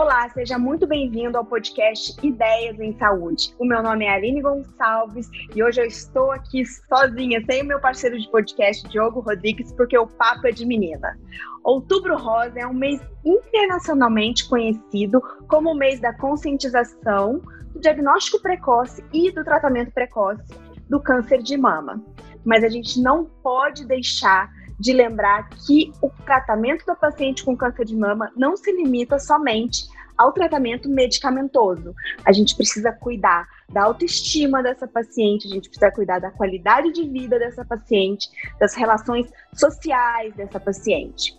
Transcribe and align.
Olá, 0.00 0.28
seja 0.28 0.56
muito 0.56 0.86
bem-vindo 0.86 1.36
ao 1.36 1.44
podcast 1.44 2.16
Ideias 2.24 2.78
em 2.78 2.96
Saúde. 2.98 3.52
O 3.58 3.64
meu 3.64 3.82
nome 3.82 4.04
é 4.04 4.14
Aline 4.14 4.40
Gonçalves 4.40 5.28
e 5.52 5.60
hoje 5.60 5.80
eu 5.80 5.86
estou 5.86 6.30
aqui 6.30 6.64
sozinha, 6.64 7.44
sem 7.44 7.62
o 7.62 7.66
meu 7.66 7.80
parceiro 7.80 8.16
de 8.16 8.30
podcast, 8.30 8.88
Diogo 8.88 9.18
Rodrigues, 9.18 9.72
porque 9.72 9.98
o 9.98 10.06
papo 10.06 10.46
é 10.46 10.52
de 10.52 10.64
menina. 10.64 11.18
Outubro 11.64 12.16
Rosa 12.16 12.60
é 12.60 12.64
um 12.64 12.72
mês 12.72 13.00
internacionalmente 13.24 14.48
conhecido 14.48 15.20
como 15.48 15.72
o 15.72 15.76
mês 15.76 15.98
da 15.98 16.14
conscientização, 16.14 17.42
do 17.72 17.80
diagnóstico 17.80 18.40
precoce 18.40 19.04
e 19.12 19.32
do 19.32 19.42
tratamento 19.42 19.90
precoce 19.90 20.44
do 20.88 21.00
câncer 21.00 21.42
de 21.42 21.56
mama. 21.56 22.00
Mas 22.44 22.62
a 22.62 22.68
gente 22.68 23.02
não 23.02 23.24
pode 23.24 23.84
deixar 23.84 24.48
de 24.78 24.92
lembrar 24.92 25.48
que 25.50 25.92
o 26.00 26.08
tratamento 26.24 26.84
do 26.86 26.94
paciente 26.94 27.44
com 27.44 27.56
câncer 27.56 27.84
de 27.84 27.96
mama 27.96 28.30
não 28.36 28.56
se 28.56 28.70
limita 28.72 29.18
somente 29.18 29.88
ao 30.16 30.32
tratamento 30.32 30.88
medicamentoso. 30.88 31.94
A 32.24 32.32
gente 32.32 32.56
precisa 32.56 32.92
cuidar 32.92 33.46
da 33.72 33.84
autoestima 33.84 34.62
dessa 34.62 34.86
paciente, 34.86 35.46
a 35.46 35.50
gente 35.50 35.68
precisa 35.68 35.92
cuidar 35.92 36.18
da 36.18 36.30
qualidade 36.30 36.92
de 36.92 37.08
vida 37.08 37.38
dessa 37.38 37.64
paciente, 37.64 38.28
das 38.58 38.74
relações 38.74 39.30
sociais 39.54 40.34
dessa 40.34 40.58
paciente. 40.58 41.38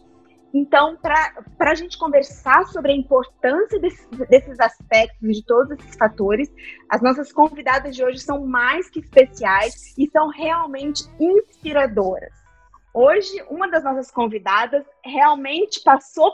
Então, 0.54 0.98
para 0.98 1.72
a 1.72 1.76
gente 1.76 1.98
conversar 1.98 2.66
sobre 2.68 2.92
a 2.92 2.96
importância 2.96 3.80
desses, 3.80 4.08
desses 4.30 4.60
aspectos, 4.60 5.36
de 5.36 5.46
todos 5.46 5.78
esses 5.78 5.96
fatores, 5.96 6.50
as 6.90 7.02
nossas 7.02 7.32
convidadas 7.32 7.96
de 7.96 8.04
hoje 8.04 8.20
são 8.20 8.48
mais 8.48 8.90
que 8.90 9.00
especiais 9.00 9.94
e 9.98 10.10
são 10.10 10.30
realmente 10.30 11.04
inspiradoras. 11.20 12.39
Hoje, 12.94 13.44
uma 13.50 13.70
das 13.70 13.84
nossas 13.84 14.10
convidadas 14.10 14.86
realmente 15.04 15.82
passou 15.82 16.34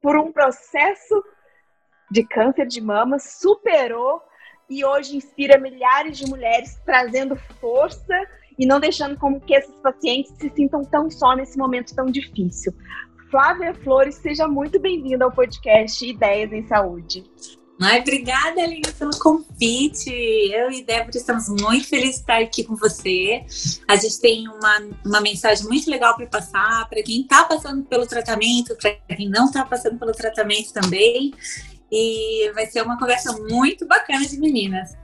por 0.00 0.16
um 0.16 0.32
processo 0.32 1.22
de 2.10 2.24
câncer 2.24 2.66
de 2.66 2.80
mama, 2.80 3.18
superou 3.18 4.22
e 4.68 4.84
hoje 4.84 5.16
inspira 5.16 5.58
milhares 5.58 6.16
de 6.18 6.28
mulheres, 6.28 6.80
trazendo 6.84 7.36
força 7.60 8.14
e 8.58 8.66
não 8.66 8.80
deixando 8.80 9.18
como 9.18 9.40
que 9.40 9.54
esses 9.54 9.74
pacientes 9.80 10.32
se 10.38 10.48
sintam 10.50 10.84
tão 10.84 11.10
só 11.10 11.34
nesse 11.34 11.58
momento 11.58 11.94
tão 11.94 12.06
difícil. 12.06 12.72
Flávia 13.30 13.74
Flores, 13.74 14.14
seja 14.14 14.46
muito 14.46 14.78
bem-vinda 14.78 15.24
ao 15.24 15.32
podcast 15.32 16.06
Ideias 16.06 16.52
em 16.52 16.62
Saúde. 16.66 17.24
Ai, 17.80 18.00
obrigada, 18.00 18.62
Aline, 18.62 18.82
pelo 18.96 19.18
convite. 19.18 20.08
Eu 20.08 20.70
e 20.70 20.84
Débora 20.84 21.16
estamos 21.16 21.48
muito 21.48 21.88
felizes 21.88 22.16
de 22.16 22.20
estar 22.20 22.40
aqui 22.40 22.62
com 22.62 22.76
você. 22.76 23.44
A 23.88 23.96
gente 23.96 24.20
tem 24.20 24.48
uma, 24.48 24.78
uma 25.04 25.20
mensagem 25.20 25.66
muito 25.66 25.90
legal 25.90 26.16
para 26.16 26.26
passar 26.26 26.88
para 26.88 27.02
quem 27.02 27.22
está 27.22 27.44
passando 27.44 27.82
pelo 27.84 28.06
tratamento, 28.06 28.76
para 28.76 29.16
quem 29.16 29.28
não 29.28 29.46
está 29.46 29.64
passando 29.64 29.98
pelo 29.98 30.12
tratamento 30.12 30.72
também. 30.72 31.34
E 31.90 32.50
vai 32.54 32.66
ser 32.66 32.82
uma 32.82 32.98
conversa 32.98 33.32
muito 33.48 33.86
bacana 33.86 34.24
de 34.24 34.38
meninas. 34.38 34.96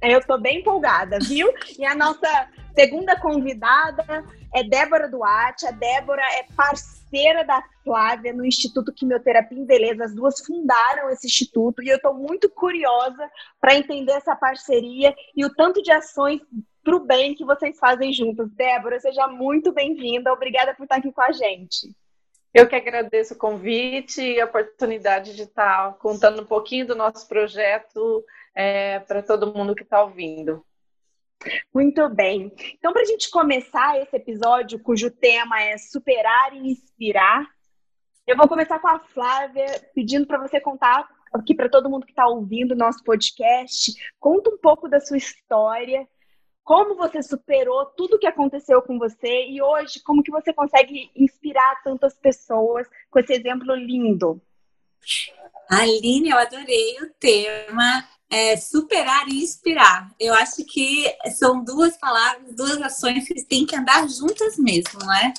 Eu 0.00 0.20
estou 0.20 0.40
bem 0.40 0.60
empolgada, 0.60 1.18
viu? 1.20 1.52
E 1.78 1.84
a 1.84 1.94
nossa 1.94 2.48
segunda 2.74 3.18
convidada 3.20 4.24
é 4.54 4.64
Débora 4.64 5.10
Duarte. 5.10 5.66
A 5.66 5.72
Débora 5.72 6.22
é 6.38 6.46
parceira 6.56 6.97
parceira 7.08 7.44
da 7.44 7.62
Flávia 7.82 8.32
no 8.32 8.44
Instituto 8.44 8.92
Quimioterapia 8.92 9.58
em 9.58 9.64
Beleza. 9.64 10.04
As 10.04 10.14
duas 10.14 10.40
fundaram 10.44 11.10
esse 11.10 11.26
instituto 11.26 11.82
e 11.82 11.88
eu 11.88 11.96
estou 11.96 12.14
muito 12.14 12.48
curiosa 12.50 13.30
para 13.60 13.74
entender 13.74 14.12
essa 14.12 14.36
parceria 14.36 15.14
e 15.34 15.44
o 15.44 15.54
tanto 15.54 15.82
de 15.82 15.90
ações 15.90 16.40
para 16.84 16.96
o 16.96 17.00
bem 17.00 17.34
que 17.34 17.44
vocês 17.44 17.78
fazem 17.78 18.12
juntas. 18.12 18.50
Débora, 18.52 19.00
seja 19.00 19.26
muito 19.26 19.72
bem-vinda. 19.72 20.32
Obrigada 20.32 20.74
por 20.74 20.84
estar 20.84 20.96
aqui 20.96 21.10
com 21.10 21.22
a 21.22 21.32
gente. 21.32 21.94
Eu 22.54 22.66
que 22.66 22.76
agradeço 22.76 23.34
o 23.34 23.38
convite 23.38 24.22
e 24.22 24.40
a 24.40 24.46
oportunidade 24.46 25.36
de 25.36 25.42
estar 25.42 25.94
contando 25.94 26.42
um 26.42 26.46
pouquinho 26.46 26.86
do 26.86 26.94
nosso 26.94 27.28
projeto 27.28 28.24
é, 28.54 29.00
para 29.00 29.22
todo 29.22 29.52
mundo 29.52 29.74
que 29.74 29.82
está 29.82 30.02
ouvindo. 30.02 30.64
Muito 31.72 32.08
bem. 32.08 32.52
Então, 32.74 32.92
para 32.92 33.02
a 33.02 33.06
gente 33.06 33.30
começar 33.30 34.00
esse 34.00 34.16
episódio, 34.16 34.78
cujo 34.80 35.10
tema 35.10 35.60
é 35.60 35.78
superar 35.78 36.52
e 36.54 36.70
inspirar, 36.70 37.46
eu 38.26 38.36
vou 38.36 38.48
começar 38.48 38.78
com 38.78 38.88
a 38.88 38.98
Flávia, 38.98 39.66
pedindo 39.94 40.26
para 40.26 40.38
você 40.38 40.60
contar 40.60 41.08
aqui 41.32 41.54
para 41.54 41.68
todo 41.68 41.88
mundo 41.88 42.04
que 42.04 42.12
está 42.12 42.26
ouvindo 42.26 42.72
o 42.72 42.76
nosso 42.76 43.02
podcast, 43.04 43.92
conta 44.18 44.50
um 44.50 44.58
pouco 44.58 44.88
da 44.88 45.00
sua 45.00 45.16
história, 45.16 46.06
como 46.64 46.96
você 46.96 47.22
superou 47.22 47.86
tudo 47.96 48.16
o 48.16 48.18
que 48.18 48.26
aconteceu 48.26 48.82
com 48.82 48.98
você 48.98 49.46
e 49.46 49.62
hoje 49.62 50.02
como 50.02 50.22
que 50.22 50.30
você 50.30 50.52
consegue 50.52 51.10
inspirar 51.16 51.82
tantas 51.82 52.14
pessoas 52.18 52.86
com 53.10 53.18
esse 53.18 53.32
exemplo 53.32 53.74
lindo. 53.74 54.40
Aline, 55.70 56.30
eu 56.30 56.38
adorei 56.38 56.98
o 57.00 57.10
tema 57.18 58.06
é, 58.30 58.56
superar 58.56 59.28
e 59.28 59.42
inspirar. 59.42 60.12
Eu 60.18 60.34
acho 60.34 60.64
que 60.64 61.06
são 61.36 61.64
duas 61.64 61.96
palavras, 61.96 62.54
duas 62.54 62.80
ações 62.82 63.26
que 63.26 63.44
têm 63.44 63.66
que 63.66 63.76
andar 63.76 64.08
juntas 64.08 64.56
mesmo, 64.58 65.00
não 65.00 65.14
é? 65.14 65.32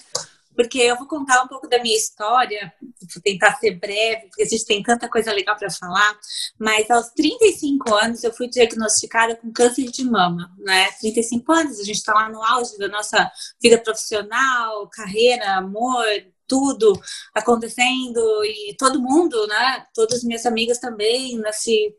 Porque 0.56 0.80
eu 0.80 0.98
vou 0.98 1.08
contar 1.08 1.42
um 1.42 1.48
pouco 1.48 1.70
da 1.70 1.82
minha 1.82 1.96
história, 1.96 2.74
vou 2.82 3.24
tentar 3.24 3.56
ser 3.58 3.80
breve, 3.80 4.28
porque 4.28 4.44
a 4.44 4.46
gente 4.46 4.66
tem 4.66 4.84
tanta 4.84 5.08
coisa 5.08 5.32
legal 5.32 5.56
para 5.56 5.70
falar. 5.70 6.20
Mas 6.60 6.90
aos 6.92 7.10
35 7.10 7.94
anos 7.94 8.24
eu 8.24 8.34
fui 8.34 8.50
diagnosticada 8.50 9.38
com 9.38 9.54
câncer 9.54 9.86
de 9.86 10.04
mama, 10.04 10.52
né? 10.58 10.92
35 11.00 11.52
anos, 11.54 11.80
a 11.80 11.84
gente 11.84 11.98
está 11.98 12.14
lá 12.14 12.30
no 12.30 12.44
auge 12.44 12.78
da 12.78 12.90
nossa 12.90 13.32
vida 13.62 13.78
profissional, 13.78 14.90
carreira, 14.90 15.56
amor, 15.56 16.04
tudo 16.46 17.00
acontecendo 17.34 18.20
e 18.44 18.76
todo 18.78 19.02
mundo, 19.02 19.48
né? 19.48 19.86
Todas 19.94 20.18
as 20.18 20.24
minhas 20.24 20.46
amigas 20.46 20.80
também 20.80 21.38
nesse 21.38 21.96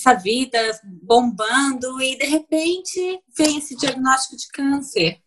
essa 0.00 0.14
vida 0.14 0.58
bombando 1.02 2.00
e 2.00 2.16
de 2.16 2.24
repente 2.24 3.20
vem 3.36 3.58
esse 3.58 3.76
diagnóstico 3.76 4.36
de 4.36 4.48
câncer 4.48 5.20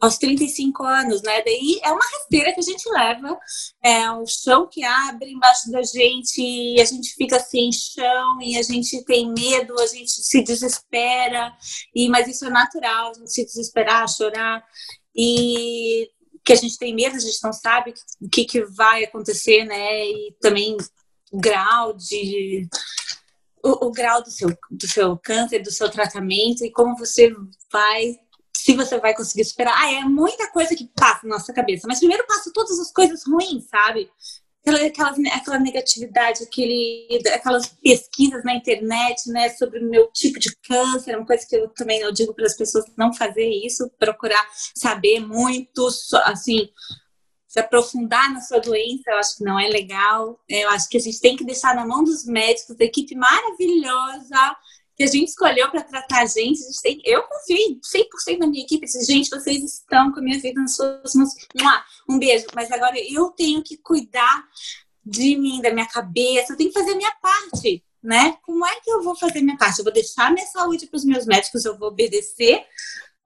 aos 0.00 0.18
35 0.18 0.84
anos, 0.84 1.22
né? 1.22 1.42
Daí 1.42 1.80
é 1.82 1.90
uma 1.90 2.04
rasteira 2.04 2.52
que 2.52 2.60
a 2.60 2.62
gente 2.62 2.86
leva, 2.90 3.38
é 3.82 4.10
um 4.10 4.26
chão 4.26 4.68
que 4.70 4.84
abre 4.84 5.30
embaixo 5.30 5.70
da 5.70 5.82
gente 5.82 6.40
e 6.40 6.80
a 6.80 6.84
gente 6.84 7.14
fica 7.14 7.38
sem 7.40 7.70
chão 7.72 8.42
e 8.42 8.58
a 8.58 8.62
gente 8.62 9.02
tem 9.04 9.32
medo, 9.32 9.78
a 9.80 9.86
gente 9.86 10.10
se 10.10 10.42
desespera, 10.42 11.56
e 11.94 12.08
mas 12.08 12.28
isso 12.28 12.44
é 12.44 12.50
natural, 12.50 13.10
a 13.10 13.14
gente 13.14 13.32
se 13.32 13.44
desesperar, 13.44 14.06
chorar 14.08 14.62
e 15.14 16.10
que 16.44 16.52
a 16.52 16.56
gente 16.56 16.78
tem 16.78 16.94
medo, 16.94 17.16
a 17.16 17.20
gente 17.20 17.42
não 17.42 17.52
sabe 17.52 17.94
o 18.20 18.28
que, 18.28 18.44
que 18.44 18.64
vai 18.64 19.04
acontecer, 19.04 19.64
né? 19.64 20.06
E 20.06 20.36
também 20.40 20.76
o 21.32 21.40
grau 21.40 21.94
de 21.94 22.68
o, 23.66 23.86
o, 23.86 23.90
grau 23.90 24.22
do 24.22 24.30
seu, 24.30 24.48
do 24.70 24.86
seu 24.86 25.18
câncer, 25.18 25.60
do 25.60 25.72
seu 25.72 25.90
tratamento 25.90 26.64
e 26.64 26.70
como 26.70 26.96
você 26.96 27.34
vai, 27.72 28.16
se 28.56 28.74
você 28.74 28.98
vai 28.98 29.14
conseguir 29.14 29.44
superar. 29.44 29.74
Ah, 29.76 29.92
é 29.92 30.00
muita 30.04 30.50
coisa 30.50 30.74
que 30.74 30.90
passa 30.94 31.26
na 31.26 31.36
nossa 31.36 31.52
cabeça, 31.52 31.86
mas 31.88 31.98
primeiro 31.98 32.26
passa 32.26 32.52
todas 32.52 32.78
as 32.78 32.92
coisas 32.92 33.24
ruins, 33.26 33.64
sabe? 33.68 34.10
Aquela, 34.64 35.12
aquela 35.32 35.58
negatividade, 35.60 36.42
aquele, 36.42 37.06
aquelas 37.32 37.68
pesquisas 37.68 38.42
na 38.42 38.54
internet, 38.56 39.30
né, 39.30 39.48
sobre 39.50 39.78
o 39.78 39.88
meu 39.88 40.10
tipo 40.12 40.40
de 40.40 40.56
câncer, 40.66 41.12
é 41.12 41.16
uma 41.16 41.26
coisa 41.26 41.46
que 41.48 41.54
eu 41.54 41.68
também 41.68 42.00
eu 42.00 42.10
digo 42.10 42.34
para 42.34 42.46
as 42.46 42.56
pessoas 42.56 42.84
não 42.96 43.12
fazer 43.12 43.48
isso, 43.48 43.88
procurar 43.96 44.44
saber 44.74 45.20
muito, 45.20 45.86
assim, 46.24 46.68
se 47.46 47.60
aprofundar 47.60 48.32
na 48.32 48.40
sua 48.40 48.58
doença, 48.58 49.10
eu 49.10 49.18
acho 49.18 49.36
que 49.36 49.44
não 49.44 49.58
é 49.58 49.68
legal. 49.68 50.40
Eu 50.48 50.68
acho 50.70 50.88
que 50.88 50.96
a 50.96 51.00
gente 51.00 51.20
tem 51.20 51.36
que 51.36 51.44
deixar 51.44 51.74
na 51.74 51.86
mão 51.86 52.02
dos 52.02 52.24
médicos, 52.24 52.76
da 52.76 52.84
equipe 52.84 53.14
maravilhosa 53.14 54.56
que 54.96 55.02
a 55.04 55.06
gente 55.06 55.28
escolheu 55.28 55.70
para 55.70 55.84
tratar 55.84 56.22
a 56.22 56.26
gente. 56.26 56.62
A 56.62 56.66
gente 56.66 56.82
tem, 56.82 57.02
eu 57.04 57.22
confio 57.22 57.80
100% 58.26 58.38
na 58.38 58.46
minha 58.46 58.64
equipe. 58.64 58.86
Gente, 59.06 59.28
vocês 59.28 59.62
estão 59.62 60.10
com 60.10 60.20
a 60.20 60.22
minha 60.22 60.40
vida 60.40 60.60
nas 60.60 60.74
suas 60.74 61.14
mãos. 61.14 61.30
Um 62.08 62.18
beijo. 62.18 62.46
Mas 62.54 62.72
agora 62.72 62.96
eu 62.98 63.28
tenho 63.30 63.62
que 63.62 63.76
cuidar 63.76 64.44
de 65.04 65.36
mim, 65.36 65.60
da 65.60 65.72
minha 65.72 65.86
cabeça. 65.86 66.52
Eu 66.52 66.56
tenho 66.56 66.70
que 66.70 66.78
fazer 66.78 66.92
a 66.92 66.96
minha 66.96 67.14
parte, 67.20 67.84
né? 68.02 68.38
Como 68.42 68.66
é 68.66 68.80
que 68.80 68.90
eu 68.90 69.02
vou 69.02 69.14
fazer 69.14 69.40
a 69.40 69.42
minha 69.42 69.58
parte? 69.58 69.78
Eu 69.78 69.84
vou 69.84 69.92
deixar 69.92 70.32
minha 70.32 70.46
saúde 70.46 70.86
para 70.86 70.96
os 70.96 71.04
meus 71.04 71.26
médicos, 71.26 71.64
eu 71.64 71.78
vou 71.78 71.88
obedecer 71.88 72.64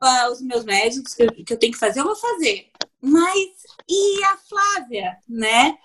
uh, 0.02 0.32
os 0.32 0.42
meus 0.42 0.64
médicos 0.64 1.18
eu, 1.18 1.28
que 1.32 1.52
eu 1.52 1.58
tenho 1.58 1.72
que 1.72 1.78
fazer, 1.78 2.00
eu 2.00 2.04
vou 2.04 2.16
fazer. 2.16 2.70
Mas 3.00 3.48
e 3.88 4.24
a 4.24 4.36
Flávia, 4.36 5.16
né? 5.28 5.78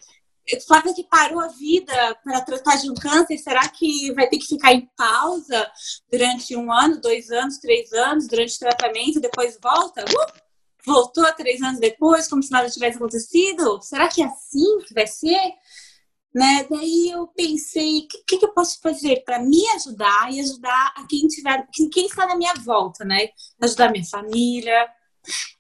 Flávia 0.68 0.94
que 0.94 1.04
parou 1.04 1.40
a 1.40 1.48
vida 1.48 2.16
para 2.24 2.42
tratar 2.42 2.76
de 2.76 2.90
um 2.90 2.94
câncer, 2.94 3.38
será 3.38 3.68
que 3.68 4.14
vai 4.14 4.28
ter 4.28 4.38
que 4.38 4.46
ficar 4.46 4.74
em 4.74 4.88
pausa 4.96 5.72
durante 6.12 6.56
um 6.56 6.72
ano, 6.72 7.02
dois 7.02 7.32
anos, 7.32 7.58
três 7.58 7.92
anos, 7.92 8.28
durante 8.28 8.56
o 8.56 8.60
tratamento 8.60 9.20
depois 9.20 9.58
volta? 9.60 10.04
Uh, 10.04 10.46
voltou 10.86 11.26
três 11.34 11.62
anos 11.64 11.80
depois, 11.80 12.28
como 12.28 12.44
se 12.44 12.52
nada 12.52 12.70
tivesse 12.70 12.98
acontecido? 12.98 13.82
Será 13.82 14.08
que 14.08 14.22
é 14.22 14.26
assim 14.26 14.80
que 14.88 14.94
vai 14.94 15.08
ser? 15.08 15.54
Né? 16.34 16.68
Daí 16.70 17.10
eu 17.10 17.28
pensei, 17.28 18.00
o 18.00 18.08
que, 18.08 18.38
que, 18.38 18.46
eu 18.46 18.54
posso 18.54 18.80
fazer 18.82 19.24
para 19.24 19.40
me 19.40 19.68
ajudar 19.72 20.32
e 20.32 20.42
ajudar 20.42 20.94
a 20.96 21.08
quem 21.08 21.28
tiver, 21.28 21.66
quem 21.92 22.06
está 22.06 22.28
na 22.28 22.36
minha 22.36 22.54
volta, 22.56 23.04
né? 23.04 23.30
Ajudar 23.62 23.90
minha 23.90 24.06
família, 24.06 24.88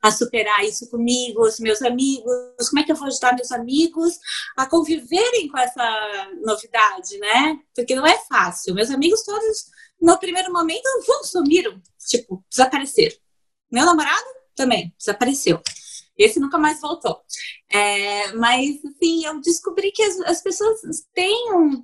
a 0.01 0.11
superar 0.11 0.63
isso 0.63 0.89
comigo, 0.89 1.41
os 1.41 1.59
meus 1.59 1.81
amigos, 1.81 2.69
como 2.69 2.79
é 2.79 2.83
que 2.83 2.91
eu 2.91 2.95
vou 2.95 3.07
ajudar 3.07 3.35
meus 3.35 3.51
amigos 3.51 4.17
a 4.57 4.65
conviverem 4.65 5.47
com 5.47 5.57
essa 5.57 6.29
novidade, 6.43 7.17
né? 7.17 7.59
Porque 7.73 7.95
não 7.95 8.05
é 8.05 8.17
fácil. 8.27 8.73
Meus 8.75 8.89
amigos 8.89 9.23
todos, 9.23 9.65
no 10.01 10.17
primeiro 10.19 10.51
momento, 10.51 10.87
vum, 11.07 11.23
sumiram, 11.23 11.81
tipo, 12.07 12.43
desapareceram. 12.49 13.15
Meu 13.71 13.85
namorado 13.85 14.25
também 14.55 14.93
desapareceu. 14.97 15.61
Esse 16.17 16.39
nunca 16.39 16.57
mais 16.57 16.79
voltou. 16.79 17.21
É, 17.69 18.31
mas, 18.33 18.77
assim, 18.85 19.25
eu 19.25 19.41
descobri 19.41 19.91
que 19.91 20.01
as, 20.01 20.19
as 20.21 20.41
pessoas 20.41 20.79
têm 21.13 21.53
um 21.53 21.83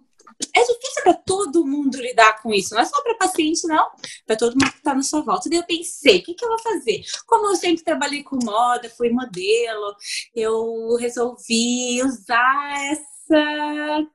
é 0.55 0.59
difícil 0.61 1.03
para 1.03 1.13
todo 1.13 1.65
mundo 1.65 2.01
lidar 2.01 2.41
com 2.41 2.53
isso, 2.53 2.73
não 2.73 2.81
é 2.81 2.85
só 2.85 3.01
para 3.01 3.15
paciente, 3.15 3.67
não, 3.67 3.89
para 4.25 4.35
todo 4.35 4.53
mundo 4.53 4.71
que 4.71 4.77
está 4.77 4.93
na 4.93 5.03
sua 5.03 5.21
volta. 5.21 5.49
Daí 5.49 5.59
eu 5.59 5.65
pensei, 5.65 6.19
o 6.19 6.23
que, 6.23 6.33
que 6.33 6.45
eu 6.45 6.49
vou 6.49 6.59
fazer? 6.59 7.01
Como 7.25 7.47
eu 7.49 7.55
sempre 7.55 7.83
trabalhei 7.83 8.23
com 8.23 8.38
moda, 8.43 8.89
fui 8.89 9.09
modelo, 9.09 9.95
eu 10.35 10.95
resolvi 10.97 12.03
usar 12.03 12.91
essa, 12.91 14.07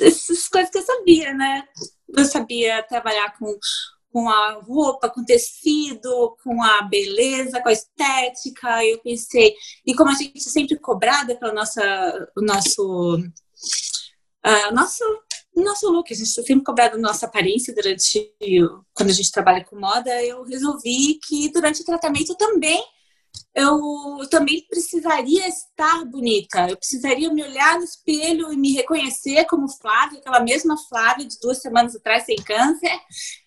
essas 0.00 0.48
coisas 0.48 0.70
que 0.70 0.78
eu 0.78 0.82
sabia, 0.82 1.34
né? 1.34 1.64
Eu 2.08 2.24
sabia 2.24 2.82
trabalhar 2.82 3.36
com 3.38 3.58
com 4.12 4.28
a 4.28 4.54
roupa, 4.54 5.08
com 5.08 5.24
tecido, 5.24 6.36
com 6.42 6.62
a 6.62 6.82
beleza, 6.82 7.60
com 7.62 7.68
a 7.68 7.72
estética. 7.72 8.84
Eu 8.84 8.98
pensei, 9.00 9.54
e 9.86 9.94
como 9.94 10.10
a 10.10 10.14
gente 10.14 10.36
é 10.36 10.40
sempre 10.40 10.78
cobrada 10.78 11.36
pelo 11.36 11.54
nossa, 11.54 12.28
o 12.36 12.40
nosso, 12.42 13.16
uh, 13.18 14.74
nosso 14.74 15.04
nosso 15.56 15.90
look, 15.90 16.12
a 16.12 16.16
gente 16.16 16.28
sempre 16.28 16.64
cobrado 16.64 16.98
nossa 16.98 17.26
aparência 17.26 17.74
durante 17.74 18.32
quando 18.94 19.10
a 19.10 19.12
gente 19.12 19.32
trabalha 19.32 19.64
com 19.64 19.78
moda, 19.78 20.10
eu 20.24 20.42
resolvi 20.44 21.18
que 21.26 21.50
durante 21.50 21.82
o 21.82 21.84
tratamento 21.84 22.34
também 22.36 22.82
eu 23.54 23.80
também 24.30 24.64
precisaria 24.68 25.46
estar 25.48 26.04
bonita. 26.04 26.68
Eu 26.68 26.76
precisaria 26.76 27.32
me 27.32 27.42
olhar 27.42 27.78
no 27.78 27.84
espelho 27.84 28.52
e 28.52 28.56
me 28.56 28.72
reconhecer 28.72 29.44
como 29.46 29.68
Flávia, 29.68 30.20
aquela 30.20 30.40
mesma 30.40 30.76
Flávia 30.88 31.26
de 31.26 31.38
duas 31.40 31.58
semanas 31.58 31.94
atrás 31.96 32.24
sem 32.24 32.36
câncer. 32.36 32.98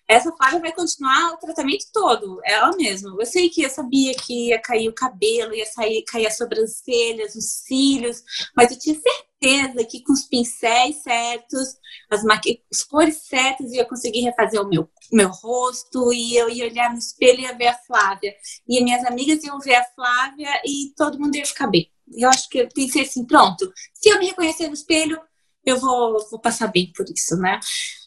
Essa 0.06 0.30
Flávia 0.36 0.60
vai 0.60 0.72
continuar 0.72 1.32
o 1.32 1.38
tratamento 1.38 1.86
todo, 1.92 2.38
ela 2.44 2.76
mesma. 2.76 3.16
Eu 3.18 3.26
sei 3.26 3.48
que 3.48 3.62
eu 3.62 3.70
sabia 3.70 4.14
que 4.14 4.48
ia 4.48 4.60
cair 4.60 4.88
o 4.88 4.94
cabelo, 4.94 5.54
ia 5.54 5.64
sair, 5.64 6.02
cair 6.04 6.26
as 6.26 6.36
sobrancelhas, 6.36 7.34
os 7.34 7.64
cílios, 7.64 8.22
mas 8.54 8.70
eu 8.70 8.78
tinha 8.78 8.94
certeza 9.00 9.84
que 9.84 10.02
com 10.02 10.12
os 10.12 10.24
pincéis 10.24 11.02
certos, 11.02 11.76
as, 12.10 12.22
as 12.70 12.84
cores 12.84 13.22
certas, 13.26 13.72
eu 13.72 13.78
ia 13.78 13.88
conseguir 13.88 14.20
refazer 14.20 14.60
o 14.60 14.68
meu, 14.68 14.88
meu 15.10 15.30
rosto 15.30 16.12
e 16.12 16.36
eu 16.36 16.50
ia 16.50 16.66
olhar 16.66 16.90
no 16.90 16.98
espelho 16.98 17.40
e 17.40 17.42
ia 17.44 17.56
ver 17.56 17.68
a 17.68 17.78
Flávia. 17.78 18.34
E 18.68 18.82
minhas 18.84 19.04
amigas 19.06 19.42
iam 19.42 19.58
ver 19.58 19.76
a 19.76 19.84
Flávia 19.84 20.50
e 20.66 20.92
todo 20.96 21.18
mundo 21.18 21.36
ia 21.36 21.46
ficar 21.46 21.66
bem. 21.66 21.90
Eu 22.12 22.28
acho 22.28 22.48
que 22.50 22.58
eu 22.58 22.68
pensei 22.68 23.02
assim, 23.02 23.24
pronto, 23.26 23.72
se 23.94 24.10
eu 24.10 24.18
me 24.18 24.26
reconhecer 24.26 24.68
no 24.68 24.74
espelho, 24.74 25.18
eu 25.64 25.78
vou, 25.78 26.18
vou 26.30 26.38
passar 26.38 26.68
bem 26.68 26.92
por 26.94 27.06
isso, 27.08 27.36
né? 27.36 27.58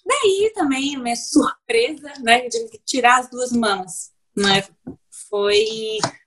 Daí 0.07 0.51
também, 0.55 0.97
minha 0.97 1.15
surpresa, 1.15 2.13
né, 2.21 2.47
de 2.47 2.79
tirar 2.85 3.19
as 3.19 3.29
duas 3.29 3.51
mamas, 3.51 4.11
né? 4.35 4.63
Foi, 5.29 5.65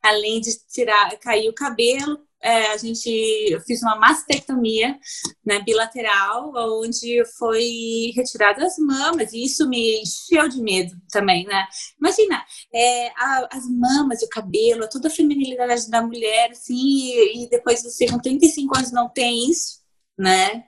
além 0.03 0.41
de 0.41 0.51
tirar, 0.69 1.17
cair 1.19 1.49
o 1.49 1.55
cabelo, 1.55 2.21
é, 2.43 2.73
a 2.73 2.77
gente 2.77 3.09
eu 3.51 3.61
fiz 3.61 3.83
uma 3.83 3.97
mastectomia 3.97 4.99
né, 5.45 5.61
bilateral, 5.61 6.53
onde 6.83 7.23
foi 7.39 8.13
retirada 8.15 8.65
as 8.65 8.79
mamas, 8.79 9.33
e 9.33 9.45
isso 9.45 9.69
me 9.69 10.01
encheu 10.01 10.49
de 10.49 10.61
medo 10.63 10.95
também, 11.11 11.45
né? 11.47 11.67
Imagina, 11.99 12.45
é, 12.75 13.09
a, 13.09 13.49
as 13.53 13.67
mamas, 13.69 14.23
o 14.23 14.29
cabelo, 14.29 14.89
toda 14.89 15.09
a 15.09 15.11
feminilidade 15.11 15.91
da 15.91 16.03
mulher, 16.03 16.51
assim, 16.51 16.75
e, 16.75 17.45
e 17.45 17.51
depois 17.51 17.83
você 17.83 18.07
com 18.07 18.19
35 18.19 18.77
anos 18.77 18.93
não 18.93 19.09
tem 19.09 19.51
isso, 19.51 19.81
né? 20.19 20.65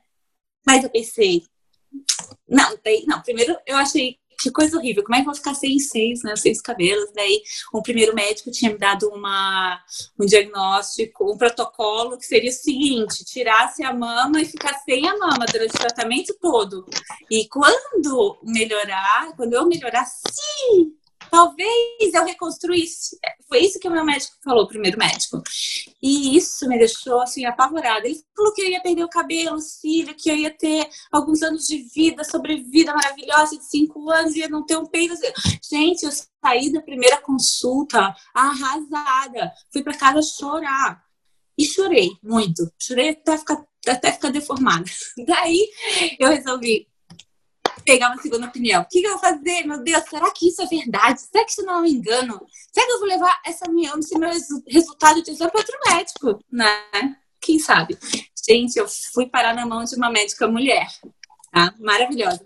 Mas 0.66 0.84
eu 0.84 0.90
pensei, 0.90 1.42
não, 2.52 2.78
não, 3.06 3.22
primeiro 3.22 3.56
eu 3.66 3.76
achei 3.76 4.18
que 4.42 4.50
coisa 4.50 4.76
horrível, 4.76 5.04
como 5.04 5.14
é 5.14 5.18
que 5.18 5.22
eu 5.22 5.26
vou 5.26 5.34
ficar 5.34 5.54
sem 5.54 5.78
seis, 5.78 6.22
né, 6.24 6.34
seis 6.34 6.60
cabelos? 6.60 7.10
Daí, 7.14 7.42
um 7.72 7.80
primeiro 7.80 8.14
médico 8.14 8.50
tinha 8.50 8.72
me 8.72 8.78
dado 8.78 9.08
uma, 9.08 9.80
um 10.18 10.26
diagnóstico, 10.26 11.32
um 11.32 11.36
protocolo 11.36 12.18
que 12.18 12.26
seria 12.26 12.50
o 12.50 12.52
seguinte: 12.52 13.24
tirasse 13.24 13.84
a 13.84 13.94
mama 13.94 14.40
e 14.40 14.44
ficar 14.44 14.74
sem 14.80 15.08
a 15.08 15.16
mama 15.16 15.46
durante 15.50 15.76
o 15.76 15.78
tratamento 15.78 16.34
todo. 16.40 16.84
E 17.30 17.46
quando 17.48 18.38
melhorar, 18.42 19.32
quando 19.36 19.54
eu 19.54 19.66
melhorar, 19.66 20.04
sim, 20.04 20.92
talvez 21.32 22.12
eu 22.12 22.26
reconstruísse. 22.26 23.18
Foi 23.48 23.60
isso 23.60 23.78
que 23.78 23.88
o 23.88 23.90
meu 23.90 24.04
médico 24.04 24.36
falou, 24.44 24.64
o 24.64 24.68
primeiro 24.68 24.98
médico. 24.98 25.42
E 26.02 26.36
isso 26.36 26.68
me 26.68 26.78
deixou 26.78 27.22
assim 27.22 27.46
apavorada. 27.46 28.06
Ele 28.06 28.22
falou 28.36 28.52
que 28.52 28.60
eu 28.60 28.68
ia 28.68 28.82
perder 28.82 29.02
o 29.02 29.08
cabelo, 29.08 29.56
o 29.56 29.60
cílio, 29.60 30.14
que 30.14 30.30
eu 30.30 30.36
ia 30.36 30.50
ter 30.50 30.86
alguns 31.10 31.42
anos 31.42 31.66
de 31.66 31.78
vida, 31.78 32.22
sobrevida 32.22 32.92
maravilhosa 32.92 33.56
de 33.56 33.64
cinco 33.64 34.10
anos, 34.10 34.36
ia 34.36 34.46
não 34.46 34.66
ter 34.66 34.76
um 34.76 34.84
peito. 34.84 35.14
Gente, 35.66 36.02
eu 36.02 36.10
saí 36.12 36.70
da 36.70 36.82
primeira 36.82 37.18
consulta 37.22 38.14
arrasada. 38.34 39.54
Fui 39.72 39.82
para 39.82 39.96
casa 39.96 40.20
chorar. 40.20 41.02
E 41.56 41.64
chorei 41.64 42.10
muito. 42.22 42.70
Chorei 42.78 43.10
até 43.10 43.38
ficar, 43.38 43.64
até 43.88 44.12
ficar 44.12 44.28
deformada. 44.28 44.84
Daí 45.26 45.66
eu 46.20 46.28
resolvi, 46.28 46.86
pegar 47.84 48.08
uma 48.08 48.20
segunda 48.20 48.46
opinião. 48.46 48.82
O 48.82 48.86
que, 48.86 49.00
que, 49.00 49.06
eu 49.06 49.12
vou 49.12 49.20
fazer? 49.20 49.64
Meu 49.66 49.82
Deus, 49.82 50.04
será 50.08 50.30
que 50.30 50.48
isso 50.48 50.62
é 50.62 50.66
verdade? 50.66 51.20
Será 51.20 51.44
que 51.44 51.50
isso 51.50 51.62
não 51.62 51.74
é 51.74 51.80
um 51.80 51.86
engano? 51.86 52.46
Será 52.72 52.86
que 52.86 52.92
eu 52.92 52.98
vou 52.98 53.08
levar 53.08 53.40
essa 53.44 53.70
minha, 53.70 53.92
esse 53.98 54.18
meu 54.18 54.30
resultado 54.68 55.22
de 55.22 55.30
exame 55.30 55.50
para 55.50 55.60
outro 55.60 55.78
médico? 55.88 56.44
Né? 56.50 57.16
Quem 57.40 57.58
sabe? 57.58 57.98
Gente, 58.48 58.76
eu 58.76 58.86
fui 59.12 59.26
parar 59.26 59.54
na 59.54 59.66
mão 59.66 59.84
de 59.84 59.94
uma 59.94 60.10
médica 60.10 60.48
mulher, 60.48 60.88
tá? 61.52 61.74
Maravilhosa. 61.78 62.44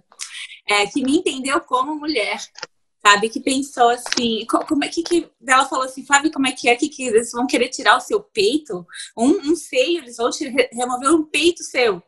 É, 0.68 0.86
que 0.86 1.02
me 1.02 1.18
entendeu 1.18 1.60
como 1.60 1.96
mulher, 1.96 2.38
sabe? 3.06 3.28
Que 3.28 3.40
pensou 3.40 3.88
assim, 3.90 4.44
como 4.46 4.84
é 4.84 4.88
que, 4.88 5.02
que 5.02 5.30
ela 5.46 5.64
falou 5.66 5.84
assim, 5.84 6.04
Fábio, 6.04 6.32
como 6.32 6.46
é 6.46 6.52
que 6.52 6.68
é 6.68 6.74
que, 6.74 6.88
que 6.88 7.04
eles 7.04 7.30
vão 7.30 7.46
querer 7.46 7.68
tirar 7.68 7.96
o 7.96 8.00
seu 8.00 8.20
peito? 8.20 8.84
Um, 9.16 9.52
um 9.52 9.56
seio, 9.56 9.98
eles 9.98 10.16
vão 10.16 10.30
te 10.30 10.48
remover 10.72 11.14
um 11.14 11.24
peito 11.24 11.62
seu. 11.62 12.02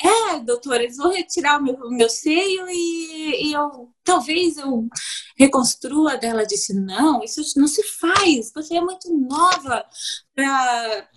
É, 0.00 0.38
doutora, 0.40 0.84
eles 0.84 0.96
vão 0.96 1.12
retirar 1.12 1.58
o 1.58 1.62
meu, 1.62 1.76
meu 1.90 2.08
seio 2.08 2.68
e, 2.68 3.48
e, 3.48 3.52
eu 3.52 3.92
talvez 4.04 4.56
eu 4.56 4.86
reconstrua. 5.36 6.18
Ela 6.22 6.46
disse: 6.46 6.72
não, 6.72 7.22
isso 7.24 7.42
não 7.56 7.66
se 7.66 7.82
faz. 7.82 8.52
Você 8.54 8.76
é 8.76 8.80
muito 8.80 9.12
nova 9.16 9.84
para 10.34 11.08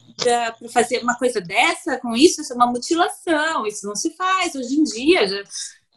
fazer 0.73 0.99
uma 1.03 1.15
coisa 1.17 1.39
dessa 1.39 1.99
com 1.99 2.15
isso. 2.15 2.41
Isso 2.41 2.53
é 2.53 2.55
uma 2.55 2.67
mutilação. 2.67 3.67
Isso 3.67 3.85
não 3.85 3.95
se 3.95 4.15
faz 4.15 4.55
hoje 4.55 4.73
em 4.73 4.83
dia. 4.83 5.27
Já, 5.27 5.43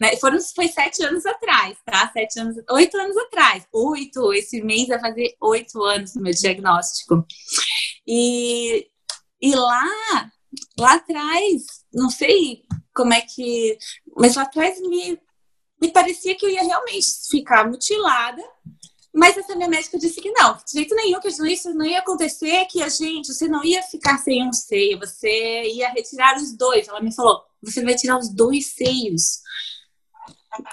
né? 0.00 0.16
Foram, 0.16 0.38
foi 0.54 0.68
sete 0.68 1.02
anos 1.04 1.24
atrás, 1.24 1.78
tá? 1.84 2.10
Sete 2.12 2.40
anos, 2.40 2.56
oito 2.70 2.96
anos 2.98 3.16
atrás. 3.16 3.66
Oito, 3.72 4.32
esse 4.34 4.62
mês 4.62 4.88
vai 4.88 5.00
fazer 5.00 5.34
oito 5.40 5.82
anos 5.82 6.12
do 6.12 6.20
meu 6.20 6.32
diagnóstico. 6.32 7.24
E, 8.06 8.88
e 9.40 9.54
lá, 9.54 10.30
lá 10.78 10.94
atrás, 10.94 11.84
não 11.92 12.10
sei 12.10 12.64
como 12.94 13.12
é 13.12 13.20
que. 13.20 13.78
Mas 14.16 14.36
lá 14.36 14.42
atrás 14.42 14.80
me, 14.80 15.18
me 15.80 15.92
parecia 15.92 16.34
que 16.36 16.44
eu 16.46 16.50
ia 16.50 16.62
realmente 16.62 17.06
ficar 17.30 17.68
mutilada. 17.68 18.42
Mas 19.12 19.36
essa 19.36 19.54
minha 19.54 19.68
médica 19.68 19.96
disse 19.96 20.20
que 20.20 20.32
não, 20.32 20.54
de 20.54 20.72
jeito 20.72 20.94
nenhum, 20.96 21.20
que 21.20 21.28
isso 21.28 21.72
não 21.72 21.86
ia 21.86 22.00
acontecer, 22.00 22.64
que 22.66 22.82
a 22.82 22.88
gente, 22.88 23.32
você 23.32 23.46
não 23.46 23.64
ia 23.64 23.80
ficar 23.84 24.18
sem 24.18 24.46
um 24.46 24.52
seio, 24.52 24.98
você 24.98 25.62
ia 25.72 25.88
retirar 25.90 26.36
os 26.36 26.52
dois. 26.56 26.88
Ela 26.88 27.00
me 27.00 27.14
falou, 27.14 27.40
você 27.62 27.84
vai 27.84 27.94
tirar 27.94 28.18
os 28.18 28.28
dois 28.28 28.66
seios. 28.74 29.40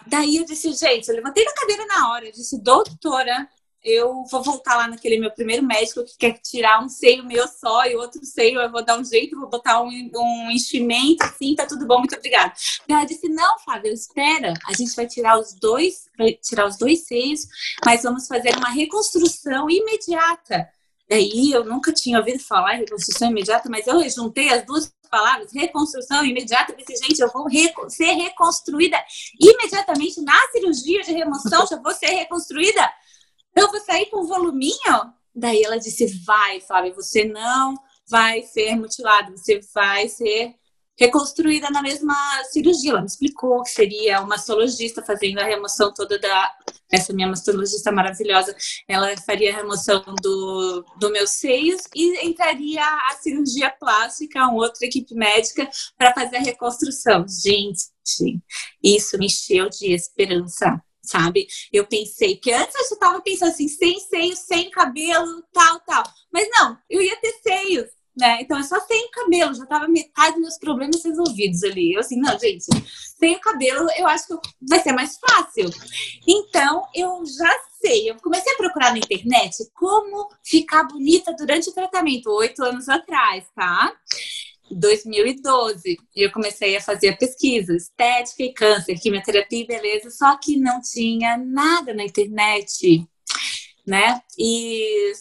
Daí 0.08 0.38
eu 0.38 0.46
disse, 0.46 0.72
gente, 0.74 1.08
eu 1.08 1.16
levantei 1.16 1.46
da 1.46 1.54
cadeira 1.54 1.86
na 1.86 2.12
hora, 2.12 2.26
eu 2.26 2.32
disse, 2.32 2.62
doutora, 2.62 3.48
eu 3.84 4.24
vou 4.30 4.44
voltar 4.44 4.78
lá 4.78 4.88
naquele 4.88 5.20
meu 5.20 5.32
primeiro 5.32 5.64
médico 5.64 6.04
que 6.06 6.16
quer 6.18 6.38
tirar 6.38 6.84
um 6.84 6.90
seio 6.90 7.26
meu 7.26 7.48
só 7.48 7.86
e 7.86 7.96
outro 7.96 8.24
seio 8.24 8.60
eu 8.60 8.72
vou 8.72 8.86
dar 8.86 9.00
um 9.00 9.04
jeito, 9.04 9.40
vou 9.40 9.50
botar 9.50 9.82
um, 9.82 9.90
um 9.90 10.52
enchimento, 10.52 11.24
assim, 11.24 11.56
tá 11.56 11.66
tudo 11.66 11.88
bom, 11.88 12.00
muito 12.00 12.16
obrigada. 12.16 12.54
Ela 12.88 13.06
disse, 13.06 13.28
não, 13.28 13.58
Fábio, 13.60 13.92
espera, 13.92 14.54
a 14.68 14.74
gente 14.74 14.96
vai 14.96 15.08
tirar 15.08 15.40
os 15.40 15.54
dois, 15.54 16.06
vai 16.18 16.34
tirar 16.34 16.68
os 16.68 16.78
dois 16.78 17.06
seios, 17.08 17.48
mas 17.84 18.04
vamos 18.04 18.28
fazer 18.28 18.56
uma 18.56 18.70
reconstrução 18.70 19.70
imediata. 19.70 20.70
Daí 21.10 21.52
eu 21.52 21.66
nunca 21.66 21.92
tinha 21.92 22.20
ouvido 22.20 22.40
falar 22.40 22.76
em 22.76 22.80
reconstrução 22.82 23.32
imediata, 23.32 23.68
mas 23.70 23.88
eu 23.88 24.08
juntei 24.10 24.50
as 24.50 24.66
duas 24.66 24.94
palavras, 25.10 25.52
reconstrução 25.52 26.24
imediata, 26.24 26.74
disse, 26.74 26.96
gente, 27.06 27.20
eu 27.20 27.30
vou 27.30 27.46
ser 27.90 28.14
reconstruída 28.14 28.98
imediatamente 29.40 30.22
na 30.22 30.40
cirurgia 30.54 31.02
de 31.02 31.12
remoção, 31.12 31.68
já 31.68 31.76
vou 31.76 31.94
ser 31.94 32.12
reconstruída 32.12 32.90
eu 33.55 33.72
vou 33.72 33.79
sair 33.81 34.08
com 34.08 34.22
um 34.22 34.27
voluminho? 34.27 35.13
Daí 35.34 35.63
ela 35.63 35.77
disse, 35.77 36.05
vai, 36.25 36.60
Flávia, 36.62 36.93
você 36.93 37.24
não 37.24 37.75
vai 38.10 38.43
ser 38.43 38.75
mutilado, 38.75 39.31
você 39.31 39.62
vai 39.74 40.10
ser 40.10 40.55
reconstruída 41.00 41.70
na 41.70 41.81
mesma 41.81 42.13
cirurgia. 42.51 42.91
Ela 42.91 43.01
me 43.01 43.08
explicou 43.08 43.63
que 43.63 43.72
seria 43.72 44.20
uma 44.20 44.29
mastologista 44.29 45.03
fazendo 45.03 45.39
a 45.39 45.46
remoção 45.46 45.93
toda 45.93 46.20
da. 46.20 46.51
Essa 46.93 47.13
minha 47.13 47.27
mastologista 47.27 47.89
maravilhosa, 47.89 48.53
ela 48.86 49.15
faria 49.25 49.53
a 49.53 49.55
remoção 49.55 50.03
do, 50.22 50.84
do 51.00 51.10
meus 51.10 51.31
seios 51.31 51.84
e 51.96 52.27
entraria 52.27 52.84
a 52.84 53.15
cirurgia 53.15 53.74
plástica, 53.79 54.46
uma 54.46 54.55
outra 54.55 54.86
equipe 54.86 55.15
médica, 55.15 55.70
para 55.98 56.13
fazer 56.13 56.36
a 56.36 56.41
reconstrução. 56.41 57.25
Gente, 57.29 57.84
isso 58.84 59.17
me 59.17 59.27
encheu 59.27 59.70
de 59.70 59.93
esperança 59.93 60.84
sabe? 61.12 61.48
Eu 61.72 61.86
pensei 61.86 62.36
que 62.38 62.51
antes 62.51 62.75
eu 62.75 62.82
estava 62.82 63.22
pensando 63.22 63.50
assim, 63.50 63.68
sem 63.68 64.00
seios, 64.00 64.39
sem 64.39 64.70
cabelo, 64.72 65.44
tal, 65.53 65.80
tal. 65.82 66.03
Mas 66.32 66.48
não, 66.50 66.77
eu 66.89 67.01
ia 67.01 67.15
ter 67.18 67.34
seios 67.44 67.89
né? 68.15 68.41
Então 68.41 68.58
é 68.58 68.63
só 68.63 68.80
sem 68.82 69.10
cabelo, 69.10 69.53
já 69.53 69.65
tava 69.65 69.88
metade 69.88 70.34
dos 70.34 70.41
meus 70.41 70.58
problemas 70.58 71.03
resolvidos 71.03 71.63
ali. 71.63 71.94
Eu 71.94 72.01
assim, 72.01 72.20
não, 72.20 72.38
gente, 72.38 72.65
sem 73.18 73.39
cabelo 73.39 73.88
eu 73.98 74.08
acho 74.08 74.27
que 74.27 74.50
vai 74.68 74.80
ser 74.80 74.91
mais 74.91 75.18
fácil. 75.18 75.70
Então 76.27 76.84
eu 76.94 77.24
já 77.25 77.51
sei, 77.80 78.10
eu 78.10 78.15
comecei 78.18 78.53
a 78.53 78.58
procurar 78.58 78.91
na 78.91 79.00
internet 79.00 79.58
como 79.74 80.30
ficar 80.44 80.84
bonita 80.84 81.34
durante 81.34 81.70
o 81.70 81.74
tratamento, 81.74 82.30
oito 82.32 82.63
anos 82.63 82.88
atrás, 82.89 83.46
tá? 83.56 83.94
2012, 84.75 85.98
e 86.16 86.25
eu 86.25 86.32
comecei 86.32 86.75
a 86.75 86.82
fazer 86.82 87.18
pesquisa, 87.18 87.75
estética 87.75 88.44
e 88.44 88.54
câncer, 88.54 89.00
quimioterapia 89.00 89.63
e 89.63 89.68
beleza, 89.68 90.10
só 90.10 90.38
que 90.38 90.58
não 90.58 90.82
tinha 90.82 91.38
nada 91.38 91.94
na 91.94 92.04
internet, 92.04 93.06
né? 93.86 94.22
E 94.38 95.12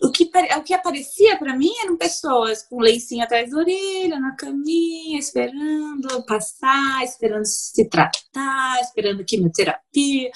o 0.00 0.10
que, 0.10 0.30
o 0.56 0.62
que 0.62 0.74
aparecia 0.74 1.36
para 1.36 1.56
mim 1.56 1.72
eram 1.82 1.96
pessoas 1.96 2.62
com 2.62 2.80
leicinho 2.80 3.24
atrás 3.24 3.50
da 3.50 3.58
orelha, 3.58 4.20
na 4.20 4.34
caminha, 4.36 5.18
esperando 5.18 6.24
passar, 6.24 7.04
esperando 7.04 7.44
se 7.44 7.88
tratar, 7.88 8.80
esperando 8.80 9.24
quimioterapia. 9.24 10.30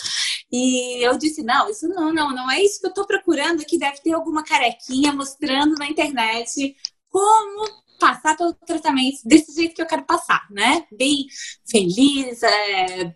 E 0.51 1.07
eu 1.07 1.17
disse: 1.17 1.43
não, 1.43 1.71
isso 1.71 1.89
não, 1.89 2.13
não, 2.13 2.35
não 2.35 2.51
é 2.51 2.63
isso 2.63 2.81
que 2.81 2.87
eu 2.87 2.91
estou 2.91 3.07
procurando 3.07 3.63
aqui. 3.63 3.79
Deve 3.79 4.01
ter 4.03 4.13
alguma 4.13 4.45
carequinha 4.45 5.13
mostrando 5.13 5.75
na 5.79 5.89
internet 5.89 6.75
como 7.09 7.83
passar 8.03 8.37
pelo 8.37 8.53
tratamento 8.53 9.21
desse 9.25 9.55
jeito 9.55 9.77
que 9.77 9.83
eu 9.83 9.87
quero 9.87 10.03
passar, 10.03 10.45
né? 10.51 10.85
Bem 10.91 11.29
feliz, 11.71 12.43
é, 12.43 13.15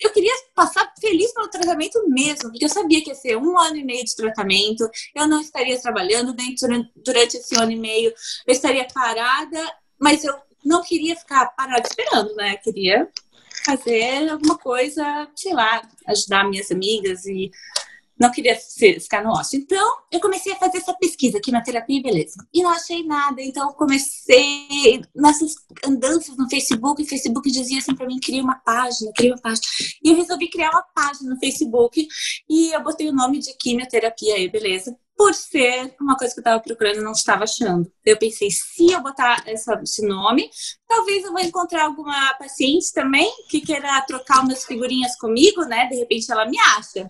eu 0.00 0.10
queria 0.12 0.34
passar 0.56 0.92
feliz 1.00 1.32
pelo 1.32 1.48
tratamento 1.48 2.04
mesmo, 2.08 2.50
porque 2.50 2.64
eu 2.64 2.68
sabia 2.68 3.00
que 3.00 3.10
ia 3.10 3.14
ser 3.14 3.36
um 3.36 3.56
ano 3.56 3.76
e 3.76 3.84
meio 3.84 4.04
de 4.04 4.16
tratamento, 4.16 4.90
eu 5.14 5.28
não 5.28 5.40
estaria 5.40 5.80
trabalhando 5.80 6.34
durante 6.96 7.36
esse 7.36 7.54
ano 7.54 7.70
e 7.70 7.76
meio, 7.76 8.12
eu 8.44 8.52
estaria 8.52 8.88
parada, 8.92 9.60
mas 10.00 10.24
eu 10.24 10.34
não 10.64 10.82
queria 10.82 11.14
ficar 11.14 11.46
parada 11.54 11.86
esperando, 11.86 12.34
né? 12.34 12.54
Eu 12.54 12.58
queria 12.58 13.08
fazer 13.64 14.28
alguma 14.30 14.58
coisa, 14.58 15.28
sei 15.36 15.54
lá, 15.54 15.80
ajudar 16.08 16.48
minhas 16.48 16.72
amigas 16.72 17.24
e 17.24 17.52
não 18.18 18.30
queria 18.30 18.56
ficar 18.56 19.22
no 19.22 19.30
ócio. 19.30 19.58
Então, 19.58 19.96
eu 20.10 20.20
comecei 20.20 20.52
a 20.52 20.56
fazer 20.56 20.78
essa 20.78 20.94
pesquisa, 20.94 21.40
quimioterapia 21.40 21.98
e 21.98 22.02
beleza. 22.02 22.34
E 22.52 22.62
não 22.62 22.70
achei 22.70 23.04
nada. 23.04 23.42
Então, 23.42 23.68
eu 23.68 23.74
comecei 23.74 25.02
nessas 25.14 25.54
andanças 25.84 26.36
no 26.36 26.48
Facebook. 26.48 27.02
E 27.02 27.04
o 27.04 27.08
Facebook 27.08 27.50
dizia 27.50 27.78
assim 27.78 27.94
para 27.94 28.06
mim: 28.06 28.18
cria 28.20 28.42
uma 28.42 28.56
página, 28.56 29.10
cria 29.14 29.32
uma 29.32 29.40
página. 29.40 29.66
E 30.04 30.10
eu 30.10 30.16
resolvi 30.16 30.48
criar 30.48 30.70
uma 30.70 30.84
página 30.94 31.30
no 31.30 31.38
Facebook. 31.38 32.06
E 32.48 32.74
eu 32.74 32.82
botei 32.82 33.08
o 33.08 33.12
nome 33.12 33.38
de 33.38 33.54
quimioterapia 33.56 34.38
e 34.38 34.48
beleza 34.48 34.96
por 35.22 35.34
ser 35.34 35.94
uma 36.00 36.16
coisa 36.16 36.34
que 36.34 36.40
eu 36.40 36.42
estava 36.42 36.60
procurando 36.60 36.96
e 36.96 37.04
não 37.04 37.12
estava 37.12 37.44
achando. 37.44 37.88
Eu 38.04 38.18
pensei, 38.18 38.50
se 38.50 38.90
eu 38.90 39.00
botar 39.00 39.44
essa, 39.46 39.80
esse 39.80 40.04
nome, 40.04 40.50
talvez 40.88 41.24
eu 41.24 41.30
vou 41.30 41.40
encontrar 41.40 41.84
alguma 41.84 42.34
paciente 42.34 42.92
também 42.92 43.32
que 43.48 43.60
queira 43.60 44.00
trocar 44.00 44.42
umas 44.42 44.64
figurinhas 44.64 45.16
comigo, 45.16 45.62
né? 45.62 45.86
De 45.86 45.94
repente 45.94 46.28
ela 46.28 46.44
me 46.44 46.58
acha. 46.76 47.06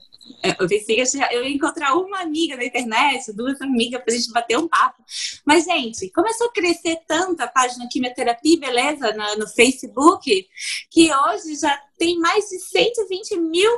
Eu 0.60 0.68
pensei 0.68 1.02
que 1.02 1.34
eu 1.34 1.42
ia 1.42 1.56
encontrar 1.56 1.94
uma 1.94 2.20
amiga 2.20 2.54
na 2.54 2.66
internet, 2.66 3.32
duas 3.32 3.58
amigas 3.62 4.02
pra 4.04 4.14
gente 4.14 4.30
bater 4.30 4.58
um 4.58 4.68
papo. 4.68 5.02
Mas, 5.46 5.64
gente, 5.64 6.10
começou 6.10 6.48
a 6.48 6.52
crescer 6.52 6.98
tanto 7.08 7.40
a 7.40 7.48
página 7.48 7.88
Quimioterapia 7.90 8.60
Beleza 8.60 9.10
no, 9.14 9.36
no 9.36 9.48
Facebook, 9.48 10.46
que 10.90 11.10
hoje 11.10 11.56
já 11.58 11.80
tem 11.98 12.18
mais 12.18 12.44
de 12.44 12.58
120 12.58 13.40
mil 13.40 13.72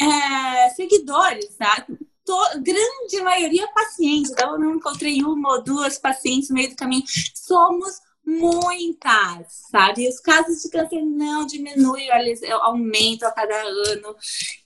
é, 0.00 0.70
seguidores, 0.70 1.56
tá? 1.56 1.84
To, 2.30 2.62
grande 2.62 3.22
maioria 3.22 3.66
pacientes, 3.74 4.30
então 4.30 4.52
eu 4.52 4.58
não 4.58 4.76
encontrei 4.76 5.22
uma 5.22 5.54
ou 5.54 5.62
duas 5.62 5.98
pacientes 5.98 6.48
no 6.48 6.54
meio 6.54 6.70
do 6.70 6.76
caminho. 6.76 7.02
Somos 7.34 8.00
muitas, 8.24 9.48
sabe? 9.70 10.08
Os 10.08 10.20
casos 10.20 10.62
de 10.62 10.70
câncer 10.70 11.02
não 11.02 11.44
diminuem, 11.44 12.08
eles 12.14 12.40
aumentam 12.44 13.28
a 13.28 13.32
cada 13.32 13.60
ano. 13.60 14.14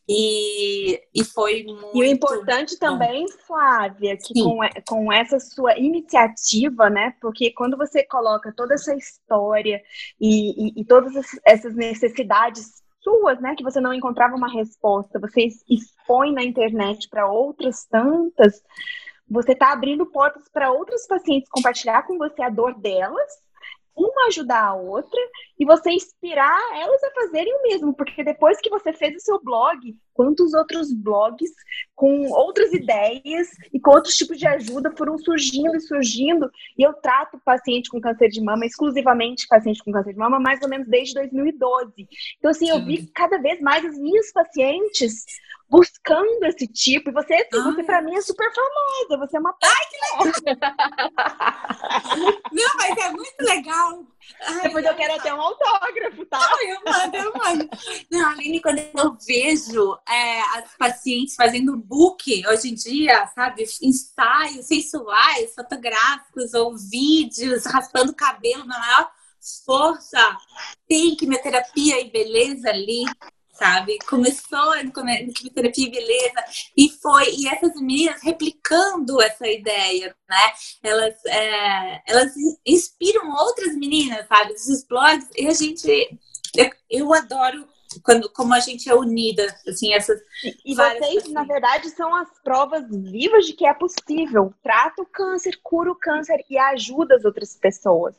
E, 0.06 1.00
e 1.14 1.24
foi 1.24 1.62
muito. 1.62 1.96
E 1.96 2.00
o 2.00 2.04
importante 2.04 2.76
bom. 2.78 2.86
também, 2.86 3.26
Flávia, 3.46 4.18
que 4.18 4.34
com, 4.34 4.58
com 4.86 5.10
essa 5.10 5.40
sua 5.40 5.78
iniciativa, 5.78 6.90
né? 6.90 7.14
Porque 7.22 7.50
quando 7.52 7.78
você 7.78 8.04
coloca 8.04 8.52
toda 8.54 8.74
essa 8.74 8.94
história 8.94 9.80
e, 10.20 10.68
e, 10.68 10.80
e 10.82 10.84
todas 10.84 11.14
essas 11.46 11.74
necessidades 11.74 12.83
suas, 13.04 13.38
né, 13.40 13.54
que 13.54 13.62
você 13.62 13.80
não 13.80 13.94
encontrava 13.94 14.34
uma 14.34 14.50
resposta, 14.50 15.20
você 15.20 15.48
expõe 15.68 16.32
na 16.32 16.42
internet 16.42 17.08
para 17.08 17.30
outras 17.30 17.84
tantas, 17.84 18.60
você 19.28 19.52
está 19.52 19.72
abrindo 19.72 20.06
portas 20.06 20.48
para 20.48 20.72
outros 20.72 21.06
pacientes 21.06 21.48
compartilhar 21.48 22.02
com 22.06 22.18
você 22.18 22.42
a 22.42 22.48
dor 22.48 22.74
delas 22.80 23.44
uma 23.96 24.26
ajudar 24.26 24.64
a 24.64 24.74
outra 24.74 25.20
e 25.58 25.64
você 25.64 25.90
inspirar 25.90 26.60
elas 26.76 27.02
a 27.04 27.10
fazerem 27.12 27.54
o 27.54 27.62
mesmo, 27.62 27.94
porque 27.94 28.24
depois 28.24 28.60
que 28.60 28.70
você 28.70 28.92
fez 28.92 29.14
o 29.16 29.24
seu 29.24 29.42
blog, 29.42 29.96
quantos 30.14 30.54
outros 30.54 30.92
blogs 30.92 31.50
com 31.94 32.30
outras 32.30 32.72
ideias 32.72 33.48
e 33.72 33.80
com 33.80 33.90
outros 33.90 34.16
tipos 34.16 34.38
de 34.38 34.46
ajuda 34.46 34.94
foram 34.96 35.18
surgindo 35.18 35.76
e 35.76 35.80
surgindo, 35.80 36.50
e 36.78 36.82
eu 36.82 36.92
trato 36.94 37.40
paciente 37.44 37.90
com 37.90 38.00
câncer 38.00 38.28
de 38.28 38.40
mama, 38.40 38.64
exclusivamente 38.64 39.46
paciente 39.48 39.82
com 39.84 39.92
câncer 39.92 40.12
de 40.12 40.18
mama, 40.18 40.40
mais 40.40 40.60
ou 40.62 40.68
menos 40.68 40.88
desde 40.88 41.14
2012. 41.14 41.92
Então, 42.38 42.50
assim, 42.50 42.70
eu 42.70 42.84
vi 42.84 43.06
cada 43.14 43.38
vez 43.38 43.60
mais 43.60 43.84
as 43.84 43.98
minhas 43.98 44.32
pacientes 44.32 45.24
buscando 45.68 46.44
esse 46.44 46.66
tipo. 46.68 47.10
E 47.10 47.12
você, 47.12 47.34
assim, 47.34 47.62
você 47.62 47.82
pra 47.82 48.02
mim 48.02 48.14
é 48.14 48.20
super 48.20 48.48
famosa. 48.52 49.26
Você 49.26 49.36
é 49.36 49.40
uma. 49.40 49.56
Ai, 49.62 49.86
que 49.90 49.96
legal! 50.46 50.54
Não, 52.52 52.70
mas 52.76 52.96
é 53.04 53.10
muito 53.10 53.40
legal. 53.40 54.06
Ai, 54.40 54.62
Depois 54.62 54.84
eu 54.84 54.94
quero 54.94 55.14
até 55.14 55.32
um 55.34 55.40
autógrafo, 55.40 56.26
tá? 56.26 56.38
Não, 56.38 56.68
eu 56.68 56.80
mando, 56.84 57.16
eu 57.16 57.32
mando. 57.34 57.70
Não, 58.10 58.30
Aline, 58.30 58.60
quando 58.60 58.78
eu 58.78 59.16
vejo 59.26 59.98
é, 60.08 60.40
as 60.58 60.76
pacientes 60.76 61.34
fazendo 61.34 61.76
book 61.76 62.46
hoje 62.48 62.70
em 62.70 62.74
dia, 62.74 63.26
sabe? 63.34 63.64
Ensaios 63.82 64.66
sensuais, 64.66 65.54
fotográficos 65.54 66.54
ou 66.54 66.76
vídeos, 66.76 67.64
raspando 67.64 68.12
o 68.12 68.16
cabelo 68.16 68.64
na 68.64 68.78
maior 68.78 69.10
força. 69.64 70.36
Tem 70.88 71.16
quimioterapia 71.16 72.00
e 72.00 72.10
beleza 72.10 72.68
ali 72.68 73.04
sabe? 73.54 73.98
Começou 74.08 74.76
em 74.76 74.90
quimioterapia 74.90 75.86
e 75.86 75.90
beleza 75.90 76.44
e 76.76 76.88
foi 76.90 77.30
e 77.30 77.48
essas 77.48 77.74
meninas 77.80 78.22
replicando 78.22 79.22
essa 79.22 79.46
ideia, 79.46 80.14
né? 80.28 80.52
Elas 80.82 81.14
é, 81.26 82.02
elas 82.06 82.32
inspiram 82.66 83.30
outras 83.30 83.74
meninas, 83.76 84.26
sabe? 84.26 84.52
Os 84.52 84.84
blogs 84.86 85.28
e 85.36 85.46
a 85.46 85.52
gente 85.52 86.18
eu, 86.56 86.70
eu 86.90 87.14
adoro 87.14 87.66
quando 88.02 88.28
como 88.32 88.52
a 88.54 88.60
gente 88.60 88.88
é 88.88 88.94
unida, 88.94 89.46
assim, 89.68 89.92
essas 89.94 90.20
E 90.64 90.74
vocês, 90.74 91.30
na 91.30 91.44
verdade, 91.44 91.90
são 91.90 92.14
as 92.14 92.28
provas 92.42 92.84
vivas 92.90 93.46
de 93.46 93.52
que 93.52 93.66
é 93.66 93.72
possível. 93.72 94.52
Trata 94.62 95.02
o 95.02 95.06
câncer, 95.06 95.58
cura 95.62 95.92
o 95.92 95.96
câncer 95.96 96.44
e 96.50 96.58
ajuda 96.58 97.14
as 97.14 97.24
outras 97.24 97.56
pessoas. 97.56 98.16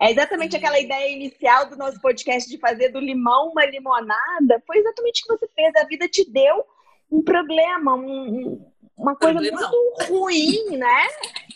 É 0.00 0.10
exatamente 0.10 0.56
aquela 0.56 0.78
ideia 0.78 1.10
inicial 1.10 1.68
do 1.68 1.76
nosso 1.76 2.00
podcast 2.00 2.48
de 2.48 2.58
fazer 2.58 2.90
do 2.90 3.00
limão 3.00 3.50
uma 3.50 3.64
limonada. 3.64 4.62
Foi 4.66 4.78
exatamente 4.78 5.22
o 5.22 5.26
que 5.26 5.38
você 5.38 5.48
fez. 5.54 5.72
A 5.76 5.84
vida 5.84 6.08
te 6.08 6.30
deu 6.30 6.64
um 7.10 7.22
problema, 7.22 7.94
um, 7.94 8.64
uma 8.96 9.16
coisa 9.16 9.34
Problemão. 9.34 9.70
muito 9.70 10.12
ruim, 10.12 10.76
né? 10.76 11.06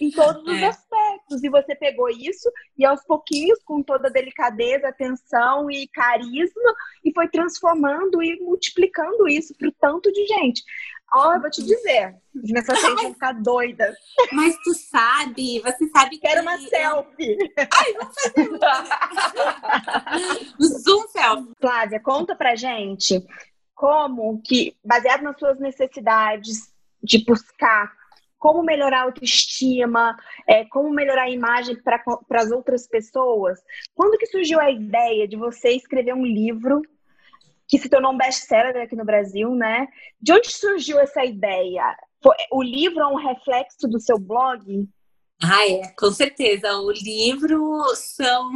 Em 0.00 0.10
todos 0.10 0.42
os 0.42 0.60
é. 0.60 0.66
aspectos. 0.66 1.42
E 1.42 1.48
você 1.48 1.74
pegou 1.74 2.08
isso 2.08 2.50
e 2.76 2.84
aos 2.84 3.04
pouquinhos, 3.04 3.62
com 3.64 3.82
toda 3.82 4.10
delicadeza, 4.10 4.88
atenção 4.88 5.70
e 5.70 5.86
carisma, 5.88 6.74
e 7.04 7.12
foi 7.12 7.28
transformando 7.28 8.22
e 8.22 8.40
multiplicando 8.40 9.28
isso 9.28 9.54
para 9.56 9.68
o 9.68 9.72
tanto 9.72 10.12
de 10.12 10.26
gente. 10.26 10.62
Ó, 11.14 11.28
oh, 11.28 11.32
eu 11.32 11.40
vou 11.40 11.50
te 11.50 11.62
dizer, 11.62 12.16
as 12.56 12.66
pacientes 12.66 13.02
vão 13.02 13.12
ficar 13.14 13.32
doidas. 13.32 13.96
Mas 14.32 14.54
tu 14.62 14.74
sabe, 14.74 15.60
você 15.60 15.88
sabe 15.88 16.10
que. 16.10 16.18
Quero 16.18 16.42
uma 16.42 16.58
selfie. 16.58 17.38
Ai, 17.56 17.92
vamos 17.94 18.14
fazer 18.22 18.50
um 20.60 20.64
Zoom 20.78 21.08
selfie. 21.08 21.52
Flávia, 21.60 22.00
conta 22.00 22.36
pra 22.36 22.54
gente 22.54 23.24
como 23.74 24.42
que, 24.42 24.76
baseado 24.84 25.22
nas 25.22 25.38
suas 25.38 25.58
necessidades 25.60 26.74
de 27.02 27.24
buscar 27.24 27.92
como 28.36 28.62
melhorar 28.62 29.00
a 29.00 29.04
autoestima, 29.04 30.16
é, 30.46 30.64
como 30.66 30.90
melhorar 30.90 31.24
a 31.24 31.30
imagem 31.30 31.76
para 31.82 32.02
as 32.30 32.50
outras 32.50 32.86
pessoas. 32.86 33.58
Quando 33.94 34.18
que 34.18 34.26
surgiu 34.26 34.60
a 34.60 34.70
ideia 34.70 35.26
de 35.26 35.36
você 35.36 35.70
escrever 35.70 36.14
um 36.14 36.24
livro 36.24 36.82
que 37.68 37.78
se 37.78 37.88
tornou 37.88 38.12
um 38.12 38.16
best-seller 38.16 38.82
aqui 38.82 38.96
no 38.96 39.04
Brasil, 39.04 39.54
né? 39.54 39.86
De 40.20 40.32
onde 40.32 40.50
surgiu 40.50 40.98
essa 40.98 41.24
ideia? 41.24 41.94
O 42.50 42.62
livro 42.62 43.00
é 43.00 43.06
um 43.06 43.16
reflexo 43.16 43.86
do 43.86 44.00
seu 44.00 44.18
blog? 44.18 44.88
Ah, 45.42 45.68
é, 45.68 45.88
com 45.96 46.10
certeza. 46.10 46.78
O 46.78 46.90
livro 46.90 47.84
são 47.94 48.50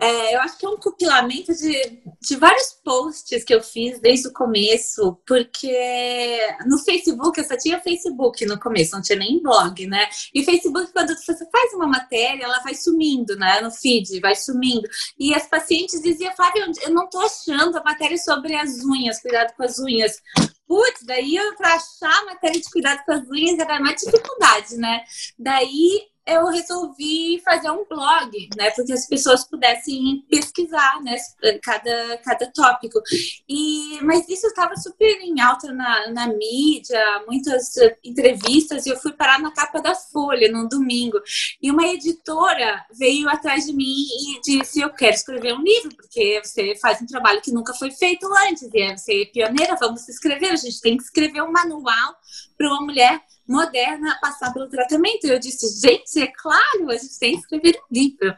é, 0.00 0.34
eu 0.34 0.40
acho 0.40 0.56
que 0.58 0.64
é 0.64 0.68
um 0.68 0.78
compilamento 0.78 1.52
de, 1.54 2.02
de 2.20 2.36
vários 2.36 2.72
posts 2.82 3.44
que 3.44 3.54
eu 3.54 3.62
fiz 3.62 4.00
desde 4.00 4.28
o 4.28 4.32
começo, 4.32 5.18
porque 5.26 6.38
no 6.66 6.78
Facebook, 6.78 7.38
eu 7.38 7.46
só 7.46 7.56
tinha 7.56 7.80
Facebook 7.80 8.44
no 8.46 8.58
começo, 8.58 8.92
não 8.92 9.02
tinha 9.02 9.18
nem 9.18 9.42
blog, 9.42 9.86
né? 9.86 10.08
E 10.34 10.44
Facebook, 10.44 10.92
quando 10.92 11.14
você 11.14 11.46
faz 11.50 11.74
uma 11.74 11.86
matéria, 11.86 12.44
ela 12.44 12.60
vai 12.60 12.74
sumindo, 12.74 13.36
né? 13.36 13.60
No 13.60 13.70
feed, 13.70 14.20
vai 14.20 14.34
sumindo. 14.34 14.88
E 15.18 15.34
as 15.34 15.46
pacientes 15.46 16.00
diziam, 16.00 16.34
Flávia, 16.34 16.66
eu 16.82 16.90
não 16.90 17.08
tô 17.08 17.18
achando 17.20 17.76
a 17.76 17.84
matéria 17.84 18.16
sobre 18.16 18.54
as 18.54 18.82
unhas, 18.84 19.20
cuidado 19.20 19.54
com 19.54 19.62
as 19.62 19.78
unhas. 19.78 20.16
Putz, 20.66 21.02
daí 21.04 21.36
para 21.56 21.74
achar 21.74 22.22
a 22.22 22.24
matéria 22.26 22.60
de 22.60 22.70
cuidado 22.70 23.04
com 23.04 23.12
as 23.12 23.28
unhas 23.28 23.58
era 23.58 23.80
mais 23.80 24.00
dificuldade, 24.00 24.76
né? 24.76 25.02
Daí 25.38 26.08
eu 26.30 26.46
resolvi 26.46 27.40
fazer 27.44 27.70
um 27.70 27.84
blog, 27.84 28.48
né? 28.56 28.70
Porque 28.70 28.92
as 28.92 29.06
pessoas 29.06 29.44
pudessem 29.44 30.24
pesquisar, 30.30 31.00
né? 31.02 31.16
Cada, 31.62 32.18
cada 32.18 32.46
tópico. 32.52 33.00
E, 33.48 33.98
mas 34.02 34.28
isso 34.28 34.46
estava 34.46 34.76
super 34.76 35.20
em 35.20 35.40
alta 35.40 35.72
na, 35.72 36.10
na 36.10 36.28
mídia, 36.28 37.02
muitas 37.26 37.74
entrevistas, 38.04 38.86
e 38.86 38.90
eu 38.90 38.96
fui 38.96 39.12
parar 39.12 39.38
na 39.40 39.52
capa 39.52 39.80
da 39.80 39.94
Folha 39.94 40.50
num 40.50 40.68
domingo. 40.68 41.20
E 41.60 41.70
uma 41.70 41.86
editora 41.86 42.84
veio 42.92 43.28
atrás 43.28 43.66
de 43.66 43.72
mim 43.72 43.84
e 43.84 44.40
disse: 44.40 44.80
Eu 44.80 44.90
quero 44.90 45.14
escrever 45.14 45.54
um 45.54 45.62
livro, 45.62 45.94
porque 45.96 46.40
você 46.42 46.74
faz 46.76 47.00
um 47.02 47.06
trabalho 47.06 47.42
que 47.42 47.52
nunca 47.52 47.74
foi 47.74 47.90
feito 47.90 48.26
antes, 48.48 48.62
e 48.72 48.80
é 48.80 48.96
você 48.96 49.22
é 49.22 49.26
pioneira, 49.26 49.76
vamos 49.78 50.08
escrever. 50.08 50.50
A 50.50 50.56
gente 50.56 50.80
tem 50.80 50.96
que 50.96 51.02
escrever 51.02 51.42
um 51.42 51.52
manual 51.52 52.14
para 52.56 52.68
uma 52.68 52.82
mulher 52.82 53.20
moderna 53.50 54.16
passar 54.20 54.52
pelo 54.52 54.68
tratamento. 54.68 55.26
E 55.26 55.30
eu 55.30 55.38
disse, 55.38 55.80
gente, 55.80 56.20
é 56.20 56.28
claro, 56.28 56.88
a 56.88 56.96
gente 56.96 57.18
tem 57.18 57.32
que 57.32 57.40
escrever 57.40 57.76
um 57.78 57.94
livro. 57.94 58.34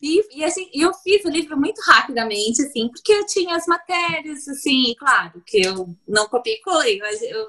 E, 0.00 0.38
e 0.38 0.44
assim, 0.44 0.70
eu 0.72 0.92
fiz 0.94 1.24
o 1.24 1.30
livro 1.30 1.56
muito 1.58 1.80
rapidamente, 1.82 2.62
assim, 2.62 2.88
porque 2.88 3.12
eu 3.12 3.26
tinha 3.26 3.54
as 3.54 3.66
matérias, 3.66 4.48
assim, 4.48 4.94
claro, 4.98 5.42
que 5.46 5.60
eu 5.60 5.94
não 6.08 6.26
copiei 6.28 6.60
colei, 6.62 6.98
mas 6.98 7.20
eu, 7.22 7.48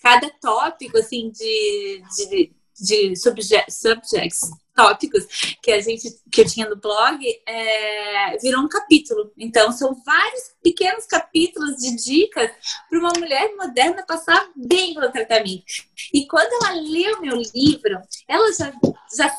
cada 0.00 0.30
tópico, 0.40 0.96
assim, 0.96 1.30
de, 1.30 2.02
de, 2.16 2.52
de 2.80 3.16
subjects, 3.16 3.80
subjects 3.80 4.63
tópicos 4.74 5.24
que 5.62 5.70
a 5.70 5.80
gente 5.80 6.10
que 6.30 6.40
eu 6.40 6.46
tinha 6.46 6.68
no 6.68 6.76
blog 6.76 7.24
é, 7.46 8.36
virou 8.38 8.62
um 8.62 8.68
capítulo. 8.68 9.32
Então 9.38 9.70
são 9.72 9.94
vários 10.04 10.54
pequenos 10.62 11.06
capítulos 11.06 11.76
de 11.76 11.94
dicas 11.96 12.50
para 12.88 12.98
uma 12.98 13.12
mulher 13.16 13.54
moderna 13.56 14.04
passar 14.06 14.50
bem 14.56 14.94
pelo 14.94 15.10
tratamento. 15.10 15.64
E 16.12 16.26
quando 16.26 16.52
ela 16.64 16.74
lê 16.74 17.12
o 17.12 17.20
meu 17.20 17.36
livro, 17.54 18.00
ela 18.28 18.52
já, 18.52 18.72
já 19.16 19.30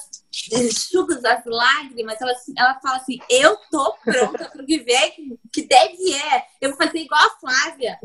enxuga 0.53 1.15
as 1.15 1.45
lágrimas, 1.45 2.19
ela, 2.21 2.33
ela 2.57 2.79
fala 2.79 2.97
assim: 2.97 3.19
Eu 3.29 3.57
tô 3.69 3.93
pronta 4.03 4.45
para 4.49 4.63
viver 4.63 5.13
que 5.51 5.63
deve 5.63 6.13
é, 6.13 6.45
eu 6.61 6.69
vou 6.69 6.77
fazer 6.77 6.99
igual 6.99 7.21
a 7.21 7.39
Flávia, 7.39 7.99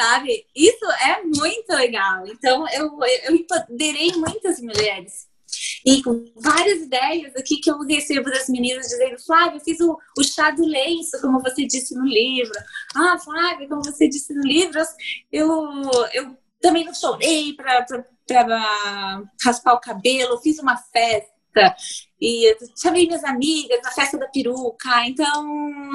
sabe? 0.00 0.46
Isso 0.54 0.84
é 0.84 1.22
muito 1.22 1.70
legal. 1.70 2.26
Então 2.26 2.66
eu, 2.70 2.98
eu 3.24 3.34
empoderei 3.34 4.12
muitas 4.12 4.60
mulheres 4.60 5.28
e 5.84 6.02
com 6.02 6.24
várias 6.36 6.82
ideias 6.82 7.34
aqui 7.36 7.56
que 7.58 7.70
eu 7.70 7.78
recebo 7.80 8.30
das 8.30 8.48
meninas 8.48 8.86
dizendo, 8.88 9.18
Flávia, 9.24 9.58
eu 9.58 9.64
fiz 9.64 9.80
o, 9.80 9.98
o 10.18 10.24
chá 10.24 10.50
do 10.50 10.64
lenço, 10.64 11.20
como 11.20 11.40
você 11.40 11.66
disse 11.66 11.94
no 11.94 12.04
livro. 12.04 12.52
Ah, 12.94 13.18
Flávia, 13.18 13.68
como 13.68 13.84
você 13.84 14.08
disse 14.08 14.34
no 14.34 14.42
livro, 14.42 14.80
eu, 15.32 15.50
eu 16.12 16.36
também 16.60 16.84
não 16.84 16.94
chorei 16.94 17.54
para 17.54 17.86
raspar 19.44 19.74
o 19.74 19.80
cabelo, 19.80 20.40
fiz 20.40 20.58
uma 20.58 20.76
festa 20.76 21.74
e 22.20 22.56
chamei 22.80 23.06
minhas 23.06 23.24
amigas 23.24 23.80
na 23.82 23.90
festa 23.90 24.18
da 24.18 24.28
peruca. 24.28 25.06
Então, 25.06 25.90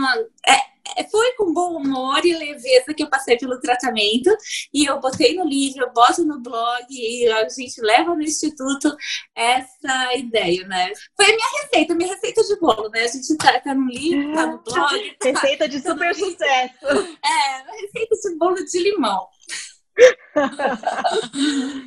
é, 0.48 0.73
foi 1.10 1.32
com 1.34 1.54
bom 1.54 1.78
humor 1.78 2.26
e 2.26 2.34
leveza 2.34 2.94
que 2.94 3.04
eu 3.04 3.10
passei 3.10 3.38
pelo 3.38 3.60
tratamento 3.60 4.30
e 4.74 4.86
eu 4.86 5.00
botei 5.00 5.36
no 5.36 5.46
livro, 5.46 5.84
eu 5.84 5.94
boto 5.94 6.24
no 6.26 6.40
blog 6.40 6.86
e 6.90 7.28
a 7.28 7.48
gente 7.50 7.82
leva 7.82 8.16
no 8.16 8.22
instituto 8.22 8.96
essa 9.36 10.16
ideia, 10.16 10.68
né? 10.68 10.92
Foi 11.16 11.26
a 11.26 11.36
minha 11.36 11.62
receita, 11.62 11.96
minha 11.96 12.14
receita 12.14 12.44
de 12.44 12.60
bolo, 12.60 12.90
né? 12.90 13.04
A 13.04 13.08
gente 13.08 13.38
tá, 13.38 13.60
tá 13.60 13.74
no 13.74 13.88
livro, 13.88 14.34
tá 14.34 14.46
no 14.46 14.62
blog. 14.64 15.16
Tá, 15.20 15.30
receita 15.30 15.68
de 15.68 15.82
super 15.82 16.14
sucesso. 16.14 16.86
É, 16.86 17.82
receita 17.82 18.16
de 18.16 18.38
bolo 18.38 18.56
de 18.56 18.80
limão. 18.80 19.28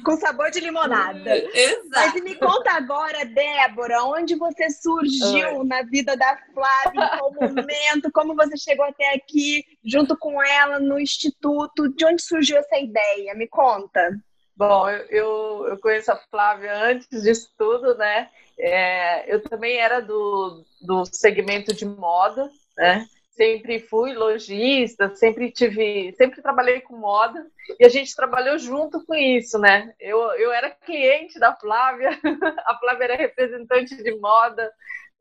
Com 0.04 0.16
sabor 0.16 0.50
de 0.50 0.60
limonada. 0.60 1.36
Exato. 1.36 1.88
Mas 1.90 2.14
me 2.22 2.34
conta 2.36 2.72
agora, 2.72 3.24
Débora, 3.24 4.04
onde 4.04 4.36
você 4.36 4.70
surgiu 4.70 5.58
Oi. 5.58 5.66
na 5.66 5.82
vida 5.82 6.16
da 6.16 6.38
Flávia, 6.54 6.92
em 6.92 7.18
qual 7.18 7.32
momento, 7.34 8.12
como 8.12 8.36
você 8.36 8.56
chegou 8.56 8.84
até 8.84 9.14
aqui, 9.14 9.64
junto 9.84 10.16
com 10.16 10.42
ela 10.42 10.78
no 10.78 10.98
instituto, 11.00 11.88
de 11.94 12.04
onde 12.04 12.22
surgiu 12.22 12.56
essa 12.58 12.78
ideia? 12.78 13.34
Me 13.34 13.48
conta. 13.48 14.16
Bom, 14.56 14.88
eu, 14.88 15.66
eu 15.68 15.78
conheço 15.80 16.10
a 16.12 16.16
Flávia 16.30 16.74
antes 16.74 17.22
disso 17.22 17.50
tudo, 17.58 17.94
né? 17.96 18.30
É, 18.58 19.32
eu 19.32 19.42
também 19.42 19.76
era 19.76 20.00
do, 20.00 20.64
do 20.80 21.04
segmento 21.04 21.74
de 21.74 21.84
moda, 21.84 22.50
né? 22.76 23.06
Sempre 23.36 23.78
fui 23.78 24.14
lojista, 24.14 25.14
sempre 25.14 25.52
tive, 25.52 26.12
sempre 26.16 26.40
trabalhei 26.40 26.80
com 26.80 26.96
moda 26.96 27.46
e 27.78 27.84
a 27.84 27.88
gente 27.88 28.16
trabalhou 28.16 28.58
junto 28.58 29.04
com 29.04 29.14
isso, 29.14 29.58
né? 29.58 29.92
Eu, 30.00 30.18
eu 30.32 30.50
era 30.50 30.70
cliente 30.70 31.38
da 31.38 31.54
Flávia, 31.54 32.10
a 32.66 32.78
Flávia 32.78 33.04
era 33.04 33.16
representante 33.16 33.94
de 34.02 34.16
moda, 34.18 34.72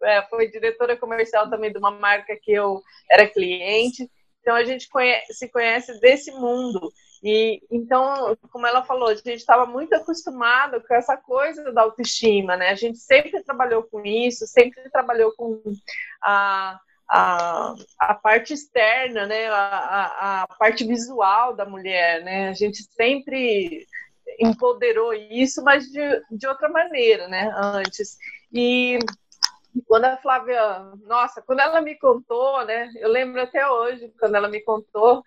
é, 0.02 0.22
foi 0.24 0.50
diretora 0.50 0.96
comercial 0.96 1.50
também 1.50 1.72
de 1.72 1.78
uma 1.78 1.92
marca 1.92 2.38
que 2.42 2.54
eu 2.54 2.82
era 3.12 3.28
cliente, 3.28 4.10
então 4.40 4.56
a 4.56 4.64
gente 4.64 4.88
conhece, 4.88 5.34
se 5.34 5.50
conhece 5.50 6.00
desse 6.00 6.32
mundo. 6.32 6.92
E 7.24 7.60
então, 7.72 8.38
como 8.52 8.68
ela 8.68 8.84
falou, 8.84 9.10
a 9.10 9.16
gente 9.16 9.36
estava 9.36 9.66
muito 9.66 9.94
acostumado 9.94 10.82
com 10.88 10.94
essa 10.94 11.18
coisa 11.18 11.74
da 11.74 11.82
autoestima, 11.82 12.56
né? 12.56 12.70
A 12.70 12.76
gente 12.76 13.00
sempre 13.00 13.44
trabalhou 13.44 13.84
com 13.84 14.06
isso, 14.06 14.46
sempre 14.46 14.90
trabalhou 14.92 15.34
com 15.36 15.62
a 16.24 16.80
a, 17.10 17.76
a 18.00 18.14
parte 18.14 18.54
externa, 18.54 19.26
né, 19.26 19.48
a, 19.48 20.44
a 20.44 20.48
parte 20.60 20.84
visual 20.84 21.56
da 21.56 21.66
mulher, 21.66 22.24
né, 22.24 22.50
a 22.50 22.54
gente 22.54 22.84
sempre 22.84 23.86
empoderou 24.40 25.14
isso, 25.14 25.64
mas 25.64 25.86
de, 25.86 26.02
de 26.32 26.48
outra 26.48 26.68
maneira, 26.70 27.28
né, 27.28 27.54
antes. 27.56 28.18
E 28.52 29.00
quando 29.88 30.06
a 30.06 30.18
Flávia, 30.18 30.80
nossa, 31.04 31.42
quando 31.42 31.60
ela 31.60 31.82
me 31.82 31.96
contou, 31.96 32.66
né, 32.66 32.92
eu 32.96 33.10
lembro 33.10 33.42
até 33.42 33.70
hoje, 33.70 34.12
quando 34.20 34.36
ela 34.36 34.48
me 34.48 34.62
contou 34.62 35.24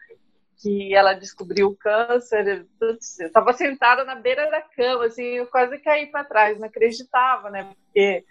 que 0.60 0.92
ela 0.92 1.14
descobriu 1.14 1.68
o 1.68 1.76
câncer, 1.76 2.66
eu 2.80 2.94
estava 2.94 3.52
sentada 3.52 4.04
na 4.04 4.16
beira 4.16 4.50
da 4.50 4.60
cama, 4.60 5.06
assim, 5.06 5.22
eu 5.22 5.46
quase 5.46 5.78
caí 5.78 6.06
para 6.06 6.24
trás, 6.24 6.58
não 6.58 6.66
acreditava, 6.66 7.48
né, 7.48 7.72
porque 7.84 8.24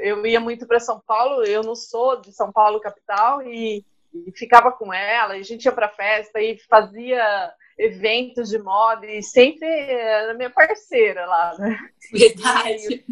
eu 0.00 0.26
ia 0.26 0.40
muito 0.40 0.66
para 0.66 0.80
São 0.80 1.00
Paulo, 1.00 1.44
eu 1.44 1.62
não 1.62 1.74
sou 1.74 2.20
de 2.20 2.32
São 2.32 2.52
Paulo 2.52 2.80
capital 2.80 3.42
e, 3.42 3.84
e 4.12 4.32
ficava 4.34 4.72
com 4.72 4.92
ela, 4.92 5.36
e 5.36 5.40
a 5.40 5.44
gente 5.44 5.64
ia 5.64 5.72
para 5.72 5.88
festa 5.88 6.40
e 6.40 6.58
fazia 6.68 7.52
eventos 7.78 8.50
de 8.50 8.58
moda 8.58 9.06
e 9.06 9.22
sempre 9.22 9.66
era 9.66 10.34
minha 10.34 10.50
parceira 10.50 11.24
lá, 11.26 11.56
né? 11.58 11.78
Verdade. 12.12 13.04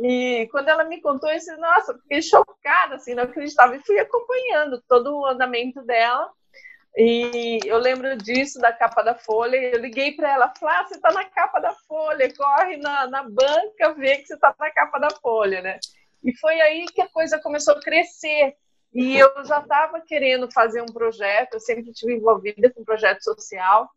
E, 0.00 0.02
e 0.42 0.48
quando 0.48 0.68
ela 0.68 0.84
me 0.84 1.00
contou 1.00 1.30
isso, 1.30 1.56
nossa, 1.56 1.98
fiquei 1.98 2.20
chocada, 2.22 2.96
assim, 2.96 3.14
não 3.14 3.24
acreditava. 3.24 3.74
E 3.74 3.84
fui 3.84 3.98
acompanhando 3.98 4.82
todo 4.86 5.16
o 5.16 5.26
andamento 5.26 5.82
dela. 5.82 6.30
E 6.96 7.60
eu 7.66 7.76
lembro 7.76 8.16
disso, 8.16 8.58
da 8.58 8.72
capa 8.72 9.02
da 9.02 9.14
Folha, 9.14 9.56
eu 9.56 9.78
liguei 9.78 10.12
para 10.12 10.32
ela, 10.32 10.52
ah, 10.62 10.84
você 10.86 10.94
está 10.94 11.12
na 11.12 11.26
capa 11.26 11.60
da 11.60 11.74
Folha, 11.86 12.32
corre 12.34 12.78
na, 12.78 13.06
na 13.06 13.22
banca, 13.22 13.92
vê 13.94 14.16
que 14.16 14.26
você 14.26 14.34
está 14.34 14.54
na 14.58 14.70
capa 14.70 14.98
da 14.98 15.10
Folha, 15.10 15.60
né? 15.60 15.78
E 16.24 16.34
foi 16.38 16.58
aí 16.58 16.86
que 16.86 17.02
a 17.02 17.08
coisa 17.08 17.38
começou 17.38 17.74
a 17.74 17.80
crescer. 17.80 18.56
E 18.94 19.18
eu 19.18 19.30
já 19.44 19.60
estava 19.60 20.00
querendo 20.00 20.50
fazer 20.50 20.80
um 20.80 20.86
projeto, 20.86 21.54
eu 21.54 21.60
sempre 21.60 21.90
estive 21.90 22.14
envolvida 22.14 22.70
com 22.70 22.82
projeto 22.82 23.22
social. 23.22 23.90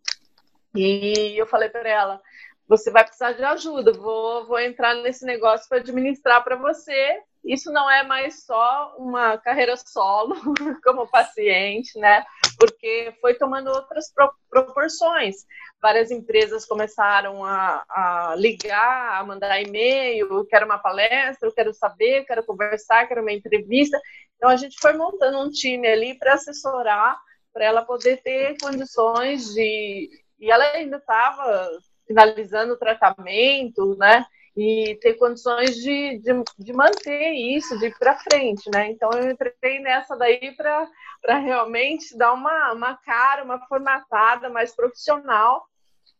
E 0.76 1.40
eu 1.40 1.48
falei 1.48 1.70
para 1.70 1.88
ela, 1.88 2.22
você 2.68 2.92
vai 2.92 3.06
precisar 3.06 3.32
de 3.32 3.44
ajuda, 3.44 3.94
vou, 3.94 4.46
vou 4.46 4.60
entrar 4.60 4.94
nesse 4.96 5.26
negócio 5.26 5.70
para 5.70 5.78
administrar 5.78 6.44
para 6.44 6.58
você 6.58 7.22
isso 7.44 7.72
não 7.72 7.90
é 7.90 8.04
mais 8.04 8.46
só 8.46 8.96
uma 8.98 9.38
carreira 9.38 9.76
solo 9.78 10.36
como 10.84 11.10
paciente, 11.10 11.98
né? 12.00 12.26
porque 12.60 13.16
foi 13.22 13.36
tomando 13.36 13.70
outras 13.70 14.12
pro, 14.14 14.32
proporções. 14.50 15.38
Várias 15.82 16.12
empresas 16.12 16.66
começaram 16.66 17.44
a, 17.46 17.86
a 17.90 18.36
ligar, 18.38 19.18
a 19.18 19.24
mandar 19.24 19.62
e-mail, 19.62 20.46
quero 20.46 20.66
uma 20.66 20.78
palestra, 20.78 21.48
eu 21.48 21.54
quero 21.54 21.74
saber, 21.74 22.26
quero 22.26 22.46
conversar, 22.46 23.08
quero 23.08 23.22
uma 23.22 23.32
entrevista. 23.32 24.00
Então 24.36 24.50
a 24.50 24.58
gente 24.58 24.78
foi 24.80 24.92
montando 24.94 25.40
um 25.40 25.50
time 25.50 25.88
ali 25.88 26.20
para 26.20 26.34
assessorar, 26.34 27.18
para 27.54 27.64
ela 27.64 27.82
poder 27.82 28.22
ter 28.22 28.58
condições 28.62 29.54
de. 29.54 30.10
E 30.38 30.52
ela 30.52 30.66
ainda 30.72 30.98
estava 30.98 31.70
finalizando 32.06 32.74
o 32.74 32.78
tratamento, 32.78 33.96
né? 33.98 34.26
E 34.60 34.96
ter 34.96 35.14
condições 35.14 35.74
de, 35.78 36.20
de, 36.20 36.44
de, 36.58 36.74
manter 36.74 37.32
isso, 37.32 37.80
de 37.80 37.86
ir 37.86 37.98
para 37.98 38.20
frente, 38.20 38.70
né? 38.70 38.92
Então 38.92 39.10
eu 39.12 39.32
entrei 39.32 39.80
nessa 39.80 40.18
daí 40.18 40.54
para 40.54 41.38
realmente 41.40 42.18
dar 42.18 42.34
uma, 42.34 42.74
uma 42.74 42.98
cara, 42.98 43.46
uma 43.46 43.66
formatada 43.68 44.50
mais 44.50 44.76
profissional 44.76 45.66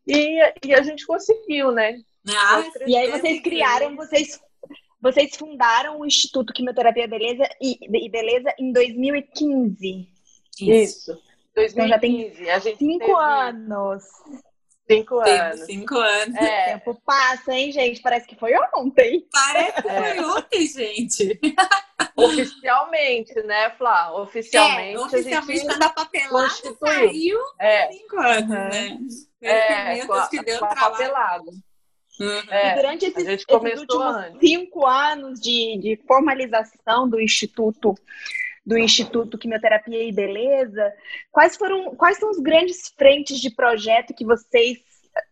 e, 0.08 0.40
e 0.66 0.74
a 0.74 0.82
gente 0.82 1.06
conseguiu, 1.06 1.74
né? 1.74 2.00
Ah, 2.30 2.64
e 2.88 2.96
aí 2.96 3.12
vocês 3.12 3.42
criaram, 3.42 3.98
vocês 3.98 4.40
vocês 5.02 5.36
fundaram 5.36 6.00
o 6.00 6.06
Instituto 6.06 6.54
Quimioterapia 6.54 7.08
Beleza 7.10 7.44
e, 7.62 7.78
e 7.82 8.10
Beleza 8.10 8.54
em 8.58 8.72
2015. 8.72 10.08
Isso. 10.62 11.12
2015. 11.56 11.74
Então 11.74 11.88
já 11.90 12.00
tem 12.00 12.50
a 12.52 12.60
gente 12.60 12.78
cinco 12.78 13.06
teve... 13.06 13.14
anos. 13.14 14.04
Cinco 14.90 15.20
anos. 15.20 15.60
Cinco 15.62 15.98
anos. 15.98 16.36
É. 16.36 16.42
O 16.42 16.80
tempo 16.80 17.02
passa, 17.06 17.54
hein, 17.54 17.72
gente? 17.72 18.02
Parece 18.02 18.28
que 18.28 18.36
foi 18.36 18.54
ontem. 18.76 19.24
Parece 19.32 19.82
que 19.84 19.88
é. 19.88 20.16
foi 20.16 20.26
ontem, 20.26 20.66
gente. 20.68 21.40
Oficialmente, 22.16 23.34
né, 23.44 23.70
Flá? 23.78 24.12
Oficialmente. 24.20 24.96
É, 24.96 25.00
oficialmente 25.00 25.60
está 25.60 25.78
na 25.78 25.90
papelada, 25.90 26.50
saiu 26.80 27.40
é. 27.60 27.92
cinco 27.92 28.20
anos, 28.20 28.50
uhum. 28.50 28.70
né? 28.70 28.98
É, 29.42 30.06
com 30.06 30.14
a, 30.14 30.28
que 30.28 30.44
deu 30.44 30.60
com 30.60 30.66
a 30.66 30.76
papelada. 30.76 31.52
Uhum. 32.20 32.42
É, 32.50 32.72
e 32.72 32.76
durante 32.76 33.06
esses, 33.06 33.28
esses 33.28 33.46
últimos 33.80 34.16
antes. 34.16 34.40
cinco 34.40 34.86
anos 34.86 35.40
de, 35.40 35.78
de 35.78 36.00
formalização 36.06 37.08
do 37.08 37.22
Instituto 37.22 37.96
do 38.70 38.78
Instituto 38.78 39.36
Quimioterapia 39.36 40.04
e 40.04 40.12
Beleza, 40.12 40.94
quais 41.32 41.58
foram, 41.58 41.96
quais 41.96 42.20
são 42.20 42.30
os 42.30 42.38
grandes 42.38 42.94
frentes 42.96 43.40
de 43.40 43.50
projeto 43.50 44.14
que 44.14 44.24
vocês 44.24 44.78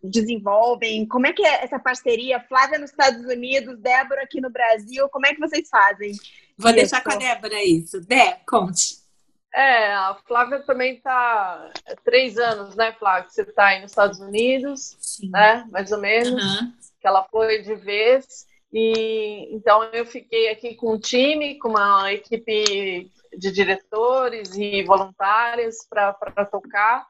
desenvolvem? 0.02 1.08
Como 1.08 1.28
é 1.28 1.34
que 1.34 1.45
é 1.45 1.63
essa 1.63 1.78
parceria? 1.78 2.43
Flávia 2.50 2.80
nos 2.80 2.89
Estados 2.89 3.23
Unidos, 3.26 3.78
Débora 3.78 4.23
aqui 4.23 4.41
no 4.41 4.50
Brasil, 4.50 5.08
como 5.10 5.28
é 5.28 5.36
que 5.36 5.39
vocês 5.39 5.69
fazem? 5.69 6.13
Vou 6.58 6.71
isso? 6.71 6.80
deixar 6.80 7.04
com 7.04 7.12
a 7.12 7.15
Débora 7.15 7.63
isso. 7.63 8.02
Dé, 8.02 8.41
conte. 8.47 9.06
É, 9.54 9.93
a 9.93 10.17
Flávia 10.28 10.63
também 10.63 10.95
está 10.95 11.71
três 12.04 12.39
anos, 12.39 12.76
né, 12.76 12.91
Flávia? 12.93 13.30
Você 13.30 13.43
está 13.43 13.67
aí 13.67 13.82
nos 13.84 13.91
Estados 13.91 14.19
Unidos, 14.19 14.97
Sim. 15.00 15.30
né? 15.30 15.63
Mais 15.69 15.91
ou 15.91 16.00
menos. 16.00 16.43
Uhum. 16.43 16.73
Que 17.00 17.08
ela 17.08 17.23
foi 17.30 17.62
de 17.62 17.76
vez. 17.76 18.46
E 18.71 19.56
então 19.56 19.84
eu 19.86 20.06
fiquei 20.06 20.49
aqui 20.49 20.75
com 20.75 20.93
um 20.93 20.99
time, 20.99 21.58
com 21.58 21.69
uma 21.69 22.12
equipe 22.12 23.10
de 23.38 23.51
diretores 23.51 24.56
e 24.56 24.84
voluntários 24.84 25.77
para 25.89 26.45
tocar. 26.45 27.08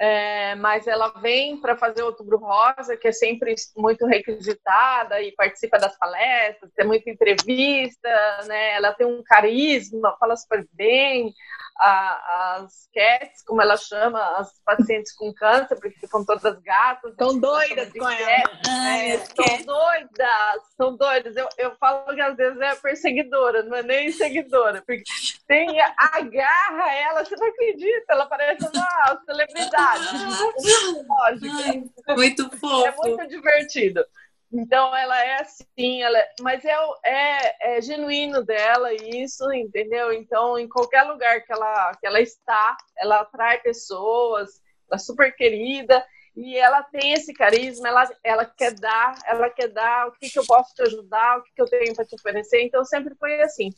É, 0.00 0.54
mas 0.54 0.86
ela 0.86 1.08
vem 1.20 1.60
para 1.60 1.76
fazer 1.76 2.02
Outubro 2.04 2.38
Rosa, 2.38 2.96
que 2.96 3.08
é 3.08 3.12
sempre 3.12 3.52
muito 3.76 4.06
requisitada 4.06 5.20
e 5.20 5.32
participa 5.32 5.76
das 5.76 5.98
palestras, 5.98 6.70
tem 6.76 6.86
muita 6.86 7.10
entrevista, 7.10 8.08
né? 8.46 8.74
Ela 8.74 8.92
tem 8.92 9.04
um 9.04 9.24
carisma, 9.24 10.16
fala 10.20 10.36
super 10.36 10.64
bem, 10.72 11.34
a, 11.80 12.56
as 12.56 12.88
cats, 12.92 13.42
como 13.44 13.62
ela 13.62 13.76
chama, 13.76 14.20
as 14.38 14.52
pacientes 14.64 15.14
com 15.14 15.32
câncer, 15.32 15.76
porque 15.76 15.98
ficam 16.00 16.24
todas 16.24 16.60
gatas. 16.60 17.12
Estão 17.12 17.38
doidas 17.38 17.92
com 17.92 18.08
ela. 18.08 18.60
É, 18.68 19.14
estão 19.14 19.62
doidas, 19.64 20.62
estão 20.70 20.96
doidas. 20.96 21.36
Eu, 21.36 21.48
eu 21.56 21.76
falo 21.76 22.14
que 22.14 22.20
às 22.20 22.36
vezes 22.36 22.60
é 22.60 22.74
perseguidora, 22.74 23.62
não 23.62 23.76
é 23.76 23.82
nem 23.82 24.10
seguidora, 24.10 24.82
porque 24.86 25.04
tem, 25.46 25.80
agarra 25.80 26.92
ela, 26.94 27.24
você 27.24 27.36
não 27.36 27.46
acredita, 27.46 28.12
ela 28.12 28.26
parece 28.26 28.64
uma 28.64 29.22
celebridade. 29.24 30.04
Lógico. 31.08 32.14
Muito 32.16 32.50
fofo. 32.58 32.86
É 32.86 32.94
muito 32.96 33.28
divertido. 33.28 34.04
Então 34.52 34.96
ela 34.96 35.22
é 35.22 35.40
assim, 35.40 36.02
ela, 36.02 36.18
mas 36.40 36.64
é, 36.64 36.74
é, 37.04 37.76
é, 37.76 37.80
genuíno 37.82 38.42
dela 38.42 38.92
isso, 38.94 39.52
entendeu? 39.52 40.12
Então 40.12 40.58
em 40.58 40.68
qualquer 40.68 41.02
lugar 41.02 41.42
que 41.42 41.52
ela, 41.52 41.92
que 42.00 42.06
ela 42.06 42.20
está, 42.20 42.76
ela 42.96 43.20
atrai 43.20 43.60
pessoas, 43.60 44.60
ela 44.88 44.96
é 44.96 44.98
super 44.98 45.34
querida 45.36 46.04
e 46.34 46.56
ela 46.56 46.82
tem 46.82 47.12
esse 47.12 47.34
carisma, 47.34 47.88
ela, 47.88 48.10
ela 48.24 48.44
quer 48.46 48.72
dar, 48.74 49.18
ela 49.26 49.50
quer 49.50 49.68
dar 49.68 50.08
o 50.08 50.12
que, 50.12 50.30
que 50.30 50.38
eu 50.38 50.46
posso 50.46 50.74
te 50.74 50.82
ajudar, 50.82 51.38
o 51.38 51.42
que, 51.42 51.52
que 51.52 51.60
eu 51.60 51.68
tenho 51.68 51.94
para 51.94 52.06
te 52.06 52.14
oferecer. 52.14 52.62
Então 52.62 52.84
sempre 52.84 53.14
foi 53.16 53.42
assim. 53.42 53.70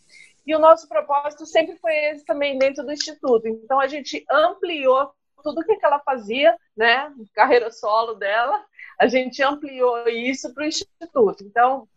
E 0.47 0.55
o 0.55 0.59
nosso 0.59 0.89
propósito 0.89 1.47
sempre 1.47 1.77
foi 1.79 1.95
esse 1.95 2.25
também 2.25 2.59
dentro 2.59 2.85
do 2.85 2.93
instituto. 2.93 3.49
Então 3.49 3.81
a 3.81 3.89
gente 3.89 4.25
ampliou 4.31 5.11
tudo 5.43 5.61
o 5.61 5.65
que, 5.65 5.77
que 5.77 5.87
ela 5.87 5.99
fazia, 6.01 6.57
né, 6.77 7.13
carreira 7.35 7.71
solo 7.71 8.15
dela, 8.15 8.63
a 9.01 9.07
gente 9.07 9.43
ampliou 9.43 10.07
isso 10.09 10.53
para 10.53 10.65
o 10.65 10.67
Instituto. 10.67 11.43
Então, 11.43 11.89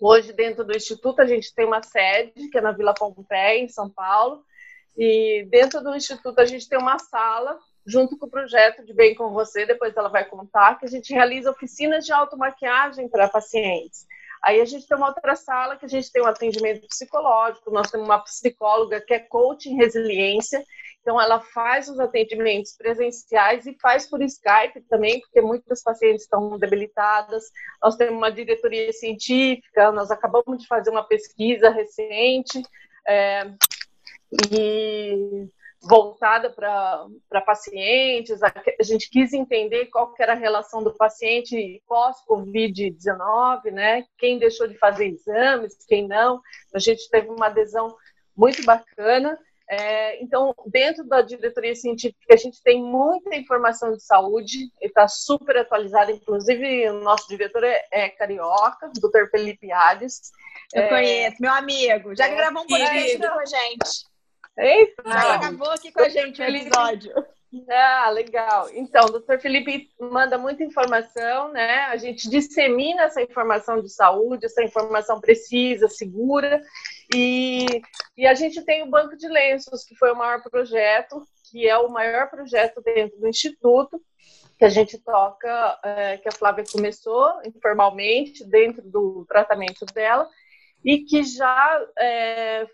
hoje, 0.00 0.32
dentro 0.32 0.64
do 0.64 0.74
Instituto, 0.74 1.20
a 1.20 1.26
gente 1.26 1.54
tem 1.54 1.66
uma 1.66 1.82
sede, 1.82 2.48
que 2.48 2.56
é 2.56 2.60
na 2.62 2.72
Vila 2.72 2.94
Pompeia, 2.94 3.62
em 3.62 3.68
São 3.68 3.90
Paulo, 3.90 4.42
e 4.96 5.46
dentro 5.50 5.82
do 5.82 5.94
Instituto 5.94 6.38
a 6.40 6.46
gente 6.46 6.66
tem 6.66 6.78
uma 6.78 6.98
sala, 6.98 7.58
junto 7.86 8.16
com 8.16 8.24
o 8.24 8.30
projeto 8.30 8.82
de 8.82 8.94
Bem 8.94 9.14
com 9.14 9.30
Você, 9.30 9.66
depois 9.66 9.94
ela 9.94 10.08
vai 10.08 10.24
contar, 10.24 10.78
que 10.78 10.86
a 10.86 10.88
gente 10.88 11.12
realiza 11.12 11.50
oficinas 11.50 12.06
de 12.06 12.12
automaquiagem 12.14 13.10
para 13.10 13.28
pacientes. 13.28 14.06
Aí 14.42 14.60
a 14.62 14.64
gente 14.64 14.88
tem 14.88 14.96
uma 14.96 15.08
outra 15.08 15.36
sala 15.36 15.76
que 15.76 15.84
a 15.84 15.88
gente 15.88 16.10
tem 16.10 16.22
um 16.22 16.26
atendimento 16.26 16.88
psicológico, 16.88 17.70
nós 17.70 17.90
temos 17.90 18.06
uma 18.06 18.20
psicóloga 18.20 19.02
que 19.02 19.12
é 19.12 19.18
coach 19.18 19.68
em 19.68 19.76
resiliência, 19.76 20.64
então, 21.08 21.18
ela 21.18 21.40
faz 21.40 21.88
os 21.88 21.98
atendimentos 21.98 22.76
presenciais 22.76 23.64
e 23.64 23.74
faz 23.80 24.06
por 24.06 24.20
Skype 24.20 24.82
também, 24.90 25.20
porque 25.22 25.40
muitas 25.40 25.82
pacientes 25.82 26.24
estão 26.24 26.58
debilitadas. 26.58 27.44
Nós 27.82 27.96
temos 27.96 28.14
uma 28.14 28.30
diretoria 28.30 28.92
científica, 28.92 29.90
nós 29.90 30.10
acabamos 30.10 30.60
de 30.60 30.66
fazer 30.66 30.90
uma 30.90 31.02
pesquisa 31.02 31.70
recente 31.70 32.62
é, 33.08 33.50
e 34.52 35.48
voltada 35.80 36.50
para 36.50 37.40
pacientes. 37.40 38.42
A, 38.42 38.52
gente 38.82 39.08
quis 39.08 39.32
entender 39.32 39.86
qual 39.86 40.12
era 40.18 40.34
a 40.34 40.36
relação 40.36 40.84
do 40.84 40.92
paciente 40.92 41.82
pós-Covid-19, 41.88 43.70
né? 43.72 44.04
Quem 44.18 44.38
deixou 44.38 44.68
de 44.68 44.76
fazer 44.76 45.06
exames, 45.06 45.74
quem 45.88 46.06
não. 46.06 46.42
A 46.74 46.78
gente 46.78 47.08
teve 47.08 47.30
uma 47.30 47.46
adesão 47.46 47.96
muito 48.36 48.62
bacana. 48.62 49.38
É, 49.70 50.22
então, 50.22 50.54
dentro 50.66 51.04
da 51.04 51.20
diretoria 51.20 51.74
científica, 51.74 52.32
a 52.32 52.36
gente 52.36 52.62
tem 52.62 52.82
muita 52.82 53.36
informação 53.36 53.92
de 53.92 54.02
saúde, 54.02 54.72
está 54.80 55.06
super 55.06 55.58
atualizada, 55.58 56.10
inclusive 56.10 56.88
o 56.88 57.00
nosso 57.00 57.28
diretor 57.28 57.62
é, 57.62 57.86
é 57.92 58.08
carioca, 58.08 58.90
Dr. 58.94 59.28
Felipe 59.30 59.70
Ades. 59.70 60.32
Eu 60.72 60.84
é, 60.84 60.88
conheço, 60.88 61.36
meu 61.40 61.52
amigo, 61.52 62.16
já 62.16 62.28
é, 62.28 62.34
gravou 62.34 62.62
um 62.62 62.66
podcast 62.66 63.18
com 63.18 63.40
a 63.40 63.44
gente. 63.44 64.08
Eita, 64.56 65.02
já 65.06 65.36
gravou 65.36 65.70
aqui 65.70 65.92
com 65.92 66.00
a 66.00 66.08
gente 66.08 66.40
um 66.40 66.44
episódio. 66.46 67.12
Ah, 67.70 68.10
legal. 68.10 68.68
Então, 68.74 69.06
o 69.06 69.10
doutor 69.10 69.40
Felipe 69.40 69.88
manda 69.98 70.36
muita 70.36 70.62
informação, 70.62 71.50
né? 71.52 71.84
A 71.84 71.96
gente 71.96 72.28
dissemina 72.28 73.04
essa 73.04 73.22
informação 73.22 73.80
de 73.80 73.88
saúde, 73.88 74.46
essa 74.46 74.62
informação 74.62 75.20
precisa, 75.20 75.88
segura, 75.88 76.60
e, 77.14 77.66
e 78.16 78.26
a 78.26 78.34
gente 78.34 78.62
tem 78.62 78.82
o 78.82 78.90
Banco 78.90 79.16
de 79.16 79.28
Lenços, 79.28 79.84
que 79.84 79.94
foi 79.96 80.12
o 80.12 80.16
maior 80.16 80.42
projeto, 80.42 81.22
que 81.50 81.66
é 81.66 81.76
o 81.78 81.90
maior 81.90 82.28
projeto 82.28 82.82
dentro 82.82 83.18
do 83.18 83.28
Instituto, 83.28 84.00
que 84.58 84.64
a 84.64 84.68
gente 84.68 84.98
toca, 84.98 85.78
é, 85.84 86.18
que 86.18 86.28
a 86.28 86.32
Flávia 86.32 86.64
começou 86.70 87.40
informalmente, 87.46 88.44
dentro 88.44 88.82
do 88.82 89.24
tratamento 89.26 89.86
dela, 89.86 90.28
e 90.84 90.98
que 91.04 91.22
já 91.22 91.86
é, 91.98 92.66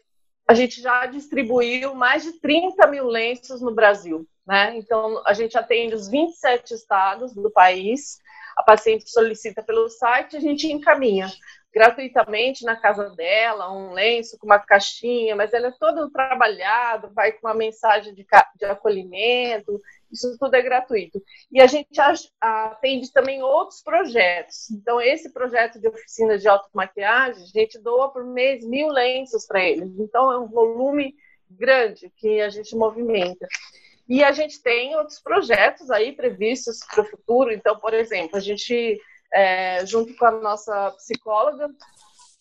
a 0.48 0.54
gente 0.54 0.80
já 0.80 1.06
distribuiu 1.06 1.94
mais 1.94 2.24
de 2.24 2.32
30 2.40 2.86
mil 2.88 3.06
lenços 3.06 3.60
no 3.60 3.74
Brasil. 3.74 4.26
Né? 4.46 4.76
Então, 4.76 5.22
a 5.26 5.32
gente 5.32 5.56
atende 5.56 5.94
os 5.94 6.08
27 6.08 6.74
estados 6.74 7.34
do 7.34 7.50
país, 7.50 8.18
a 8.56 8.62
paciente 8.62 9.08
solicita 9.08 9.62
pelo 9.62 9.88
site, 9.88 10.36
a 10.36 10.40
gente 10.40 10.70
encaminha 10.70 11.30
gratuitamente 11.74 12.64
na 12.64 12.76
casa 12.76 13.10
dela, 13.10 13.72
um 13.72 13.92
lenço 13.92 14.38
com 14.38 14.46
uma 14.46 14.60
caixinha, 14.60 15.34
mas 15.34 15.52
ela 15.52 15.68
é 15.68 15.72
todo 15.72 16.08
trabalhado, 16.10 17.12
vai 17.12 17.32
com 17.32 17.48
uma 17.48 17.54
mensagem 17.54 18.14
de, 18.14 18.24
de 18.56 18.64
acolhimento, 18.64 19.80
isso 20.10 20.36
tudo 20.38 20.54
é 20.54 20.62
gratuito. 20.62 21.20
E 21.50 21.60
a 21.60 21.66
gente 21.66 21.88
atende 22.40 23.12
também 23.12 23.42
outros 23.42 23.82
projetos. 23.82 24.70
Então, 24.70 25.00
esse 25.00 25.32
projeto 25.32 25.80
de 25.80 25.88
oficina 25.88 26.38
de 26.38 26.46
automaquiagem, 26.46 27.42
a 27.42 27.46
gente 27.46 27.78
doa 27.80 28.12
por 28.12 28.24
mês 28.24 28.64
mil 28.64 28.88
lenços 28.88 29.44
para 29.44 29.60
eles. 29.60 29.98
Então, 29.98 30.30
é 30.30 30.38
um 30.38 30.46
volume 30.46 31.16
grande 31.50 32.12
que 32.16 32.40
a 32.40 32.48
gente 32.50 32.76
movimenta. 32.76 33.48
E 34.08 34.22
a 34.22 34.30
gente 34.30 34.62
tem 34.62 34.94
outros 34.96 35.18
projetos 35.18 35.90
aí 35.90 36.12
previstos 36.12 36.78
para 36.88 37.02
o 37.02 37.06
futuro. 37.06 37.52
Então, 37.52 37.76
por 37.80 37.94
exemplo, 37.94 38.36
a 38.36 38.40
gente, 38.40 39.00
é, 39.34 39.84
junto 39.84 40.14
com 40.16 40.24
a 40.24 40.30
nossa 40.30 40.92
psicóloga, 40.92 41.68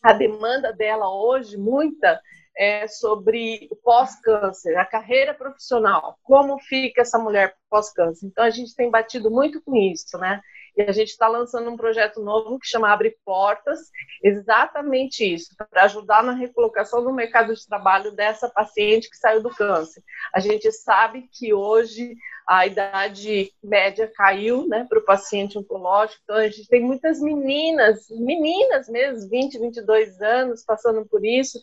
a 0.02 0.14
demanda 0.14 0.72
dela 0.72 1.10
hoje, 1.10 1.58
muita, 1.58 2.22
é 2.56 2.88
sobre 2.88 3.68
pós-câncer, 3.84 4.78
a 4.78 4.86
carreira 4.86 5.34
profissional, 5.34 6.18
como 6.24 6.60
fica 6.60 7.02
essa 7.02 7.18
mulher 7.18 7.56
pós-câncer. 7.70 8.28
Então 8.28 8.44
a 8.44 8.50
gente 8.50 8.76
tem 8.76 8.92
batido 8.92 9.32
muito 9.32 9.62
com 9.62 9.76
isso, 9.76 10.18
né? 10.18 10.40
E 10.76 10.82
a 10.82 10.92
gente 10.92 11.10
está 11.10 11.28
lançando 11.28 11.70
um 11.70 11.78
projeto 11.78 12.22
novo 12.22 12.60
que 12.60 12.68
chama 12.68 12.92
Abre 12.92 13.16
Portas, 13.24 13.80
exatamente 14.24 15.24
isso, 15.24 15.56
para 15.70 15.84
ajudar 15.84 16.24
na 16.24 16.34
recolocação 16.34 17.02
no 17.02 17.14
mercado 17.14 17.54
de 17.54 17.68
trabalho 17.68 18.12
dessa 18.12 18.50
paciente 18.50 19.10
que 19.10 19.18
saiu 19.18 19.42
do 19.42 19.52
câncer. 19.52 20.04
A 20.34 20.40
gente 20.40 20.72
sabe 20.72 21.30
que 21.32 21.54
hoje 21.54 22.16
a 22.48 22.66
idade 22.66 23.52
média 23.64 24.12
caiu 24.14 24.68
né, 24.68 24.86
para 24.90 25.00
o 25.00 25.06
paciente 25.06 25.58
oncológico, 25.58 26.22
então 26.24 26.38
a 26.38 26.48
gente 26.48 26.68
tem 26.68 26.82
muitas 26.82 27.20
meninas, 27.22 28.08
meninas 28.10 28.90
mesmo, 28.90 29.30
20, 29.30 29.60
22 29.60 30.22
anos, 30.22 30.64
passando 30.64 31.06
por 31.06 31.24
isso. 31.24 31.60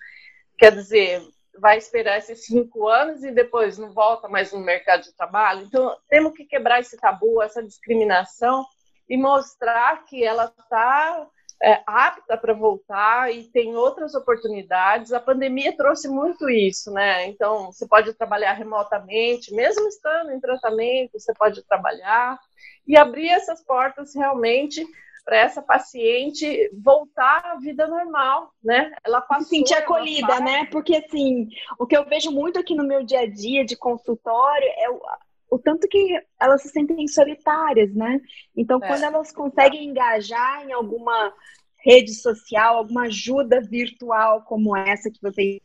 Quer 0.56 0.72
dizer, 0.72 1.20
vai 1.58 1.78
esperar 1.78 2.18
esses 2.18 2.46
cinco 2.46 2.88
anos 2.88 3.24
e 3.24 3.30
depois 3.30 3.76
não 3.76 3.92
volta 3.92 4.28
mais 4.28 4.52
no 4.52 4.60
mercado 4.60 5.02
de 5.02 5.14
trabalho. 5.14 5.62
Então, 5.62 5.96
temos 6.08 6.32
que 6.32 6.44
quebrar 6.44 6.80
esse 6.80 6.96
tabu, 6.96 7.42
essa 7.42 7.62
discriminação 7.62 8.64
e 9.10 9.16
mostrar 9.16 10.04
que 10.04 10.22
ela 10.22 10.44
está 10.44 11.26
é, 11.60 11.82
apta 11.84 12.38
para 12.38 12.54
voltar 12.54 13.34
e 13.34 13.44
tem 13.44 13.74
outras 13.74 14.14
oportunidades. 14.14 15.12
A 15.12 15.18
pandemia 15.18 15.76
trouxe 15.76 16.08
muito 16.08 16.48
isso, 16.48 16.92
né? 16.92 17.26
Então, 17.26 17.72
você 17.72 17.86
pode 17.88 18.14
trabalhar 18.14 18.52
remotamente, 18.52 19.52
mesmo 19.52 19.88
estando 19.88 20.30
em 20.30 20.40
tratamento, 20.40 21.18
você 21.18 21.34
pode 21.34 21.62
trabalhar 21.64 22.38
e 22.86 22.96
abrir 22.96 23.28
essas 23.28 23.62
portas 23.64 24.14
realmente 24.14 24.86
para 25.24 25.36
essa 25.36 25.60
paciente 25.60 26.70
voltar 26.72 27.44
à 27.44 27.56
vida 27.56 27.86
normal, 27.86 28.52
né? 28.62 28.92
Ela 29.04 29.20
passou, 29.20 29.44
se 29.44 29.56
sentir 29.56 29.74
acolhida, 29.74 30.40
né? 30.40 30.66
Porque 30.66 30.96
assim, 30.96 31.48
o 31.78 31.86
que 31.86 31.96
eu 31.96 32.04
vejo 32.04 32.30
muito 32.30 32.58
aqui 32.58 32.74
no 32.74 32.86
meu 32.86 33.04
dia 33.04 33.20
a 33.20 33.30
dia 33.30 33.64
de 33.64 33.76
consultório 33.76 34.66
é 34.66 34.88
o, 35.50 35.58
tanto 35.58 35.88
que 35.88 36.18
elas 36.40 36.62
se 36.62 36.68
sentem 36.68 37.06
solitárias, 37.08 37.92
né? 37.94 38.20
Então, 38.56 38.78
é. 38.82 38.86
quando 38.86 39.02
elas 39.02 39.32
conseguem 39.32 39.88
engajar 39.88 40.64
em 40.66 40.72
alguma 40.72 41.32
rede 41.78 42.14
social, 42.14 42.76
alguma 42.76 43.02
ajuda 43.04 43.60
virtual 43.60 44.42
como 44.42 44.76
essa 44.76 45.10
que 45.10 45.20
vocês 45.20 45.60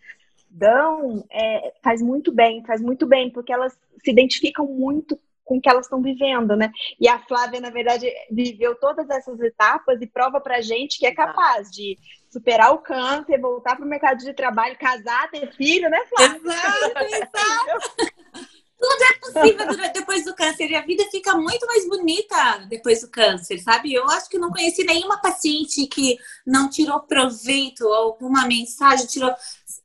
dão, 0.49 1.25
é, 1.29 1.73
faz 1.83 2.01
muito 2.01 2.31
bem, 2.31 2.63
faz 2.65 2.81
muito 2.81 3.05
bem, 3.05 3.29
porque 3.29 3.51
elas 3.51 3.77
se 4.03 4.11
identificam 4.11 4.65
muito 4.65 5.19
com 5.43 5.57
o 5.57 5.61
que 5.61 5.69
elas 5.69 5.85
estão 5.85 6.01
vivendo, 6.01 6.55
né? 6.55 6.71
E 6.99 7.07
a 7.07 7.19
Flávia, 7.19 7.61
na 7.61 7.69
verdade, 7.69 8.11
viveu 8.31 8.73
todas 8.75 9.07
essas 9.09 9.39
etapas 9.39 10.01
e 10.01 10.07
prova 10.07 10.41
pra 10.41 10.59
gente 10.59 10.97
que 10.97 11.05
é 11.05 11.13
capaz 11.13 11.69
de 11.69 11.97
superar 12.29 12.73
o 12.73 12.79
câncer, 12.79 13.39
voltar 13.39 13.75
para 13.75 13.85
o 13.85 13.87
mercado 13.87 14.17
de 14.17 14.33
trabalho, 14.33 14.77
casar, 14.77 15.29
ter 15.29 15.53
filho, 15.53 15.89
né, 15.89 15.99
Flávia? 16.09 16.37
Exato, 16.37 16.99
exato. 17.05 18.54
Tudo 18.77 19.03
é 19.03 19.13
possível 19.19 19.93
depois 19.93 20.25
do 20.25 20.35
câncer 20.35 20.69
e 20.69 20.75
a 20.75 20.85
vida 20.85 21.05
fica 21.09 21.35
muito 21.35 21.65
mais 21.65 21.87
bonita 21.87 22.65
depois 22.69 23.01
do 23.01 23.09
câncer, 23.09 23.59
sabe? 23.59 23.93
Eu 23.93 24.05
acho 24.09 24.29
que 24.29 24.37
não 24.37 24.51
conheci 24.51 24.83
nenhuma 24.83 25.21
paciente 25.21 25.87
que 25.87 26.17
não 26.45 26.69
tirou 26.69 26.99
proveito, 27.01 27.87
alguma 27.87 28.45
mensagem 28.45 29.07
tirou. 29.07 29.33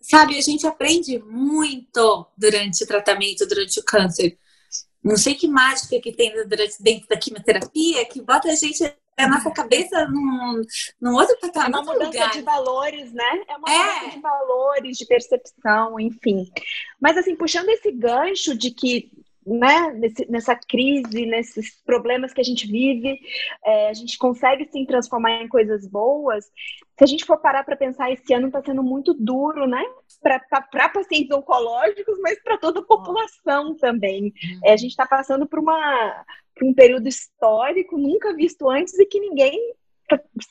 Sabe, 0.00 0.36
a 0.36 0.40
gente 0.40 0.66
aprende 0.66 1.18
muito 1.20 2.26
durante 2.36 2.82
o 2.82 2.86
tratamento, 2.86 3.46
durante 3.46 3.78
o 3.78 3.84
câncer. 3.84 4.36
Não 5.02 5.16
sei 5.16 5.34
que 5.34 5.48
mágica 5.48 6.00
que 6.00 6.12
tem 6.12 6.32
dentro 6.80 7.08
da 7.08 7.16
quimioterapia 7.16 8.04
que 8.06 8.20
bota 8.20 8.48
a 8.48 8.54
gente 8.54 8.84
a 9.22 9.28
nossa 9.28 9.50
cabeça 9.50 10.06
num, 10.06 10.62
num 11.00 11.14
outro 11.14 11.36
patamar. 11.40 11.80
É 11.80 11.82
uma 11.82 11.92
mudança 11.92 12.06
lugar. 12.06 12.30
de 12.32 12.42
valores, 12.42 13.12
né? 13.12 13.42
É 13.48 13.56
uma 13.56 13.68
é. 13.68 13.78
mudança 13.78 14.16
de 14.16 14.20
valores, 14.20 14.98
de 14.98 15.06
percepção, 15.06 16.00
enfim. 16.00 16.50
Mas 17.00 17.16
assim, 17.16 17.36
puxando 17.36 17.68
esse 17.68 17.90
gancho 17.92 18.56
de 18.56 18.70
que 18.70 19.10
né, 19.46 19.92
nesse, 19.92 20.30
nessa 20.30 20.54
crise, 20.54 21.24
nesses 21.24 21.74
problemas 21.84 22.32
que 22.32 22.40
a 22.40 22.44
gente 22.44 22.66
vive, 22.66 23.18
é, 23.64 23.88
a 23.88 23.94
gente 23.94 24.18
consegue 24.18 24.68
sim 24.70 24.84
transformar 24.84 25.42
em 25.42 25.48
coisas 25.48 25.86
boas. 25.86 26.44
Se 26.44 27.04
a 27.04 27.06
gente 27.06 27.24
for 27.24 27.38
parar 27.38 27.64
para 27.64 27.76
pensar, 27.76 28.10
esse 28.10 28.32
ano 28.34 28.48
está 28.48 28.62
sendo 28.62 28.82
muito 28.82 29.14
duro, 29.14 29.66
né? 29.66 29.82
Para 30.22 30.88
pacientes 30.90 31.34
oncológicos, 31.34 32.18
mas 32.20 32.40
para 32.42 32.58
toda 32.58 32.80
a 32.80 32.84
população 32.84 33.74
também. 33.76 34.24
Uhum. 34.24 34.60
É, 34.64 34.72
a 34.74 34.76
gente 34.76 34.90
está 34.90 35.06
passando 35.06 35.48
por 35.48 35.58
uma 35.58 36.24
um 36.62 36.74
período 36.74 37.08
histórico 37.08 37.96
nunca 37.96 38.34
visto 38.34 38.68
antes 38.68 38.98
e 38.98 39.06
que 39.06 39.20
ninguém 39.20 39.74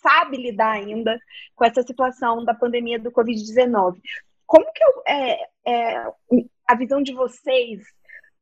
sabe 0.01 0.37
lidar 0.37 0.71
ainda 0.71 1.19
com 1.55 1.65
essa 1.65 1.83
situação 1.83 2.43
da 2.43 2.53
pandemia 2.53 2.99
do 2.99 3.11
Covid-19. 3.11 3.97
Como 4.45 4.65
que 4.73 4.83
eu, 4.83 5.03
é, 5.07 5.47
é, 5.65 6.11
a 6.67 6.75
visão 6.75 7.01
de 7.01 7.13
vocês 7.13 7.83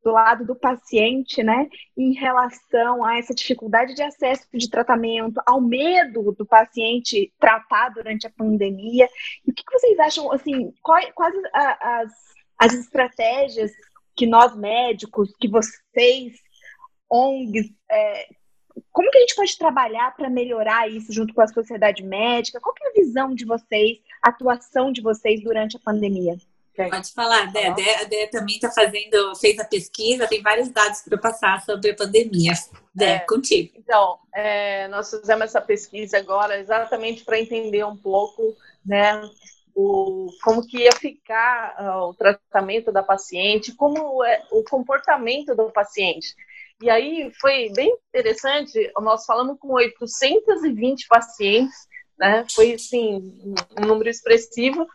do 0.03 0.12
lado 0.12 0.45
do 0.45 0.56
paciente, 0.56 1.43
né, 1.43 1.67
em 1.97 2.13
relação 2.13 3.03
a 3.03 3.17
essa 3.17 3.34
dificuldade 3.34 3.93
de 3.93 4.01
acesso 4.01 4.47
de 4.53 4.69
tratamento, 4.69 5.41
ao 5.45 5.60
medo 5.60 6.32
do 6.32 6.45
paciente 6.45 7.34
tratar 7.39 7.89
durante 7.89 8.25
a 8.27 8.32
pandemia? 8.32 9.10
E 9.45 9.51
o 9.51 9.53
que, 9.53 9.63
vocês 9.69 9.99
acham, 9.99 10.32
assim, 10.32 10.71
quais, 10.82 11.12
quais 11.13 11.34
as, 11.53 12.12
as 12.58 12.73
estratégias 12.73 13.71
que 14.15 14.25
nós 14.25 14.56
médicos, 14.56 15.34
que 15.39 15.49
vocês 15.49 16.39
ONGs, 17.10 17.72
é, 17.89 18.28
como 18.91 19.10
que 19.10 19.17
a 19.17 19.22
gente 19.22 19.36
pode 19.36 19.58
trabalhar 19.58 20.15
para 20.15 20.30
melhorar 20.30 20.89
isso 20.89 21.12
junto 21.12 21.34
com 21.34 21.41
a 21.41 21.48
sociedade 21.48 22.04
médica? 22.04 22.60
Qual 22.60 22.76
é 22.82 22.89
a 22.89 22.93
visão 22.93 23.34
de 23.34 23.46
vocês, 23.46 24.00
a 24.22 24.30
atuação 24.30 24.91
de 24.91 25.02
vocês 25.02 25.41
durante 25.43 25.78
a 25.78 25.80
pandemia? 25.80 26.36
Pode 26.76 27.12
falar, 27.12 27.52
Dé. 27.52 27.67
A 27.67 28.04
Dé 28.04 28.28
também 28.28 28.56
está 28.56 28.70
fazendo, 28.70 29.36
fez 29.36 29.58
a 29.58 29.65
pesquisa, 29.65 30.28
tem 30.28 30.43
vários 30.43 30.70
dados 30.70 31.02
para 31.02 31.17
passar 31.17 31.62
sobre 31.63 31.89
a 31.89 31.96
pandemia. 31.96 32.54
Dé, 32.93 33.15
é, 33.15 33.20
contigo. 33.20 33.74
Então, 33.76 34.20
é, 34.34 34.88
nós 34.89 35.10
fizemos 35.10 35.46
essa 35.46 35.62
pesquisa 35.62 36.20
agora 36.20 36.60
exatamente 36.60 37.26
para 37.26 37.39
entender 37.39 37.84
um 37.84 37.98
pouco, 37.98 38.56
né, 38.86 39.20
o, 39.76 40.28
como 40.43 40.65
que 40.65 40.84
ia 40.84 40.91
ficar 40.91 41.76
uh, 41.80 42.10
o 42.10 42.13
tratamento 42.13 42.91
da 42.91 43.02
paciente, 43.02 43.74
como 43.76 44.24
é 44.24 44.43
o 44.52 44.63
comportamento 44.63 45.56
do 45.56 45.72
paciente. 45.72 46.36
E 46.82 46.90
aí 46.90 47.32
foi 47.42 47.72
bem 47.76 47.96
interessante, 48.10 48.92
nós 49.02 49.26
falamos 49.26 49.58
com 49.60 49.74
820 49.74 51.08
pacientes, 51.08 51.88
né? 52.18 52.46
Foi 52.54 52.74
assim, 52.74 53.16
um 53.78 53.86
número 53.86 54.10
expressivo, 54.10 54.88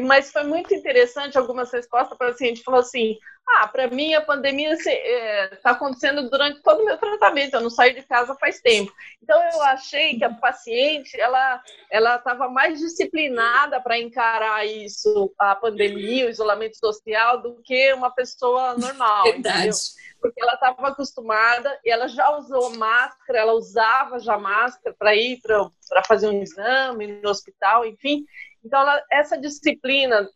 mas 0.00 0.32
foi 0.32 0.42
muito 0.44 0.74
interessante 0.74 1.38
algumas 1.38 1.72
respostas 1.72 2.16
para 2.18 2.28
o 2.28 2.32
paciente 2.32 2.62
falou 2.62 2.80
assim: 2.80 3.18
"Ah, 3.48 3.68
para 3.68 3.88
mim 3.88 4.14
a 4.14 4.20
pandemia 4.20 4.72
está 4.72 4.90
é, 4.90 5.46
tá 5.62 5.70
acontecendo 5.70 6.28
durante 6.28 6.62
todo 6.62 6.82
o 6.82 6.84
meu 6.84 6.98
tratamento, 6.98 7.54
eu 7.54 7.60
não 7.60 7.70
saio 7.70 7.94
de 7.94 8.02
casa 8.02 8.34
faz 8.40 8.60
tempo". 8.60 8.92
Então 9.22 9.40
eu 9.52 9.62
achei 9.62 10.18
que 10.18 10.24
a 10.24 10.34
paciente 10.34 11.18
ela 11.20 11.62
ela 11.90 12.16
estava 12.16 12.48
mais 12.48 12.78
disciplinada 12.78 13.80
para 13.80 13.98
encarar 13.98 14.66
isso, 14.66 15.32
a 15.38 15.54
pandemia, 15.54 16.26
o 16.26 16.30
isolamento 16.30 16.76
social, 16.76 17.40
do 17.40 17.60
que 17.62 17.92
uma 17.92 18.10
pessoa 18.10 18.74
normal. 18.76 19.24
Verdade. 19.30 19.68
Entendeu? 19.68 20.04
porque 20.24 20.42
ela 20.42 20.54
estava 20.54 20.88
acostumada 20.88 21.78
e 21.84 21.90
ela 21.90 22.08
já 22.08 22.34
usou 22.38 22.74
máscara, 22.78 23.40
ela 23.40 23.52
usava 23.52 24.18
já 24.18 24.38
máscara 24.38 24.96
para 24.98 25.14
ir 25.14 25.38
para 25.42 26.02
fazer 26.08 26.28
um 26.28 26.40
exame 26.40 27.20
no 27.20 27.28
hospital, 27.28 27.84
enfim. 27.84 28.24
Então, 28.64 28.80
ela, 28.80 29.02
essa 29.10 29.36
disciplina 29.38 30.28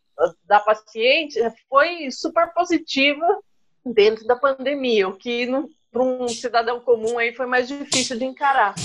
da 0.43 0.59
paciente 0.59 1.39
foi 1.67 2.11
super 2.11 2.53
positiva 2.53 3.25
dentro 3.85 4.25
da 4.25 4.35
pandemia, 4.35 5.07
o 5.07 5.17
que 5.17 5.47
para 5.91 6.03
um 6.03 6.27
cidadão 6.27 6.79
comum 6.81 7.17
aí 7.17 7.33
foi 7.33 7.45
mais 7.47 7.67
difícil 7.67 8.17
de 8.17 8.25
encarar. 8.25 8.75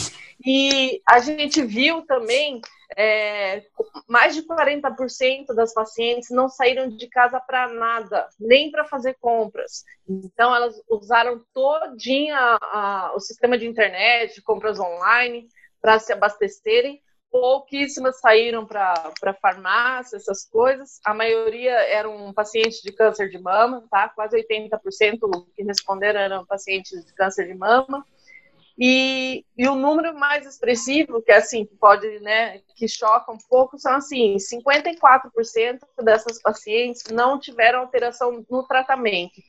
E 0.44 1.02
a 1.06 1.18
gente 1.18 1.62
viu 1.62 2.02
também 2.06 2.60
é, 2.96 3.62
mais 4.08 4.34
de 4.34 4.42
40% 4.42 5.54
das 5.54 5.72
pacientes 5.74 6.30
não 6.30 6.48
saíram 6.48 6.88
de 6.88 7.08
casa 7.08 7.40
para 7.40 7.68
nada, 7.68 8.28
nem 8.38 8.70
para 8.70 8.84
fazer 8.84 9.14
compras. 9.20 9.84
Então, 10.08 10.54
elas 10.54 10.74
usaram 10.88 11.42
todinha 11.52 12.36
a, 12.38 12.58
a, 13.08 13.14
o 13.14 13.20
sistema 13.20 13.58
de 13.58 13.66
internet, 13.66 14.40
compras 14.42 14.78
online, 14.78 15.48
para 15.80 15.98
se 15.98 16.12
abastecerem. 16.12 17.02
Pouquíssimas 17.34 18.20
saíram 18.20 18.64
para 18.64 19.34
farmácia, 19.42 20.16
essas 20.16 20.44
coisas. 20.46 21.00
A 21.04 21.12
maioria 21.12 21.72
eram 21.72 22.32
pacientes 22.32 22.80
de 22.80 22.92
câncer 22.92 23.28
de 23.28 23.40
mama, 23.40 23.84
tá? 23.90 24.08
Quase 24.08 24.36
80% 24.36 25.18
que 25.52 25.64
responderam 25.64 26.20
eram 26.20 26.46
pacientes 26.46 27.04
de 27.04 27.12
câncer 27.12 27.48
de 27.48 27.54
mama. 27.54 28.06
E, 28.78 29.44
e 29.58 29.66
o 29.66 29.74
número 29.74 30.16
mais 30.16 30.46
expressivo, 30.46 31.20
que 31.20 31.32
é 31.32 31.38
assim, 31.38 31.66
que 31.66 31.74
pode, 31.74 32.20
né, 32.20 32.60
que 32.76 32.86
choca 32.86 33.32
um 33.32 33.38
pouco, 33.50 33.80
são 33.80 33.94
assim, 33.94 34.36
54% 34.36 35.80
dessas 36.04 36.40
pacientes 36.40 37.02
não 37.10 37.40
tiveram 37.40 37.80
alteração 37.80 38.44
no 38.48 38.62
tratamento. 38.64 39.42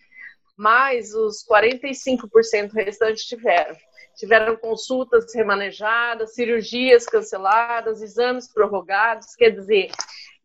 mas 0.58 1.14
os 1.14 1.46
45% 1.46 2.72
restantes 2.74 3.26
tiveram. 3.26 3.76
Tiveram 4.16 4.56
consultas 4.58 5.34
remanejadas, 5.34 6.34
cirurgias 6.34 7.06
canceladas, 7.06 8.02
exames 8.02 8.52
prorrogados. 8.52 9.36
Quer 9.36 9.52
dizer, 9.52 9.92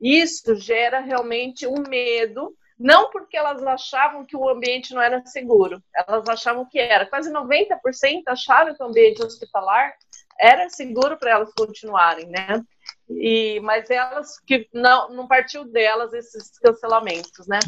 isso 0.01 0.57
gera 0.57 1.01
realmente 1.01 1.67
um 1.67 1.83
medo, 1.89 2.57
não 2.79 3.11
porque 3.11 3.37
elas 3.37 3.63
achavam 3.63 4.25
que 4.25 4.37
o 4.37 4.49
ambiente 4.49 4.95
não 4.95 5.03
era 5.03 5.25
seguro, 5.27 5.83
elas 5.95 6.29
achavam 6.29 6.65
que 6.65 6.79
era. 6.79 7.07
Quase 7.07 7.31
90% 7.31 8.23
acharam 8.27 8.75
que 8.75 8.83
o 8.83 8.87
ambiente 8.87 9.23
hospitalar 9.23 9.95
era 10.39 10.71
seguro 10.71 11.19
para 11.19 11.33
elas 11.33 11.53
continuarem, 11.53 12.27
né? 12.27 12.63
E, 13.09 13.61
mas 13.61 13.91
elas 13.91 14.39
que 14.41 14.67
não, 14.73 15.11
não 15.11 15.29
partiu 15.29 15.65
delas 15.65 16.15
esses 16.15 16.59
cancelamentos, 16.59 17.47
né? 17.47 17.59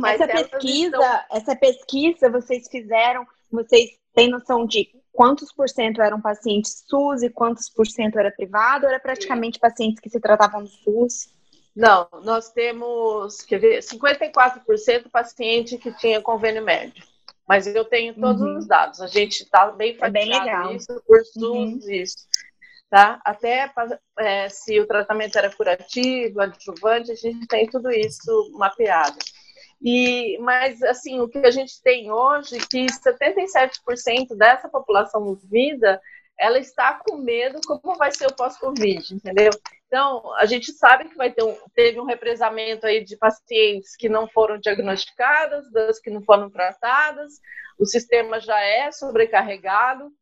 Mas 0.00 0.20
essa 0.20 0.32
pesquisa, 0.32 0.96
estão... 0.96 1.20
essa 1.30 1.56
pesquisa 1.56 2.30
vocês 2.30 2.66
fizeram, 2.68 3.26
vocês 3.50 3.90
têm 4.14 4.28
noção 4.28 4.66
de 4.66 4.90
quantos 5.14 5.52
por 5.52 5.68
cento 5.68 6.02
eram 6.02 6.20
pacientes 6.20 6.84
SUS 6.86 7.22
e 7.22 7.30
quantos 7.30 7.70
por 7.70 7.86
cento 7.86 8.18
era 8.18 8.32
privado, 8.32 8.84
ou 8.84 8.90
era 8.90 9.00
praticamente 9.00 9.58
pacientes 9.58 10.00
que 10.00 10.10
se 10.10 10.20
tratavam 10.20 10.64
do 10.64 10.68
SUS? 10.68 11.32
Não, 11.74 12.08
nós 12.22 12.50
temos, 12.50 13.40
quer 13.42 13.58
ver, 13.58 13.78
54% 13.80 15.10
paciente 15.10 15.78
que 15.78 15.92
tinha 15.92 16.20
convênio 16.20 16.64
médio. 16.64 17.02
Mas 17.48 17.66
eu 17.66 17.84
tenho 17.84 18.14
todos 18.14 18.40
uhum. 18.40 18.58
os 18.58 18.66
dados. 18.66 19.00
A 19.00 19.06
gente 19.06 19.42
está 19.42 19.70
bem 19.70 19.96
fatiado 19.96 20.48
é 20.48 20.66
bem 20.66 20.76
isso, 20.76 21.02
por 21.06 21.22
SUS, 21.24 21.42
uhum. 21.42 21.78
isso. 21.90 22.16
Tá? 22.90 23.20
Até 23.24 23.72
é, 24.18 24.48
se 24.48 24.78
o 24.80 24.86
tratamento 24.86 25.36
era 25.36 25.54
curativo, 25.54 26.40
adjuvante, 26.40 27.12
a 27.12 27.16
gente 27.16 27.46
tem 27.46 27.66
tudo 27.68 27.90
isso 27.90 28.52
mapeado. 28.54 29.18
E, 29.82 30.38
mas, 30.38 30.82
assim, 30.82 31.20
o 31.20 31.28
que 31.28 31.38
a 31.38 31.50
gente 31.50 31.82
tem 31.82 32.10
hoje, 32.10 32.58
que 32.58 32.86
77% 32.86 34.36
dessa 34.36 34.68
população 34.68 35.34
vida, 35.34 36.00
ela 36.38 36.58
está 36.58 36.94
com 36.94 37.16
medo 37.16 37.60
como 37.66 37.96
vai 37.96 38.10
ser 38.10 38.26
o 38.26 38.34
pós-Covid, 38.34 39.14
entendeu? 39.14 39.50
Então, 39.86 40.34
a 40.36 40.46
gente 40.46 40.72
sabe 40.72 41.08
que 41.08 41.16
vai 41.16 41.30
ter 41.30 41.44
um, 41.44 41.56
teve 41.74 42.00
um 42.00 42.04
represamento 42.04 42.86
aí 42.86 43.04
de 43.04 43.16
pacientes 43.16 43.94
que 43.96 44.08
não 44.08 44.26
foram 44.26 44.58
diagnosticadas, 44.58 45.70
das 45.70 46.00
que 46.00 46.10
não 46.10 46.22
foram 46.22 46.50
tratadas, 46.50 47.34
o 47.78 47.86
sistema 47.86 48.40
já 48.40 48.58
é 48.60 48.90
sobrecarregado, 48.90 50.12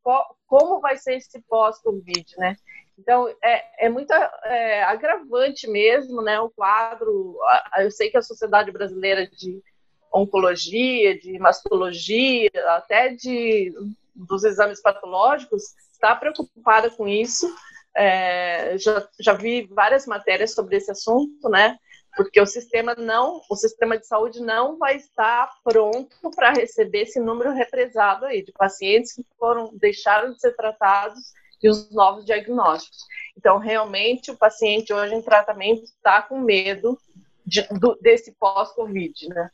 como 0.46 0.80
vai 0.80 0.96
ser 0.96 1.16
esse 1.16 1.40
pós-Covid, 1.42 2.26
né? 2.38 2.56
Então, 2.98 3.28
é, 3.42 3.86
é 3.86 3.88
muito 3.88 4.12
é, 4.12 4.84
agravante 4.84 5.66
mesmo, 5.68 6.22
né, 6.22 6.40
o 6.40 6.50
quadro. 6.50 7.38
Eu 7.78 7.90
sei 7.90 8.10
que 8.10 8.16
a 8.16 8.22
Sociedade 8.22 8.70
Brasileira 8.70 9.26
de 9.26 9.62
Oncologia, 10.12 11.18
de 11.18 11.38
Mastologia, 11.38 12.50
até 12.68 13.08
de, 13.08 13.72
dos 14.14 14.44
exames 14.44 14.80
patológicos, 14.80 15.74
está 15.92 16.14
preocupada 16.14 16.90
com 16.90 17.08
isso. 17.08 17.52
É, 17.96 18.76
já, 18.78 19.06
já 19.20 19.32
vi 19.32 19.66
várias 19.66 20.06
matérias 20.06 20.54
sobre 20.54 20.76
esse 20.76 20.90
assunto, 20.90 21.48
né? 21.48 21.78
Porque 22.14 22.40
o 22.40 22.46
sistema 22.46 22.94
não, 22.94 23.40
o 23.48 23.56
sistema 23.56 23.96
de 23.96 24.06
saúde 24.06 24.40
não 24.40 24.76
vai 24.76 24.96
estar 24.96 25.50
pronto 25.64 26.30
para 26.36 26.52
receber 26.52 27.02
esse 27.02 27.18
número 27.18 27.52
represado 27.52 28.26
aí 28.26 28.44
de 28.44 28.52
pacientes 28.52 29.14
que 29.14 29.24
foram 29.38 29.70
deixaram 29.74 30.32
de 30.32 30.38
ser 30.38 30.54
tratados 30.54 31.32
e 31.62 31.68
os 31.68 31.90
novos 31.90 32.24
diagnósticos. 32.24 32.98
Então, 33.36 33.58
realmente, 33.58 34.30
o 34.30 34.36
paciente 34.36 34.92
hoje 34.92 35.14
em 35.14 35.22
tratamento 35.22 35.84
está 35.84 36.22
com 36.22 36.40
medo 36.40 36.98
de, 37.46 37.62
do, 37.78 37.96
desse 38.00 38.32
pós-Covid, 38.32 39.28
né? 39.28 39.50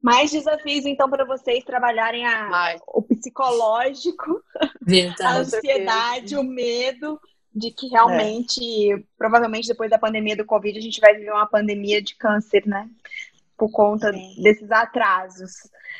Mais 0.00 0.30
desafios, 0.30 0.86
então, 0.86 1.10
para 1.10 1.24
vocês 1.24 1.64
trabalharem 1.64 2.26
a, 2.26 2.76
o 2.86 3.02
psicológico, 3.02 4.42
Verdade. 4.80 5.22
a 5.22 5.36
ansiedade, 5.38 6.36
o 6.36 6.42
medo 6.42 7.20
de 7.54 7.70
que 7.70 7.88
realmente, 7.88 8.92
é. 8.92 9.02
provavelmente 9.16 9.68
depois 9.68 9.90
da 9.90 9.98
pandemia 9.98 10.36
do 10.36 10.46
Covid, 10.46 10.78
a 10.78 10.82
gente 10.82 11.00
vai 11.00 11.14
viver 11.14 11.32
uma 11.32 11.46
pandemia 11.46 12.00
de 12.00 12.14
câncer, 12.14 12.66
né? 12.66 12.88
Por 13.58 13.70
conta 13.72 14.12
Sim. 14.12 14.42
desses 14.42 14.70
atrasos. 14.70 15.52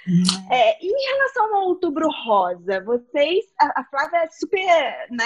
Uhum. 0.06 0.52
É, 0.52 0.78
em 0.80 0.92
relação 1.10 1.56
ao 1.56 1.68
Outubro 1.68 2.08
Rosa, 2.24 2.80
vocês, 2.84 3.44
a, 3.60 3.80
a 3.80 3.84
Flávia 3.84 4.18
é 4.18 4.28
super 4.30 5.08
né, 5.10 5.24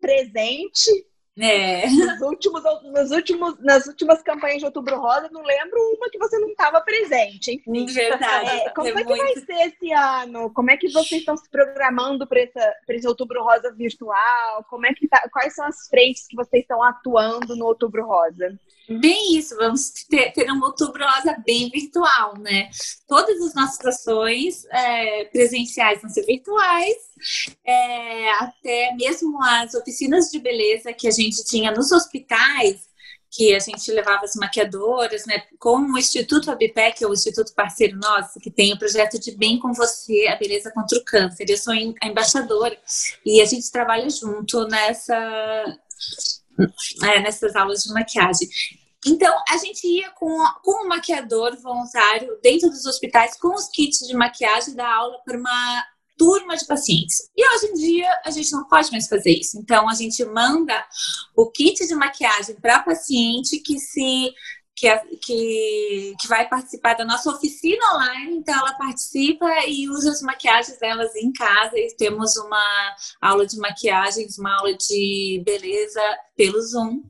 presente 0.00 0.90
é. 1.38 1.88
Nos 1.88 2.20
últimos, 2.20 2.62
nos 2.82 3.10
últimos, 3.10 3.58
nas 3.60 3.86
últimas 3.86 4.22
campanhas 4.22 4.58
de 4.58 4.64
Outubro 4.64 5.00
Rosa, 5.00 5.28
não 5.30 5.42
lembro 5.42 5.78
uma 5.96 6.10
que 6.10 6.18
você 6.18 6.38
não 6.38 6.48
estava 6.48 6.80
presente. 6.80 7.52
Enfim. 7.52 7.86
Verdade. 7.86 8.50
É, 8.50 8.70
como 8.70 8.88
é, 8.88 9.04
que 9.04 9.16
vai 9.16 9.34
ser 9.36 9.68
esse 9.68 9.92
ano? 9.92 10.52
Como 10.52 10.70
é 10.70 10.76
que 10.76 10.88
vocês 10.88 11.20
estão 11.20 11.36
se 11.36 11.48
programando 11.48 12.26
para 12.26 12.40
esse 12.40 13.06
Outubro 13.06 13.42
Rosa 13.42 13.72
virtual? 13.72 14.64
Como 14.68 14.86
é 14.86 14.92
que 14.92 15.08
tá, 15.08 15.28
quais 15.32 15.54
são 15.54 15.66
as 15.66 15.88
frentes 15.88 16.26
que 16.26 16.36
vocês 16.36 16.62
estão 16.62 16.82
atuando 16.82 17.56
no 17.56 17.66
Outubro 17.66 18.04
Rosa? 18.04 18.58
Bem 18.88 19.36
isso, 19.36 19.54
vamos 19.56 19.90
ter, 20.08 20.32
ter 20.32 20.50
um 20.50 20.60
outubro 20.64 21.04
rosa 21.04 21.36
bem 21.46 21.70
virtual, 21.70 22.36
né? 22.38 22.68
Todas 23.06 23.40
as 23.40 23.54
nossas 23.54 23.86
ações 23.86 24.64
é, 24.68 25.26
presenciais 25.26 26.00
vão 26.02 26.10
ser 26.10 26.26
virtuais, 26.26 26.96
é, 27.64 28.30
até 28.32 28.94
mesmo 28.94 29.42
as 29.42 29.74
oficinas 29.74 30.30
de 30.30 30.38
beleza 30.38 30.92
que 30.92 31.08
a 31.08 31.10
gente 31.10 31.44
tinha 31.44 31.70
nos 31.70 31.92
hospitais, 31.92 32.88
que 33.30 33.54
a 33.54 33.60
gente 33.60 33.90
levava 33.92 34.24
as 34.24 34.34
maquiadoras, 34.34 35.24
né? 35.24 35.42
Com 35.58 35.78
o 35.78 35.98
Instituto 35.98 36.50
Abipec, 36.50 36.98
que 36.98 37.04
é 37.04 37.06
o 37.06 37.12
Instituto 37.12 37.54
parceiro 37.54 37.96
nosso, 37.96 38.40
que 38.40 38.50
tem 38.50 38.72
o 38.72 38.78
projeto 38.78 39.20
de 39.20 39.30
Bem 39.36 39.58
com 39.58 39.72
Você, 39.72 40.26
a 40.26 40.36
Beleza 40.36 40.72
contra 40.72 40.98
o 40.98 41.04
Câncer. 41.04 41.46
Eu 41.48 41.56
sou 41.56 41.72
a 41.72 42.06
embaixadora 42.06 42.76
e 43.24 43.40
a 43.40 43.44
gente 43.44 43.70
trabalha 43.70 44.10
junto 44.10 44.66
nessa 44.66 45.78
é, 47.04 47.20
nessas 47.20 47.54
aulas 47.54 47.82
de 47.82 47.92
maquiagem. 47.92 48.48
Então, 49.06 49.34
a 49.48 49.56
gente 49.56 49.86
ia 49.86 50.10
com, 50.10 50.36
com 50.62 50.84
um 50.84 50.88
maquiador 50.88 51.56
voluntário 51.56 52.38
dentro 52.42 52.68
dos 52.68 52.84
hospitais 52.84 53.38
com 53.38 53.54
os 53.54 53.68
kits 53.68 54.06
de 54.06 54.14
maquiagem 54.14 54.74
da 54.74 54.86
aula 54.92 55.18
para 55.24 55.38
uma 55.38 55.84
turma 56.20 56.54
de 56.54 56.66
pacientes. 56.66 57.30
E 57.34 57.48
hoje 57.48 57.66
em 57.68 57.74
dia 57.74 58.20
a 58.26 58.30
gente 58.30 58.52
não 58.52 58.68
pode 58.68 58.92
mais 58.92 59.08
fazer 59.08 59.30
isso. 59.30 59.58
Então, 59.58 59.88
a 59.88 59.94
gente 59.94 60.22
manda 60.26 60.86
o 61.34 61.50
kit 61.50 61.86
de 61.86 61.94
maquiagem 61.94 62.56
para 62.56 62.82
paciente 62.82 63.58
que 63.60 63.78
se 63.78 64.30
que, 64.76 64.88
que, 65.22 66.14
que 66.18 66.28
vai 66.28 66.48
participar 66.48 66.94
da 66.94 67.04
nossa 67.04 67.30
oficina 67.30 67.84
online, 67.94 68.36
então 68.36 68.54
ela 68.54 68.72
participa 68.74 69.46
e 69.66 69.88
usa 69.90 70.10
as 70.10 70.22
maquiagens 70.22 70.78
delas 70.78 71.14
em 71.16 71.30
casa 71.32 71.76
e 71.76 71.94
temos 71.98 72.34
uma 72.36 72.96
aula 73.20 73.46
de 73.46 73.58
maquiagens, 73.58 74.38
uma 74.38 74.56
aula 74.56 74.74
de 74.74 75.42
beleza 75.44 76.00
pelo 76.34 76.60
Zoom 76.62 77.02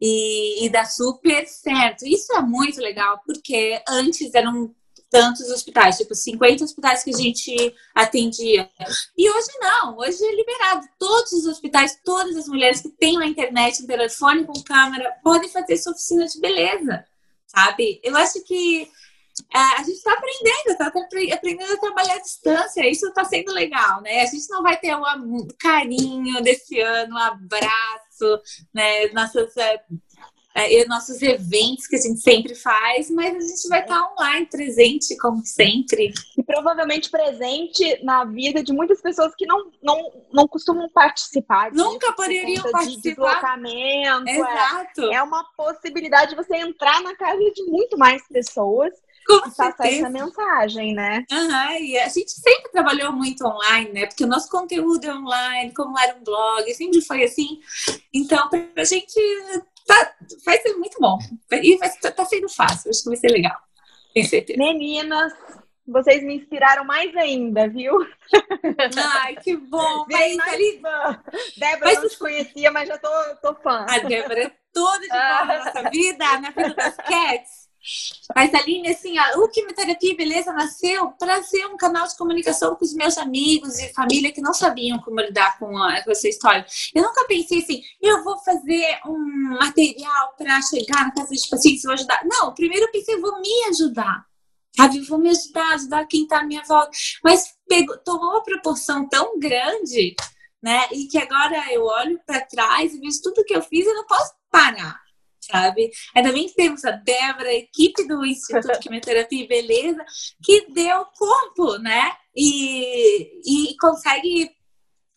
e, 0.00 0.64
e 0.64 0.68
dá 0.70 0.84
super 0.84 1.44
certo. 1.48 2.06
Isso 2.06 2.32
é 2.32 2.42
muito 2.42 2.80
legal, 2.80 3.20
porque 3.26 3.82
antes 3.88 4.32
eram 4.32 4.72
tantos 5.10 5.50
hospitais, 5.50 5.98
tipo 5.98 6.14
50 6.14 6.64
hospitais 6.64 7.02
que 7.02 7.10
a 7.10 7.16
gente 7.16 7.74
atendia. 7.94 8.70
E 9.18 9.28
hoje 9.28 9.48
não, 9.58 9.98
hoje 9.98 10.24
é 10.24 10.34
liberado. 10.34 10.86
Todos 10.98 11.32
os 11.32 11.46
hospitais, 11.46 11.98
todas 12.04 12.36
as 12.36 12.46
mulheres 12.46 12.80
que 12.80 12.88
têm 12.88 13.18
na 13.18 13.26
internet, 13.26 13.82
um 13.82 13.86
telefone 13.86 14.44
com 14.44 14.62
câmera, 14.62 15.12
podem 15.22 15.48
fazer 15.48 15.76
sua 15.76 15.92
oficina 15.92 16.26
de 16.26 16.40
beleza, 16.40 17.04
sabe? 17.46 18.00
Eu 18.04 18.16
acho 18.16 18.42
que 18.44 18.88
é, 19.52 19.58
a 19.58 19.78
gente 19.78 19.96
está 19.96 20.12
aprendendo, 20.12 20.68
está 20.68 20.86
aprendendo 21.34 21.72
a 21.72 21.80
trabalhar 21.80 22.14
à 22.14 22.20
distância, 22.20 22.88
isso 22.88 23.06
está 23.08 23.24
sendo 23.24 23.52
legal, 23.52 24.00
né? 24.02 24.22
A 24.22 24.26
gente 24.26 24.48
não 24.48 24.62
vai 24.62 24.76
ter 24.76 24.94
um 24.94 25.48
carinho 25.58 26.40
desse 26.42 26.78
ano, 26.80 27.14
um 27.14 27.18
abraço, 27.18 28.40
né? 28.72 29.08
Nossas 29.08 29.52
é, 30.54 30.84
nossos 30.86 31.22
eventos 31.22 31.86
que 31.86 31.96
a 31.96 32.00
gente 32.00 32.20
sempre 32.20 32.54
faz, 32.54 33.10
mas 33.10 33.36
a 33.36 33.40
gente 33.40 33.68
vai 33.68 33.82
estar 33.82 34.12
online, 34.12 34.46
presente, 34.46 35.16
como 35.16 35.44
sempre. 35.44 36.12
E 36.36 36.42
provavelmente 36.42 37.10
presente 37.10 38.02
na 38.02 38.24
vida 38.24 38.62
de 38.62 38.72
muitas 38.72 39.00
pessoas 39.00 39.34
que 39.36 39.46
não, 39.46 39.70
não, 39.82 39.98
não 40.32 40.48
costumam 40.48 40.88
participar. 40.90 41.72
Nunca 41.72 42.12
poderiam 42.12 42.62
participar. 42.70 42.84
De 42.84 43.00
deslocamento. 43.00 44.28
É. 44.28 44.36
Exato. 44.36 45.02
É, 45.02 45.14
é 45.14 45.22
uma 45.22 45.44
possibilidade 45.56 46.30
de 46.30 46.36
você 46.36 46.56
entrar 46.56 47.00
na 47.02 47.14
casa 47.14 47.38
de 47.38 47.64
muito 47.64 47.96
mais 47.96 48.26
pessoas 48.28 48.92
com 49.26 49.36
e 49.36 49.40
passar 49.42 49.74
essa 49.86 50.10
mensagem, 50.10 50.94
né? 50.94 51.24
Uhum, 51.30 51.84
e 51.84 51.98
a 51.98 52.08
gente 52.08 52.30
sempre 52.30 52.70
trabalhou 52.72 53.12
muito 53.12 53.46
online, 53.46 53.92
né? 53.92 54.06
Porque 54.06 54.24
o 54.24 54.28
nosso 54.28 54.50
conteúdo 54.50 55.04
é 55.04 55.14
online, 55.14 55.74
como 55.74 55.98
era 55.98 56.16
um 56.16 56.24
blog, 56.24 56.74
sempre 56.74 57.00
foi 57.02 57.24
assim. 57.24 57.60
Então, 58.12 58.48
pra 58.48 58.84
gente 58.84 59.20
tá, 59.86 60.14
vai 60.44 60.58
ser 60.58 60.74
muito 60.74 60.98
bom. 61.00 61.18
E 61.52 61.76
vai, 61.76 61.90
tá, 61.98 62.10
tá 62.10 62.24
sendo 62.24 62.48
fácil, 62.48 62.90
acho 62.90 63.02
que 63.02 63.08
vai 63.08 63.16
ser 63.16 63.28
legal. 63.28 63.56
Tenho 64.14 64.26
certeza. 64.26 64.58
Meninas, 64.58 65.32
vocês 65.86 66.22
me 66.22 66.36
inspiraram 66.36 66.84
mais 66.84 67.14
ainda, 67.16 67.68
viu? 67.68 67.94
Ai, 69.22 69.36
que 69.36 69.56
bom! 69.56 70.06
Mais 70.10 70.38
ali... 70.38 70.82
Débora, 71.56 71.90
mas... 71.90 72.02
não 72.02 72.08
te 72.08 72.18
conhecia, 72.18 72.70
mas 72.70 72.88
já 72.88 72.98
tô, 72.98 73.08
tô 73.42 73.54
fã. 73.56 73.86
A 73.88 73.98
Débora 73.98 74.44
é 74.44 74.52
toda 74.72 75.00
de 75.00 75.08
boa 75.08 75.44
na 75.44 75.64
nossa 75.64 75.90
vida, 75.90 76.40
na 76.40 76.50
vida 76.50 76.74
das 76.74 76.96
cats. 76.96 77.59
Mas, 78.34 78.52
Aline, 78.54 78.88
assim, 78.88 79.16
a, 79.16 79.38
o 79.38 79.48
Quimioterapia 79.48 80.14
Beleza 80.14 80.52
nasceu 80.52 81.10
para 81.12 81.42
ser 81.42 81.66
um 81.66 81.76
canal 81.76 82.06
de 82.06 82.16
comunicação 82.16 82.74
com 82.74 82.84
os 82.84 82.92
meus 82.92 83.16
amigos 83.16 83.78
e 83.78 83.92
família 83.92 84.32
que 84.32 84.40
não 84.40 84.52
sabiam 84.52 84.98
como 84.98 85.20
lidar 85.20 85.58
com, 85.58 85.76
a, 85.78 86.02
com 86.02 86.10
essa 86.10 86.28
história. 86.28 86.64
Eu 86.94 87.02
nunca 87.02 87.24
pensei 87.26 87.60
assim, 87.60 87.82
eu 88.00 88.22
vou 88.22 88.38
fazer 88.38 88.98
um 89.06 89.58
material 89.58 90.34
para 90.36 90.60
chegar 90.62 91.06
na 91.06 91.12
casa 91.12 91.34
de 91.34 91.48
pacientes 91.48 91.82
e 91.82 91.86
vou 91.86 91.94
ajudar. 91.94 92.20
Não, 92.24 92.54
primeiro 92.54 92.86
eu 92.86 92.92
pensei, 92.92 93.18
vou 93.18 93.40
me 93.40 93.64
ajudar. 93.70 94.26
Sabe, 94.76 95.00
vou 95.00 95.18
me 95.18 95.30
ajudar, 95.30 95.74
ajudar 95.74 96.06
quem 96.06 96.22
está 96.22 96.40
à 96.40 96.44
minha 96.44 96.62
volta. 96.62 96.90
Mas 97.24 97.54
pegou, 97.68 97.96
tomou 97.98 98.30
uma 98.30 98.42
proporção 98.42 99.08
tão 99.08 99.38
grande, 99.38 100.14
né? 100.62 100.86
E 100.92 101.06
que 101.06 101.18
agora 101.18 101.72
eu 101.72 101.84
olho 101.84 102.20
para 102.24 102.40
trás 102.42 102.94
e 102.94 103.00
vejo 103.00 103.20
tudo 103.22 103.44
que 103.44 103.54
eu 103.54 103.62
fiz, 103.62 103.86
eu 103.86 103.94
não 103.94 104.06
posso 104.06 104.32
parar 104.50 105.00
sabe? 105.50 105.90
Ainda 106.14 106.32
bem 106.32 106.46
que 106.46 106.54
temos 106.54 106.84
a 106.84 106.92
Débora, 106.92 107.48
a 107.48 107.54
equipe 107.54 108.06
do 108.06 108.24
Instituto 108.24 108.72
de 108.72 108.78
Quimioterapia 108.78 109.44
e 109.44 109.48
Beleza, 109.48 110.04
que 110.42 110.70
deu 110.72 111.04
corpo, 111.16 111.78
né? 111.78 112.12
E, 112.34 113.70
e 113.70 113.76
consegue 113.76 114.50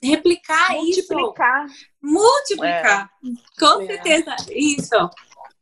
replicar 0.01 0.73
multiplicar. 0.73 1.65
isso. 1.65 1.75
Multiplicar. 2.01 3.09
É. 3.23 3.59
Com 3.59 3.81
é. 3.81 3.87
certeza. 3.87 4.35
Isso. 4.49 5.09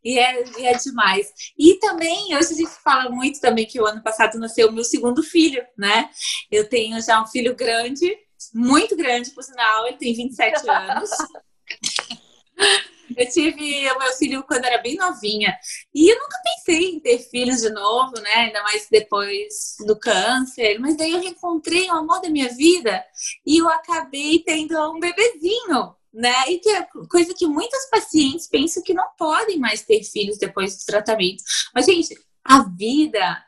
E 0.04 0.18
é, 0.18 0.44
e 0.60 0.66
é 0.66 0.76
demais. 0.78 1.32
E 1.58 1.76
também, 1.76 2.36
hoje 2.36 2.54
a 2.54 2.58
gente 2.58 2.72
fala 2.84 3.10
muito 3.10 3.40
também 3.40 3.68
que 3.68 3.80
o 3.80 3.86
ano 3.86 4.02
passado 4.02 4.40
nasceu 4.40 4.70
o 4.70 4.72
meu 4.72 4.84
segundo 4.84 5.22
filho, 5.22 5.64
né? 5.78 6.10
Eu 6.52 6.68
tenho 6.68 7.00
já 7.02 7.22
um 7.22 7.28
filho 7.28 7.56
grande, 7.56 8.12
muito 8.54 8.96
grande, 8.96 9.30
por 9.32 9.44
sinal, 9.44 9.86
ele 9.88 9.98
tem 9.98 10.16
27 10.16 10.68
anos. 10.70 11.10
Eu 13.18 13.30
tive 13.30 13.92
o 13.92 14.00
meu 14.00 14.14
filho 14.14 14.44
quando 14.44 14.66
era 14.66 14.82
bem 14.82 14.96
novinha. 14.96 15.58
E 15.94 16.12
eu 16.12 16.18
nunca 16.18 16.38
pensei 16.44 16.92
em 16.92 17.00
ter 17.00 17.20
filhos 17.20 17.62
de 17.62 17.70
novo, 17.70 18.14
né? 18.22 18.34
Ainda 18.36 18.64
mais 18.64 18.88
depois 18.90 19.76
do 19.86 19.98
câncer. 19.98 20.80
Mas 20.80 20.96
daí 20.96 21.12
eu 21.12 21.22
reencontrei 21.22 21.88
o 21.88 21.94
amor 21.94 22.22
da 22.22 22.30
minha 22.30 22.50
vida 22.50 23.04
e 23.46 23.58
eu 23.58 23.70
acabei 23.70 24.40
tendo 24.40 24.78
um 24.92 25.00
bebezinho. 25.00 25.96
Né? 26.14 26.34
E 26.50 26.60
que 26.60 26.70
é 26.70 26.86
coisa 27.10 27.34
que 27.34 27.48
muitas 27.48 27.90
pacientes 27.90 28.46
pensam 28.46 28.84
que 28.84 28.94
não 28.94 29.06
podem 29.18 29.58
mais 29.58 29.82
ter 29.82 30.04
filhos 30.04 30.38
depois 30.38 30.78
do 30.78 30.86
tratamento. 30.86 31.42
Mas, 31.74 31.86
gente, 31.86 32.14
a 32.44 32.64
vida 32.64 33.42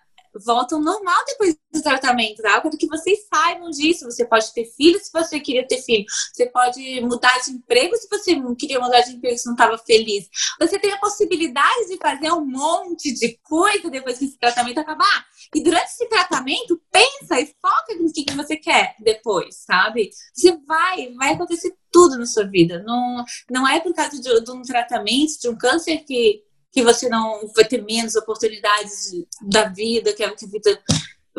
voltam 0.45 0.81
normal 0.81 1.23
depois 1.25 1.55
do 1.71 1.81
tratamento, 1.81 2.41
tá? 2.41 2.61
Para 2.61 2.71
que 2.71 2.87
vocês 2.87 3.19
saibam 3.33 3.69
disso. 3.69 4.05
Você 4.05 4.25
pode 4.25 4.51
ter 4.53 4.65
filho 4.65 4.99
se 4.99 5.11
você 5.11 5.39
queria 5.39 5.67
ter 5.67 5.81
filho. 5.81 6.05
Você 6.33 6.45
pode 6.47 7.01
mudar 7.01 7.39
de 7.43 7.51
emprego 7.51 7.95
se 7.95 8.07
você 8.09 8.35
não 8.35 8.55
queria 8.55 8.79
mudar 8.79 9.01
de 9.01 9.11
emprego 9.11 9.37
se 9.37 9.45
não 9.45 9.53
estava 9.53 9.77
feliz. 9.77 10.27
Você 10.59 10.79
tem 10.79 10.91
a 10.91 10.97
possibilidade 10.97 11.87
de 11.87 11.97
fazer 11.97 12.31
um 12.31 12.45
monte 12.45 13.13
de 13.13 13.37
coisa 13.43 13.89
depois 13.89 14.17
que 14.17 14.25
esse 14.25 14.37
tratamento 14.37 14.79
acabar. 14.79 15.25
E 15.53 15.61
durante 15.61 15.85
esse 15.85 16.07
tratamento, 16.07 16.81
pensa 16.91 17.39
e 17.39 17.45
foca 17.61 17.95
no 17.99 18.11
que, 18.11 18.23
que 18.23 18.35
você 18.35 18.55
quer 18.55 18.95
depois, 18.99 19.63
sabe? 19.65 20.09
Você 20.33 20.57
vai, 20.65 21.13
vai 21.13 21.33
acontecer 21.33 21.75
tudo 21.91 22.17
na 22.17 22.25
sua 22.25 22.45
vida. 22.45 22.81
Não, 22.83 23.23
não 23.49 23.67
é 23.67 23.79
por 23.79 23.93
causa 23.93 24.19
de, 24.19 24.43
de 24.43 24.51
um 24.51 24.63
tratamento, 24.63 25.39
de 25.39 25.49
um 25.49 25.55
câncer 25.55 26.03
que 26.05 26.43
que 26.73 26.81
você 26.81 27.07
não 27.07 27.47
vai 27.55 27.63
ter 27.63 27.83
menos 27.83 28.15
oportunidades 28.15 29.11
da 29.43 29.65
vida, 29.65 30.11
que 30.11 30.23
a 30.23 30.33
vida 30.33 30.81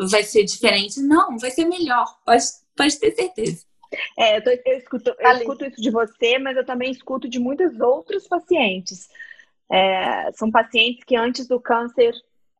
vai 0.09 0.23
ser 0.23 0.45
diferente. 0.45 1.01
Não, 1.01 1.37
vai 1.37 1.51
ser 1.51 1.65
melhor, 1.65 2.05
pode, 2.25 2.43
pode 2.75 2.97
ter 2.97 3.11
certeza. 3.11 3.65
É, 4.17 4.37
eu, 4.37 4.43
tô, 4.43 4.49
eu, 4.49 4.77
escuto, 4.77 5.15
eu 5.19 5.31
escuto 5.37 5.65
isso 5.65 5.81
de 5.81 5.91
você, 5.91 6.39
mas 6.39 6.55
eu 6.55 6.65
também 6.65 6.89
escuto 6.89 7.27
de 7.27 7.37
muitos 7.37 7.79
outros 7.79 8.27
pacientes. 8.27 9.09
É, 9.69 10.31
são 10.33 10.49
pacientes 10.49 11.03
que 11.03 11.15
antes 11.15 11.47
do 11.47 11.59
câncer 11.59 12.13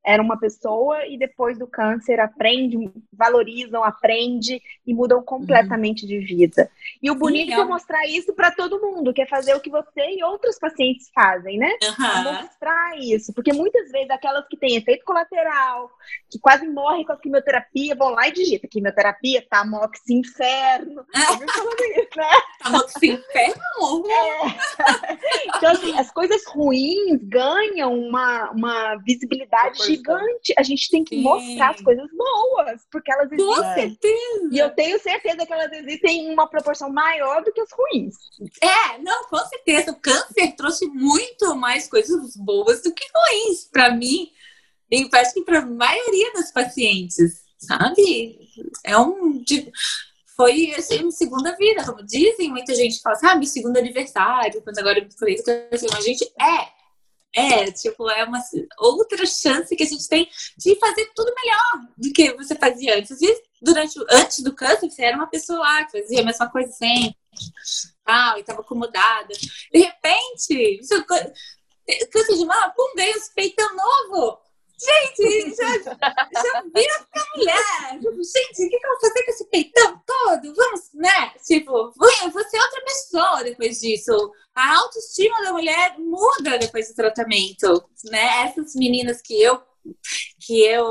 era 0.06 0.22
uma 0.22 0.38
pessoa 0.38 1.06
e 1.08 1.18
depois 1.18 1.58
do 1.58 1.66
câncer 1.66 2.20
aprende, 2.20 2.78
valorizam, 3.12 3.84
aprende 3.84 4.62
e 4.86 4.94
mudam 4.94 5.24
completamente 5.24 6.04
uhum. 6.04 6.10
de 6.10 6.20
vida. 6.20 6.70
E 7.02 7.10
o 7.10 7.16
bonito 7.16 7.48
Sim, 7.48 7.60
é, 7.60 7.64
mostrar 7.64 8.06
isso 8.08 8.34
para 8.34 8.52
todo 8.52 8.80
mundo, 8.80 9.14
que 9.14 9.22
é 9.22 9.26
fazer 9.26 9.56
o 9.56 9.60
que 9.60 9.70
você 9.70 10.16
e 10.18 10.24
outros 10.24 10.60
pacientes 10.60 11.10
fazem, 11.14 11.58
né? 11.58 11.72
Uhum. 11.84 12.34
Mostrar 12.42 12.98
isso, 13.00 13.34
porque 13.34 13.52
muitas 13.52 13.92
vezes 13.92 14.10
aquelas 14.10 14.48
que 14.48 14.58
têm 14.58 14.78
efeito 14.78 15.04
colateral, 15.04 15.90
que 16.30 16.38
quase 16.40 16.68
morrem 16.68 17.04
com 17.04 17.14
a 17.14 17.18
quimioterapia, 17.18 17.96
vão 17.96 18.10
lá 18.10 18.28
e 18.28 18.34
digitam 18.34 18.70
quimioterapia, 18.70 19.46
tamox 19.50 20.02
inferno. 20.10 21.06
Eu 21.16 21.48
falando 21.48 21.82
isso, 21.98 22.18
né? 22.18 22.32
Tamox 22.62 22.94
inferno? 23.02 23.56
É. 24.06 25.58
Então, 25.58 25.72
assim, 25.72 25.98
as 25.98 26.12
coisas 26.12 26.46
ruins 26.48 27.20
ganham 27.24 27.94
uma, 27.98 28.52
uma 28.52 28.96
visibilidade 28.98 29.95
gigante. 29.96 30.54
A 30.58 30.64
gente 30.64 30.90
tem 30.90 31.04
que 31.04 31.16
Sim. 31.16 31.22
mostrar 31.22 31.72
as 31.72 31.82
coisas 31.82 32.10
boas, 32.16 32.82
porque 32.92 33.12
elas 33.12 33.32
existem. 33.32 33.56
Com 33.56 33.74
certeza. 33.74 34.50
E 34.52 34.58
eu 34.58 34.70
tenho 34.72 35.00
certeza 35.00 35.46
que 35.46 35.54
elas 35.54 35.72
existem 35.72 36.28
em 36.28 36.34
uma 36.34 36.48
proporção 36.48 36.90
maior 36.92 37.44
do 37.44 37.52
que 37.52 37.62
as 37.62 37.70
ruins. 37.72 38.16
É, 38.62 38.98
não, 39.00 39.26
com 39.26 39.38
certeza. 39.38 39.92
O 39.92 40.00
câncer 40.00 40.56
trouxe 40.56 40.88
muito 40.88 41.56
mais 41.56 41.88
coisas 41.88 42.36
boas 42.36 42.82
do 42.82 42.94
que 42.94 43.06
ruins 43.14 43.66
para 43.72 43.94
mim. 43.94 44.30
E 44.92 45.10
acho 45.14 45.34
que 45.34 45.44
para 45.44 45.60
a 45.60 45.66
maioria 45.66 46.34
das 46.34 46.52
pacientes, 46.52 47.44
sabe? 47.58 48.40
É 48.84 48.98
um. 48.98 49.44
foi 50.36 50.74
assim, 50.76 51.10
segunda 51.12 51.56
vida, 51.58 51.84
como 51.84 52.06
dizem, 52.06 52.50
muita 52.50 52.74
gente 52.76 53.02
fala 53.02 53.16
assim, 53.16 53.28
ah, 53.28 53.44
segundo 53.46 53.78
aniversário, 53.78 54.62
quando 54.62 54.78
agora 54.80 55.00
eu 55.00 55.08
falei, 55.18 55.38
a 55.38 56.02
gente 56.02 56.24
é, 56.40 56.75
é, 57.36 57.70
tipo, 57.70 58.10
é 58.10 58.24
uma 58.24 58.42
outra 58.80 59.26
chance 59.26 59.76
que 59.76 59.84
a 59.84 59.86
gente 59.86 60.08
tem 60.08 60.30
de 60.58 60.76
fazer 60.80 61.12
tudo 61.14 61.34
melhor 61.36 61.92
do 61.98 62.14
que 62.14 62.34
você 62.34 62.56
fazia 62.56 62.98
antes. 62.98 63.22
E 63.22 63.44
durante, 63.62 64.00
antes 64.10 64.40
do 64.40 64.54
câncer, 64.54 64.90
você 64.90 65.04
era 65.04 65.18
uma 65.18 65.28
pessoa 65.28 65.60
lá 65.60 65.84
que 65.84 66.00
fazia 66.02 66.22
a 66.22 66.26
mesma 66.26 66.50
coisa 66.50 66.72
sempre, 66.72 67.18
tal, 68.06 68.38
e 68.38 68.40
estava 68.40 68.62
acomodada. 68.62 69.34
De 69.72 69.80
repente, 69.80 70.80
isso, 70.80 71.06
câncer 71.06 72.38
de 72.38 72.46
mama, 72.46 72.70
pum, 72.70 72.96
ganha 72.96 73.18
um 73.18 73.34
peitão 73.36 73.70
novo. 73.76 74.40
Gente, 74.78 75.56
já, 75.56 75.78
já 75.78 76.62
vira 76.74 77.08
mulher. 77.36 78.00
Tipo, 78.00 78.24
gente, 78.24 78.66
o 78.66 78.70
que, 78.70 78.78
que 78.78 78.86
eu 78.86 78.90
vou 78.90 79.00
fazer 79.00 79.24
com 79.24 79.32
esse 79.32 79.46
peitão 79.46 80.02
todo? 80.06 80.54
Vamos, 80.56 80.82
né? 80.94 81.32
Tipo, 81.46 81.72
vou, 81.72 82.32
vou 82.32 82.44
ser 82.44 82.60
outra 82.60 82.82
pessoa 82.82 83.44
depois 83.44 83.80
disso. 83.80 84.32
A 84.54 84.78
autoestima 84.78 85.44
da 85.44 85.54
mulher 85.54 85.98
muda 85.98 86.58
depois 86.58 86.90
do 86.90 86.96
tratamento, 86.96 87.84
né? 88.06 88.48
Essas 88.48 88.76
meninas 88.76 89.22
que 89.22 89.42
eu 89.42 89.62
que 90.46 90.64
eu 90.64 90.86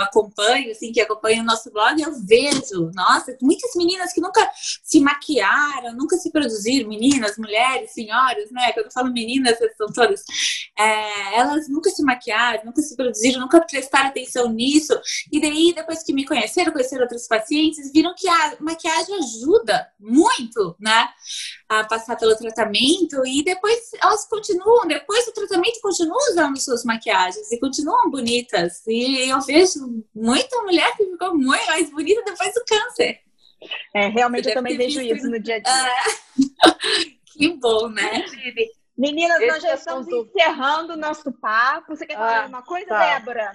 acompanho, 0.00 0.72
assim, 0.72 0.90
que 0.90 1.00
acompanho 1.00 1.42
o 1.42 1.46
nosso 1.46 1.70
blog, 1.70 2.02
eu 2.02 2.12
vejo, 2.24 2.90
nossa, 2.92 3.36
muitas 3.40 3.70
meninas 3.76 4.12
que 4.12 4.20
nunca 4.20 4.50
se 4.82 4.98
maquiaram, 4.98 5.94
nunca 5.94 6.16
se 6.16 6.30
produziram, 6.32 6.88
meninas, 6.88 7.38
mulheres, 7.38 7.92
senhoras, 7.92 8.50
né? 8.50 8.72
Quando 8.72 8.86
eu 8.86 8.92
falo 8.92 9.12
meninas, 9.12 9.56
são 9.76 9.86
todas, 9.92 10.24
é, 10.76 11.38
elas 11.38 11.68
nunca 11.68 11.88
se 11.90 12.02
maquiaram, 12.02 12.64
nunca 12.64 12.82
se 12.82 12.96
produziram, 12.96 13.40
nunca 13.40 13.60
prestaram 13.60 14.08
atenção 14.08 14.52
nisso, 14.52 14.92
e 15.30 15.40
daí, 15.40 15.72
depois 15.72 16.02
que 16.02 16.12
me 16.12 16.26
conheceram, 16.26 16.72
conheceram 16.72 17.02
outros 17.02 17.28
pacientes, 17.28 17.92
viram 17.92 18.12
que 18.16 18.28
a 18.28 18.56
maquiagem 18.58 19.14
ajuda 19.18 19.88
muito, 20.00 20.74
né? 20.80 21.08
A 21.68 21.84
passar 21.84 22.16
pelo 22.16 22.36
tratamento, 22.36 23.24
e 23.24 23.44
depois 23.44 23.90
elas 24.02 24.26
continuam, 24.28 24.86
depois 24.86 25.24
do 25.26 25.32
tratamento, 25.32 25.80
continuam 25.80 26.18
usando 26.30 26.58
suas 26.58 26.84
maquiagens 26.84 27.50
e 27.52 27.60
continuam 27.60 28.10
bonitas. 28.10 28.82
E 28.86 28.95
eu 29.28 29.40
vejo 29.40 30.04
muita 30.14 30.62
mulher 30.62 30.96
que 30.96 31.04
ficou 31.04 31.34
muito 31.36 31.66
mais 31.66 31.90
bonita 31.90 32.22
depois 32.24 32.54
do 32.54 32.64
câncer. 32.64 33.20
É, 33.94 34.08
realmente 34.08 34.46
eu, 34.46 34.50
eu 34.50 34.54
também 34.54 34.76
vejo 34.76 35.00
isso 35.00 35.28
no 35.28 35.40
dia 35.40 35.56
a 35.56 35.58
dia. 35.58 35.72
Ah, 35.72 36.76
que 37.32 37.48
bom, 37.54 37.88
né? 37.88 38.24
Meninas, 38.96 39.40
Esse 39.40 39.46
nós 39.46 39.62
já 39.62 39.74
estamos 39.74 40.06
assunto... 40.06 40.30
encerrando 40.30 40.92
o 40.94 40.96
nosso 40.96 41.32
papo. 41.32 41.94
Você 41.94 42.06
quer 42.06 42.14
falar 42.14 42.38
ah, 42.38 42.42
alguma 42.42 42.62
coisa, 42.62 42.86
tá. 42.86 43.18
Débora? 43.18 43.52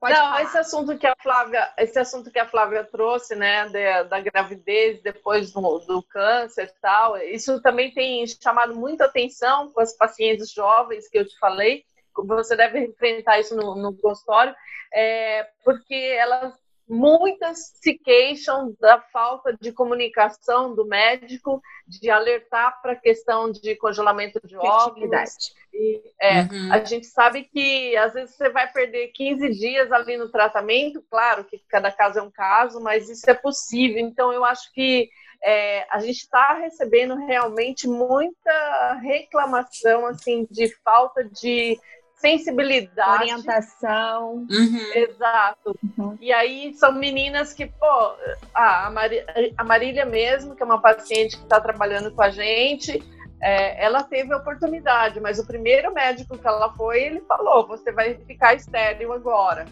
Pode 0.00 0.14
Não, 0.14 0.20
falar. 0.20 0.42
esse 0.42 0.58
assunto 0.58 0.96
que 0.96 1.06
a 1.06 1.14
Flávia, 1.20 1.72
esse 1.76 1.98
assunto 1.98 2.30
que 2.30 2.38
a 2.38 2.46
Flávia 2.46 2.84
trouxe, 2.84 3.34
né, 3.34 3.68
da, 3.68 4.02
da 4.04 4.20
gravidez 4.20 5.02
depois 5.02 5.50
do, 5.52 5.78
do 5.80 6.02
câncer 6.04 6.66
e 6.66 6.80
tal, 6.80 7.16
isso 7.18 7.60
também 7.60 7.92
tem 7.92 8.24
chamado 8.26 8.76
muita 8.76 9.06
atenção 9.06 9.72
com 9.72 9.80
as 9.80 9.96
pacientes 9.96 10.52
jovens 10.52 11.08
que 11.08 11.18
eu 11.18 11.26
te 11.26 11.36
falei, 11.38 11.84
você 12.16 12.56
deve 12.56 12.80
enfrentar 12.80 13.38
isso 13.38 13.54
no, 13.54 13.74
no 13.74 13.96
consultório, 13.96 14.54
é, 14.92 15.46
porque 15.64 15.94
elas 15.94 16.54
muitas 16.88 17.74
se 17.80 17.94
queixam 17.98 18.74
da 18.80 18.98
falta 18.98 19.54
de 19.60 19.70
comunicação 19.72 20.74
do 20.74 20.86
médico, 20.86 21.60
de 21.86 22.08
alertar 22.08 22.80
para 22.80 22.92
a 22.92 22.96
questão 22.96 23.52
de 23.52 23.76
congelamento 23.76 24.40
de 24.46 24.56
óvulos. 24.56 25.54
E, 25.72 26.00
é, 26.20 26.42
uhum. 26.42 26.72
A 26.72 26.82
gente 26.82 27.06
sabe 27.06 27.44
que 27.44 27.94
às 27.96 28.14
vezes 28.14 28.34
você 28.34 28.48
vai 28.48 28.72
perder 28.72 29.08
15 29.08 29.50
dias 29.50 29.92
ali 29.92 30.16
no 30.16 30.30
tratamento, 30.30 31.04
claro 31.10 31.44
que 31.44 31.62
cada 31.68 31.92
caso 31.92 32.18
é 32.18 32.22
um 32.22 32.30
caso, 32.30 32.80
mas 32.80 33.08
isso 33.08 33.28
é 33.28 33.34
possível. 33.34 33.98
Então 33.98 34.32
eu 34.32 34.44
acho 34.44 34.72
que 34.72 35.10
é, 35.42 35.86
a 35.90 36.00
gente 36.00 36.18
está 36.18 36.54
recebendo 36.54 37.14
realmente 37.14 37.86
muita 37.86 38.94
reclamação 39.02 40.06
assim 40.06 40.46
de 40.50 40.74
falta 40.82 41.22
de 41.22 41.78
sensibilidade. 42.18 43.22
Orientação. 43.22 44.46
Uhum. 44.50 44.92
Exato. 44.94 45.78
Uhum. 45.96 46.18
E 46.20 46.32
aí 46.32 46.74
são 46.74 46.92
meninas 46.92 47.52
que, 47.52 47.66
pô, 47.66 48.14
a, 48.54 48.90
a 49.56 49.64
Marília 49.64 50.04
mesmo, 50.04 50.54
que 50.54 50.62
é 50.62 50.66
uma 50.66 50.80
paciente 50.80 51.36
que 51.36 51.42
está 51.42 51.60
trabalhando 51.60 52.12
com 52.12 52.22
a 52.22 52.30
gente, 52.30 53.02
é, 53.40 53.84
ela 53.84 54.02
teve 54.02 54.32
a 54.32 54.36
oportunidade, 54.36 55.20
mas 55.20 55.38
o 55.38 55.46
primeiro 55.46 55.92
médico 55.92 56.36
que 56.36 56.46
ela 56.46 56.72
foi, 56.74 57.04
ele 57.04 57.20
falou: 57.20 57.66
você 57.66 57.92
vai 57.92 58.14
ficar 58.14 58.54
estéril 58.54 59.12
agora, 59.12 59.64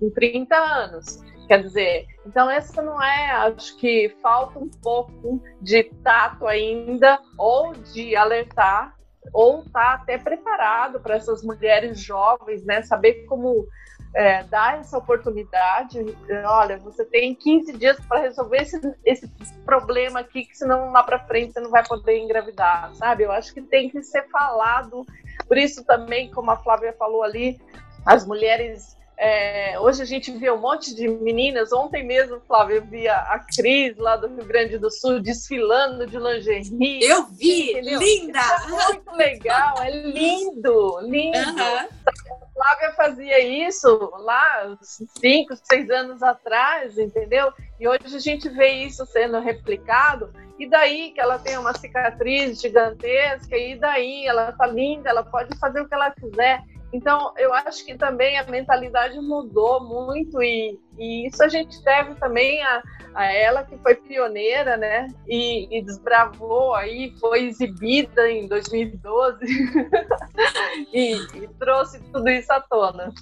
com 0.00 0.10
30 0.10 0.56
anos. 0.56 1.22
Quer 1.46 1.62
dizer, 1.62 2.06
então 2.24 2.48
essa 2.48 2.80
não 2.80 3.02
é, 3.02 3.32
acho 3.32 3.76
que 3.76 4.16
falta 4.22 4.58
um 4.58 4.70
pouco 4.82 5.42
de 5.60 5.84
tato 6.02 6.46
ainda, 6.46 7.20
ou 7.36 7.72
de 7.74 8.16
alertar 8.16 8.96
ou 9.32 9.62
está 9.62 9.94
até 9.94 10.18
preparado 10.18 11.00
para 11.00 11.16
essas 11.16 11.42
mulheres 11.42 12.00
jovens, 12.00 12.64
né? 12.64 12.82
Saber 12.82 13.24
como 13.26 13.66
é, 14.14 14.42
dar 14.44 14.78
essa 14.78 14.98
oportunidade. 14.98 15.98
Olha, 16.44 16.78
você 16.78 17.04
tem 17.04 17.34
15 17.34 17.72
dias 17.78 17.98
para 18.06 18.20
resolver 18.20 18.58
esse, 18.58 18.94
esse 19.04 19.28
problema 19.64 20.20
aqui, 20.20 20.44
que 20.44 20.56
senão 20.56 20.90
lá 20.90 21.02
para 21.02 21.26
frente 21.26 21.52
você 21.52 21.60
não 21.60 21.70
vai 21.70 21.86
poder 21.86 22.18
engravidar, 22.18 22.94
sabe? 22.94 23.24
Eu 23.24 23.32
acho 23.32 23.54
que 23.54 23.62
tem 23.62 23.88
que 23.88 24.02
ser 24.02 24.28
falado. 24.28 25.04
Por 25.46 25.56
isso 25.56 25.84
também, 25.84 26.30
como 26.30 26.50
a 26.50 26.56
Flávia 26.56 26.92
falou 26.98 27.22
ali, 27.22 27.60
as 28.04 28.26
mulheres 28.26 28.96
é, 29.24 29.78
hoje 29.78 30.02
a 30.02 30.04
gente 30.04 30.32
vê 30.32 30.50
um 30.50 30.58
monte 30.58 30.92
de 30.96 31.06
meninas. 31.06 31.72
Ontem 31.72 32.04
mesmo, 32.04 32.40
Flávia, 32.40 32.74
eu 32.74 32.84
vi 32.84 33.06
a, 33.06 33.38
Cris 33.56 33.96
lá 33.96 34.16
do 34.16 34.26
Rio 34.26 34.44
Grande 34.44 34.78
do 34.78 34.90
Sul 34.90 35.20
desfilando 35.20 36.08
de 36.08 36.18
lingerie. 36.18 37.04
Eu 37.04 37.26
vi, 37.26 37.70
entendeu? 37.70 38.00
linda! 38.00 38.40
é 38.40 38.68
muito 38.68 39.12
legal, 39.12 39.80
é 39.80 39.90
lindo, 39.90 40.98
lindo. 41.02 41.38
Uhum. 41.38 41.62
A 41.62 42.52
Flávia 42.52 42.92
fazia 42.96 43.68
isso 43.68 44.10
lá 44.24 44.76
cinco, 45.20 45.54
seis 45.70 45.88
anos 45.88 46.20
atrás, 46.20 46.98
entendeu? 46.98 47.52
E 47.78 47.86
hoje 47.86 48.16
a 48.16 48.18
gente 48.18 48.48
vê 48.48 48.70
isso 48.70 49.06
sendo 49.06 49.38
replicado. 49.38 50.32
E 50.58 50.68
daí 50.68 51.12
que 51.12 51.20
ela 51.20 51.38
tem 51.38 51.56
uma 51.56 51.74
cicatriz 51.74 52.60
gigantesca, 52.60 53.56
e 53.56 53.76
daí 53.78 54.26
ela 54.26 54.50
tá 54.50 54.66
linda, 54.66 55.10
ela 55.10 55.22
pode 55.22 55.56
fazer 55.60 55.80
o 55.80 55.88
que 55.88 55.94
ela 55.94 56.10
quiser. 56.10 56.60
Então, 56.92 57.32
eu 57.38 57.54
acho 57.54 57.84
que 57.86 57.96
também 57.96 58.38
a 58.38 58.44
mentalidade 58.44 59.18
mudou 59.18 59.82
muito 59.82 60.42
e, 60.42 60.78
e 60.98 61.26
isso 61.26 61.42
a 61.42 61.48
gente 61.48 61.82
deve 61.82 62.14
também 62.16 62.62
a, 62.62 62.82
a 63.14 63.32
ela 63.32 63.64
que 63.64 63.78
foi 63.78 63.94
pioneira, 63.94 64.76
né? 64.76 65.08
E, 65.26 65.74
e 65.74 65.82
desbravou 65.82 66.74
aí, 66.74 67.14
foi 67.18 67.44
exibida 67.44 68.30
em 68.30 68.46
2012 68.46 69.38
e, 70.92 71.14
e 71.14 71.48
trouxe 71.58 71.98
tudo 72.12 72.28
isso 72.28 72.52
à 72.52 72.60
tona 72.60 73.12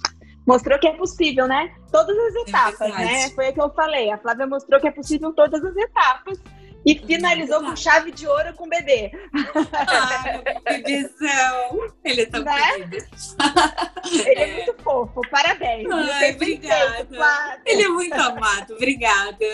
mostrou 0.45 0.77
que 0.79 0.87
é 0.87 0.93
possível, 0.93 1.47
né? 1.47 1.73
Todas 1.91 2.17
as 2.17 2.35
é 2.35 2.41
etapas, 2.41 2.81
é 2.81 3.05
né? 3.05 3.29
Foi 3.29 3.49
o 3.49 3.53
que 3.53 3.61
eu 3.61 3.69
falei. 3.69 4.11
A 4.11 4.17
Flávia 4.17 4.47
mostrou 4.47 4.79
que 4.79 4.87
é 4.87 4.91
possível 4.91 5.31
todas 5.33 5.63
as 5.63 5.75
etapas. 5.75 6.41
E 6.85 6.97
finalizou 6.97 7.61
com 7.61 7.75
chave 7.75 8.11
de 8.11 8.27
ouro 8.27 8.53
com 8.55 8.65
o 8.65 8.69
bebê. 8.69 9.11
Ah, 9.73 10.41
bebezão. 10.63 11.93
Ele 12.03 12.21
é 12.21 12.25
tão 12.25 12.43
né? 12.43 12.53
Ele 14.25 14.39
é. 14.39 14.49
é. 14.49 14.55
muito 14.55 14.83
fofo, 14.83 15.21
parabéns. 15.29 15.87
Ai, 15.91 16.33
obrigada. 16.33 17.61
Ele 17.65 17.83
é 17.83 17.87
muito 17.87 18.13
amado, 18.13 18.73
obrigada. 18.73 19.45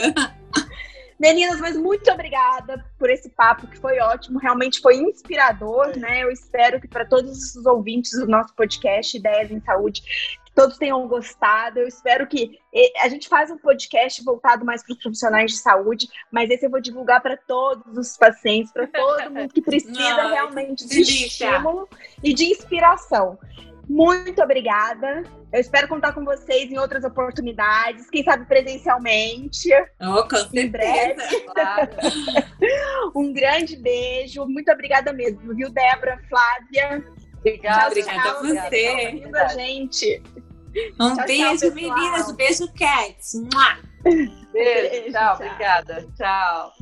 Meninas, 1.20 1.60
mas 1.60 1.76
muito 1.76 2.10
obrigada 2.12 2.86
por 3.00 3.10
esse 3.10 3.28
papo 3.30 3.66
que 3.66 3.80
foi 3.80 4.00
ótimo, 4.00 4.38
realmente 4.38 4.80
foi 4.80 4.98
inspirador, 4.98 5.98
né? 5.98 6.24
Eu 6.24 6.32
espero 6.32 6.80
que 6.80 6.88
para 6.88 7.06
todos 7.06 7.56
os 7.56 7.66
ouvintes 7.66 8.12
do 8.12 8.28
nosso 8.28 8.54
podcast 8.54 9.18
Ideias 9.18 9.50
em 9.50 9.60
Saúde 9.62 10.04
todos 10.58 10.80
tenham 10.80 11.08
gostado. 11.08 11.78
Eu 11.78 11.88
espero 11.88 12.26
que 12.26 12.60
a 13.00 13.08
gente 13.08 13.30
faz 13.30 13.52
um 13.52 13.60
podcast 13.60 14.24
voltado 14.24 14.66
mais 14.66 14.84
para 14.84 14.94
os 14.94 15.00
profissionais 15.00 15.52
de 15.52 15.58
saúde, 15.58 16.10
mas 16.32 16.50
esse 16.50 16.66
eu 16.66 16.72
vou 16.72 16.82
divulgar 16.82 17.22
para 17.22 17.38
todos 17.38 17.96
os 17.96 18.18
pacientes, 18.18 18.74
para 18.74 18.88
todo 18.88 19.30
mundo 19.30 19.54
que 19.54 19.62
precisa 19.62 19.94
Não, 19.94 20.32
realmente 20.32 20.88
de 20.88 21.02
estímulo 21.02 21.88
e 22.24 22.34
de 22.34 22.46
inspiração. 22.46 23.38
Muito 23.88 24.42
obrigada. 24.42 25.24
Eu 25.54 25.62
espero 25.62 25.88
contar 25.88 26.14
com 26.14 26.26
vocês 26.26 26.72
em 26.72 26.80
outras 26.80 27.04
oportunidades, 27.04 28.10
quem 28.10 28.24
sabe 28.24 28.46
presencialmente. 28.46 29.70
Oh, 30.02 30.24
com 30.28 30.38
certeza. 30.38 30.70
Breve. 30.70 31.42
Claro. 31.54 31.92
um 33.16 33.32
grande 33.32 33.78
beijo. 33.78 34.44
Muito 34.48 34.72
obrigada 34.72 35.14
mesmo, 35.14 35.54
viu, 35.54 35.70
Débora, 35.70 36.20
Flávia? 36.28 37.06
Obrigada, 37.40 37.88
obrigada 37.88 38.30
a 38.32 38.42
você. 38.42 39.08
Obrigada, 39.08 39.50
gente. 39.50 40.24
Um 41.00 41.16
tchau, 41.16 41.26
beijo, 41.26 41.58
tchau, 41.58 41.76
meninas. 41.76 42.30
Um 42.30 42.36
beijo, 42.36 42.68
Cats. 42.74 43.34
Beijo, 44.54 45.12
tchau, 45.12 45.12
tchau. 45.12 45.36
obrigada. 45.36 46.08
Tchau. 46.18 46.74